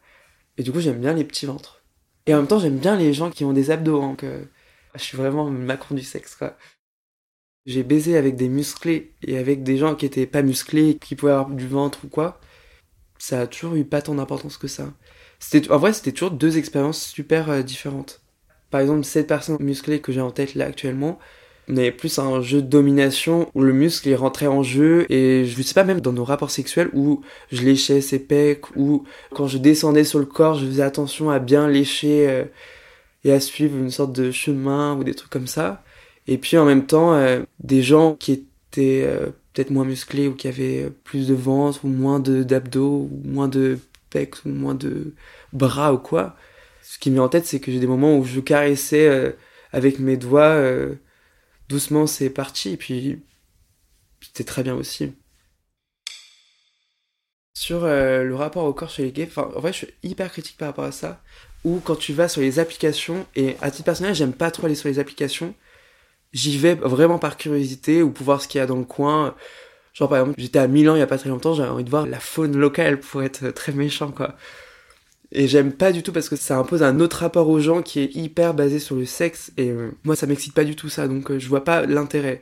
Et 0.57 0.63
du 0.63 0.71
coup, 0.71 0.79
j'aime 0.79 0.99
bien 0.99 1.13
les 1.13 1.23
petits 1.23 1.45
ventres. 1.47 1.83
Et 2.27 2.33
en 2.33 2.37
même 2.37 2.47
temps, 2.47 2.59
j'aime 2.59 2.77
bien 2.77 2.95
les 2.95 3.13
gens 3.13 3.31
qui 3.31 3.43
ont 3.45 3.53
des 3.53 3.71
abdos. 3.71 4.01
hein. 4.01 4.15
Je 4.95 5.01
suis 5.03 5.17
vraiment 5.17 5.49
Macron 5.49 5.95
du 5.95 6.03
sexe, 6.03 6.35
quoi. 6.35 6.55
J'ai 7.65 7.83
baisé 7.83 8.17
avec 8.17 8.35
des 8.35 8.49
musclés 8.49 9.13
et 9.25 9.37
avec 9.37 9.63
des 9.63 9.77
gens 9.77 9.95
qui 9.95 10.05
étaient 10.05 10.27
pas 10.27 10.41
musclés, 10.43 10.97
qui 11.01 11.15
pouvaient 11.15 11.31
avoir 11.31 11.49
du 11.49 11.67
ventre 11.67 11.99
ou 12.05 12.09
quoi. 12.09 12.39
Ça 13.17 13.41
a 13.41 13.47
toujours 13.47 13.75
eu 13.75 13.85
pas 13.85 14.01
tant 14.01 14.15
d'importance 14.15 14.57
que 14.57 14.67
ça. 14.67 14.93
C'était, 15.43 15.69
en 15.71 15.77
vrai, 15.77 15.91
c'était 15.91 16.13
toujours 16.13 16.31
deux 16.31 16.57
expériences 16.57 17.03
super 17.03 17.49
euh, 17.49 17.61
différentes. 17.63 18.21
Par 18.71 18.79
exemple, 18.79 19.03
cette 19.03 19.27
personne 19.27 19.57
musclée 19.59 19.99
que 19.99 20.13
j'ai 20.13 20.21
en 20.21 20.31
tête 20.31 20.55
là 20.55 20.65
actuellement, 20.65 21.19
on 21.67 21.75
avait 21.75 21.91
plus 21.91 22.17
un 22.17 22.41
jeu 22.41 22.61
de 22.61 22.67
domination 22.67 23.49
où 23.53 23.61
le 23.61 23.73
muscle 23.73 24.07
il 24.07 24.15
rentrait 24.15 24.47
en 24.47 24.63
jeu 24.63 25.05
et 25.11 25.45
je 25.45 25.61
sais 25.61 25.73
pas 25.73 25.83
même 25.83 25.99
dans 25.99 26.13
nos 26.13 26.23
rapports 26.23 26.49
sexuels 26.49 26.89
où 26.93 27.21
je 27.51 27.61
léchais 27.61 28.01
ses 28.01 28.19
pecs 28.19 28.75
ou 28.75 29.03
quand 29.33 29.47
je 29.47 29.57
descendais 29.57 30.03
sur 30.03 30.19
le 30.19 30.25
corps 30.25 30.55
je 30.55 30.65
faisais 30.65 30.83
attention 30.83 31.29
à 31.29 31.39
bien 31.39 31.69
lécher 31.69 32.27
euh, 32.27 32.43
et 33.23 33.31
à 33.31 33.39
suivre 33.39 33.77
une 33.77 33.91
sorte 33.91 34.11
de 34.11 34.31
chemin 34.31 34.97
ou 34.97 35.05
des 35.05 35.13
trucs 35.13 35.29
comme 35.29 35.47
ça 35.47 35.83
et 36.27 36.37
puis 36.37 36.57
en 36.57 36.65
même 36.65 36.85
temps 36.85 37.13
euh, 37.13 37.43
des 37.63 37.81
gens 37.81 38.15
qui 38.15 38.33
étaient 38.33 39.07
peut-être 39.53 39.69
moins 39.69 39.85
musclés 39.85 40.27
ou 40.27 40.33
qui 40.33 40.49
avaient 40.49 40.91
plus 41.05 41.27
de 41.27 41.33
ventre 41.33 41.85
ou 41.85 41.87
moins 41.87 42.19
d'abdos 42.19 43.07
ou 43.09 43.21
moins 43.23 43.47
de 43.47 43.77
pecs 44.13 44.45
moins 44.45 44.75
de 44.75 45.15
bras 45.51 45.93
ou 45.93 45.97
quoi 45.97 46.35
ce 46.83 46.99
qui 46.99 47.09
me 47.09 47.15
vient 47.15 47.23
en 47.23 47.29
tête 47.29 47.45
c'est 47.45 47.59
que 47.59 47.71
j'ai 47.71 47.79
des 47.79 47.87
moments 47.87 48.17
où 48.17 48.23
je 48.23 48.39
caressais 48.39 49.07
euh, 49.07 49.31
avec 49.71 49.99
mes 49.99 50.17
doigts 50.17 50.43
euh, 50.43 50.95
doucement 51.69 52.05
c'est 52.05 52.29
parti 52.29 52.73
et 52.73 52.77
puis 52.77 53.23
c'était 54.21 54.43
très 54.43 54.63
bien 54.63 54.75
aussi. 54.75 55.13
Sur 57.55 57.83
euh, 57.83 58.23
le 58.23 58.35
rapport 58.35 58.65
au 58.65 58.73
corps 58.73 58.89
chez 58.89 59.03
les 59.03 59.11
gays 59.11 59.29
en 59.37 59.59
vrai 59.59 59.71
je 59.73 59.77
suis 59.79 59.93
hyper 60.03 60.31
critique 60.31 60.57
par 60.57 60.69
rapport 60.69 60.85
à 60.85 60.91
ça 60.91 61.21
ou 61.63 61.79
quand 61.79 61.95
tu 61.95 62.13
vas 62.13 62.27
sur 62.27 62.41
les 62.41 62.59
applications 62.59 63.25
et 63.35 63.55
à 63.61 63.71
titre 63.71 63.85
personnel 63.85 64.13
j'aime 64.13 64.33
pas 64.33 64.51
trop 64.51 64.65
aller 64.65 64.75
sur 64.75 64.89
les 64.89 64.99
applications 64.99 65.55
j'y 66.33 66.57
vais 66.57 66.75
vraiment 66.75 67.19
par 67.19 67.37
curiosité 67.37 68.03
ou 68.03 68.11
pour 68.11 68.25
voir 68.25 68.41
ce 68.41 68.47
qu'il 68.47 68.59
y 68.59 68.61
a 68.61 68.67
dans 68.67 68.77
le 68.77 68.85
coin 68.85 69.35
genre 69.93 70.09
par 70.09 70.19
exemple 70.19 70.39
j'étais 70.39 70.59
à 70.59 70.67
Milan 70.67 70.95
il 70.95 70.99
y 70.99 71.03
a 71.03 71.07
pas 71.07 71.17
très 71.17 71.29
longtemps 71.29 71.53
j'avais 71.53 71.69
envie 71.69 71.83
de 71.83 71.89
voir 71.89 72.05
la 72.05 72.19
faune 72.19 72.57
locale 72.57 72.99
pour 72.99 73.23
être 73.23 73.51
très 73.51 73.71
méchant 73.71 74.11
quoi 74.11 74.35
et 75.35 75.47
j'aime 75.47 75.73
pas 75.73 75.91
du 75.91 76.03
tout 76.03 76.13
parce 76.13 76.29
que 76.29 76.35
ça 76.35 76.57
impose 76.57 76.83
un 76.83 76.99
autre 76.99 77.17
rapport 77.17 77.49
aux 77.49 77.59
gens 77.59 77.81
qui 77.81 77.99
est 77.99 78.15
hyper 78.15 78.53
basé 78.53 78.77
sur 78.77 78.95
le 78.95 79.05
sexe 79.05 79.51
et 79.57 79.69
euh, 79.69 79.91
moi 80.03 80.15
ça 80.15 80.27
m'excite 80.27 80.53
pas 80.53 80.63
du 80.63 80.75
tout 80.75 80.89
ça 80.89 81.07
donc 81.07 81.31
euh, 81.31 81.39
je 81.39 81.49
vois 81.49 81.63
pas 81.63 81.85
l'intérêt. 81.85 82.41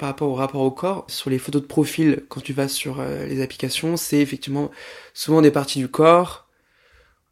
Par 0.00 0.08
rapport 0.08 0.28
au 0.28 0.34
rapport 0.34 0.62
au 0.62 0.72
corps, 0.72 1.04
sur 1.06 1.30
les 1.30 1.38
photos 1.38 1.62
de 1.62 1.68
profil 1.68 2.24
quand 2.28 2.40
tu 2.40 2.52
vas 2.52 2.66
sur 2.66 2.98
euh, 2.98 3.26
les 3.26 3.40
applications, 3.40 3.96
c'est 3.96 4.18
effectivement 4.18 4.72
souvent 5.12 5.40
des 5.40 5.52
parties 5.52 5.78
du 5.78 5.86
corps 5.86 6.48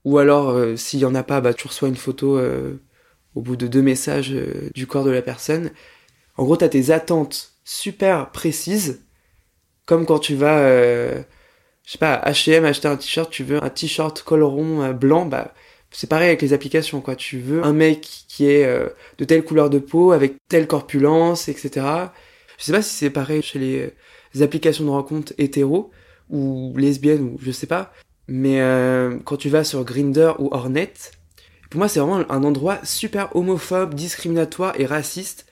ou 0.05 0.19
alors 0.19 0.51
euh, 0.51 0.77
s'il 0.77 1.01
y 1.01 1.05
en 1.05 1.15
a 1.17 1.25
pas, 1.25 1.41
bah 1.41 1.55
tu 1.55 1.67
reçois 1.67 1.89
une 1.89 1.97
photo 1.97 2.41
au 3.35 3.41
bout 3.41 3.57
de 3.57 3.67
deux 3.67 3.83
messages 3.83 4.33
du 4.75 4.87
corps 4.87 5.05
de 5.05 5.11
la 5.11 5.23
personne. 5.23 5.73
En 6.37 6.45
gros, 6.45 6.57
t'as 6.57 6.69
tes 6.69 6.91
attentes 6.91 7.55
super 7.65 8.31
précises 8.31 9.03
comme 9.93 10.07
quand 10.07 10.21
tu 10.21 10.37
vas 10.37 10.61
euh, 10.61 11.21
je 11.85 11.93
sais 11.93 11.99
pas, 11.99 12.23
H&M 12.25 12.65
acheter 12.65 12.89
un 12.89 12.97
t-shirt, 12.97 13.31
tu 13.31 13.45
veux 13.45 13.63
un 13.63 13.69
t-shirt 13.69 14.23
col 14.23 14.43
rond 14.43 14.81
euh, 14.81 14.95
blanc, 14.95 15.27
bah 15.27 15.53
c'est 15.91 16.09
pareil 16.09 16.29
avec 16.29 16.41
les 16.41 16.55
applications 16.55 17.03
quoi. 17.03 17.15
Tu 17.15 17.39
veux 17.39 17.63
un 17.63 17.75
mec 17.75 18.01
qui 18.27 18.49
est 18.49 18.65
euh, 18.65 18.89
de 19.19 19.27
telle 19.27 19.45
couleur 19.45 19.69
de 19.69 19.79
peau, 19.79 20.13
avec 20.13 20.37
telle 20.49 20.67
corpulence, 20.67 21.49
etc. 21.49 21.85
Je 22.57 22.65
sais 22.65 22.73
pas 22.73 22.81
si 22.81 22.95
c'est 22.95 23.11
pareil 23.11 23.43
chez 23.43 23.59
les, 23.59 24.43
applications 24.43 24.85
de 24.85 24.89
rencontres 24.89 25.35
hétéro 25.37 25.91
ou 26.31 26.73
lesbiennes 26.79 27.25
ou 27.35 27.39
je 27.43 27.51
sais 27.51 27.67
pas, 27.67 27.93
mais 28.29 28.63
quand 29.27 29.37
tu 29.37 29.51
vas 29.51 29.63
sur 29.63 29.85
Grinder 29.85 30.33
ou 30.39 30.49
Hornet, 30.53 30.95
pour 31.69 31.81
moi 31.81 31.89
c'est 31.89 32.01
vraiment 32.01 32.25
un 32.31 32.45
endroit 32.45 32.79
super 32.83 33.37
homophobe, 33.37 33.93
discriminatoire 33.93 34.73
et 34.81 34.87
raciste. 34.87 35.45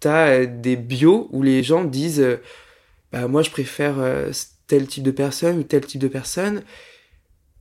T'as 0.00 0.44
des 0.44 0.74
bios 0.74 1.28
où 1.30 1.44
les 1.44 1.62
gens 1.62 1.84
disent 1.84 2.40
bah 3.14 3.28
moi 3.28 3.42
je 3.42 3.50
préfère 3.50 4.00
euh, 4.00 4.32
tel 4.66 4.88
type 4.88 5.04
de 5.04 5.12
personne 5.12 5.58
ou 5.58 5.62
tel 5.62 5.86
type 5.86 6.00
de 6.00 6.08
personne. 6.08 6.62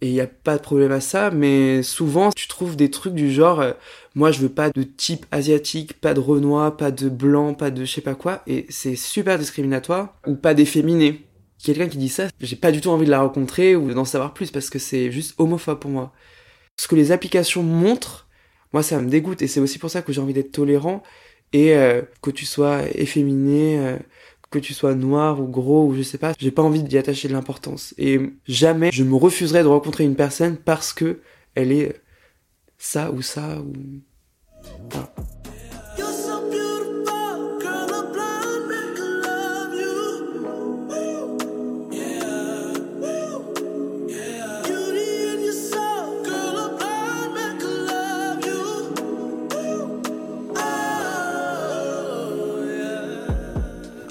Et 0.02 0.08
il 0.08 0.14
n'y 0.14 0.20
a 0.20 0.28
pas 0.28 0.58
de 0.58 0.64
problème 0.64 0.92
à 0.92 1.00
ça 1.00 1.30
mais 1.30 1.84
souvent 1.84 2.32
tu 2.32 2.48
trouves 2.48 2.76
des 2.76 2.90
trucs 2.90 3.14
du 3.14 3.32
genre 3.32 3.62
euh, 3.62 3.72
moi 4.16 4.32
je 4.32 4.40
veux 4.40 4.50
pas 4.50 4.72
de 4.72 4.84
type 4.84 5.26
asiatique 5.32 5.94
pas 6.02 6.14
de 6.16 6.20
renois 6.20 6.76
pas 6.76 6.92
de 6.92 7.08
blanc 7.08 7.54
pas 7.54 7.70
de 7.70 7.86
je 7.86 7.94
sais 7.94 8.02
pas 8.02 8.16
quoi. 8.16 8.42
Et 8.48 8.66
c'est 8.70 8.96
super 8.96 9.38
discriminatoire 9.38 10.16
ou 10.26 10.36
pas 10.36 10.56
d'efféminé 10.56 11.22
quelqu'un 11.64 11.88
qui 11.88 11.98
dit 11.98 12.10
ça 12.10 12.28
j'ai 12.42 12.56
pas 12.56 12.72
du 12.72 12.82
tout 12.82 12.90
envie 12.90 13.06
de 13.06 13.12
la 13.12 13.22
rencontrer 13.22 13.76
ou 13.76 13.94
d'en 13.94 14.06
savoir 14.06 14.34
plus 14.34 14.50
parce 14.50 14.72
que 14.72 14.80
c'est 14.80 15.12
juste 15.12 15.36
homophobe 15.38 15.80
pour 15.80 15.92
moi. 15.92 16.12
Ce 16.80 16.88
que 16.88 16.96
les 16.96 17.12
applications 17.12 17.62
montrent 17.62 18.28
moi 18.74 18.82
ça 18.82 19.00
me 19.00 19.08
dégoûte 19.08 19.44
et 19.44 19.48
c'est 19.48 19.60
aussi 19.60 19.78
pour 19.78 19.92
ça 19.92 20.02
que 20.02 20.12
j'ai 20.12 20.20
envie 20.20 20.34
d'être 20.34 20.52
tolérant 20.52 21.04
et 21.54 21.76
euh, 21.76 22.02
que 22.24 22.32
tu 22.32 22.48
sois 22.48 22.82
efféminé 22.96 24.00
que 24.54 24.60
tu 24.60 24.74
sois 24.74 24.94
noir 24.94 25.42
ou 25.42 25.48
gros 25.48 25.88
ou 25.88 25.96
je 25.96 26.04
sais 26.04 26.20
pas, 26.20 26.34
j'ai 26.38 26.52
pas 26.52 26.62
envie 26.62 26.84
d'y 26.84 26.98
attacher 26.98 27.28
de 27.28 27.34
l'importance. 27.34 27.96
Et 27.98 28.20
jamais 28.48 28.92
je 28.94 29.04
me 29.04 29.16
refuserais 29.16 29.64
de 29.64 29.68
rencontrer 29.68 30.04
une 30.04 30.16
personne 30.16 30.58
parce 30.58 30.94
que 30.94 31.20
elle 31.56 31.72
est 31.72 32.02
ça 32.78 33.12
ou 33.12 33.22
ça 33.22 33.60
ou. 33.60 33.74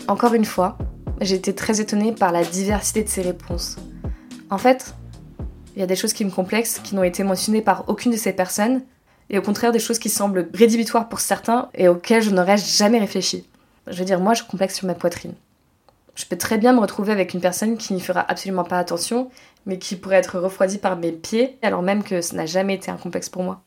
Encore 0.09 0.35
une 0.35 0.45
fois, 0.45 0.77
j'ai 1.21 1.37
été 1.37 1.55
très 1.55 1.81
étonnée 1.81 2.13
par 2.13 2.33
la 2.33 2.45
diversité 2.45 3.05
de 3.05 3.09
ces 3.09 3.23
réponses. 3.23 3.77
En 4.51 4.59
fait, 4.59 4.95
il 5.75 5.81
y 5.81 5.83
a 5.83 5.87
des 5.87 5.97
choses 5.97 6.13
qui 6.13 6.25
me 6.25 6.31
complexent, 6.31 6.81
qui 6.81 6.95
n'ont 6.95 7.05
été 7.05 7.23
mentionnées 7.23 7.63
par 7.63 7.89
aucune 7.89 8.11
de 8.11 8.17
ces 8.17 8.33
personnes, 8.33 8.83
et 9.31 9.39
au 9.39 9.43
contraire 9.43 9.73
des 9.73 9.79
choses 9.79 9.99
qui 9.99 10.09
semblent 10.09 10.49
rédhibitoires 10.53 11.09
pour 11.09 11.21
certains 11.21 11.69
et 11.75 11.89
auxquelles 11.89 12.23
je 12.23 12.31
n'aurais 12.31 12.59
jamais 12.59 12.99
réfléchi. 12.99 13.49
Je 13.87 13.97
veux 13.99 14.05
dire, 14.05 14.21
moi, 14.21 14.35
je 14.35 14.43
complexe 14.43 14.75
sur 14.75 14.87
ma 14.87 14.95
poitrine. 14.95 15.35
Je 16.15 16.27
peux 16.27 16.37
très 16.37 16.59
bien 16.59 16.75
me 16.75 16.81
retrouver 16.81 17.13
avec 17.13 17.33
une 17.33 17.41
personne 17.41 17.79
qui 17.79 17.95
n'y 17.95 18.01
fera 18.01 18.21
absolument 18.21 18.65
pas 18.65 18.79
attention, 18.79 19.31
mais 19.65 19.79
qui 19.79 19.97
pourrait 19.97 20.17
être 20.17 20.39
refroidie 20.39 20.79
par 20.79 20.97
mes 20.97 21.13
pieds, 21.13 21.59
alors 21.63 21.81
même 21.81 22.03
que 22.03 22.21
ça 22.21 22.37
n'a 22.37 22.47
jamais 22.47 22.75
été 22.75 22.91
un 22.91 22.97
complexe 22.97 23.31
pour 23.31 23.43
moi. 23.45 23.63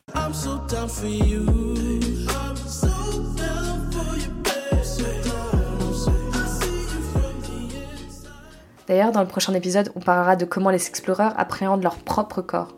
D'ailleurs, 8.86 9.12
dans 9.12 9.20
le 9.20 9.26
prochain 9.26 9.52
épisode, 9.54 9.90
on 9.96 10.00
parlera 10.00 10.36
de 10.36 10.44
comment 10.44 10.70
les 10.70 10.86
exploreurs 10.86 11.34
appréhendent 11.38 11.82
leur 11.82 11.96
propre 11.96 12.40
corps. 12.40 12.74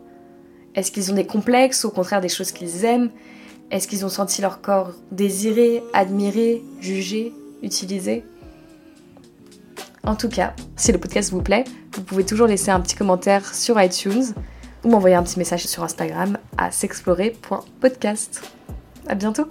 Est-ce 0.75 0.91
qu'ils 0.91 1.11
ont 1.11 1.15
des 1.15 1.25
complexes, 1.25 1.83
ou 1.83 1.87
au 1.87 1.91
contraire 1.91 2.21
des 2.21 2.29
choses 2.29 2.51
qu'ils 2.51 2.85
aiment? 2.85 3.11
Est-ce 3.71 3.87
qu'ils 3.87 4.05
ont 4.05 4.09
senti 4.09 4.41
leur 4.41 4.61
corps 4.61 4.91
désiré, 5.11 5.83
admiré, 5.93 6.63
jugé, 6.79 7.33
utilisé? 7.61 8.23
En 10.03 10.15
tout 10.15 10.29
cas, 10.29 10.53
si 10.75 10.91
le 10.91 10.97
podcast 10.97 11.31
vous 11.31 11.41
plaît, 11.41 11.65
vous 11.93 12.01
pouvez 12.01 12.25
toujours 12.25 12.47
laisser 12.47 12.71
un 12.71 12.79
petit 12.79 12.95
commentaire 12.95 13.53
sur 13.53 13.79
iTunes 13.81 14.33
ou 14.83 14.89
m'envoyer 14.89 15.15
un 15.15 15.23
petit 15.23 15.37
message 15.37 15.65
sur 15.67 15.83
Instagram 15.83 16.37
à 16.57 16.71
s'explorer.podcast. 16.71 18.41
À 19.07 19.15
bientôt 19.15 19.47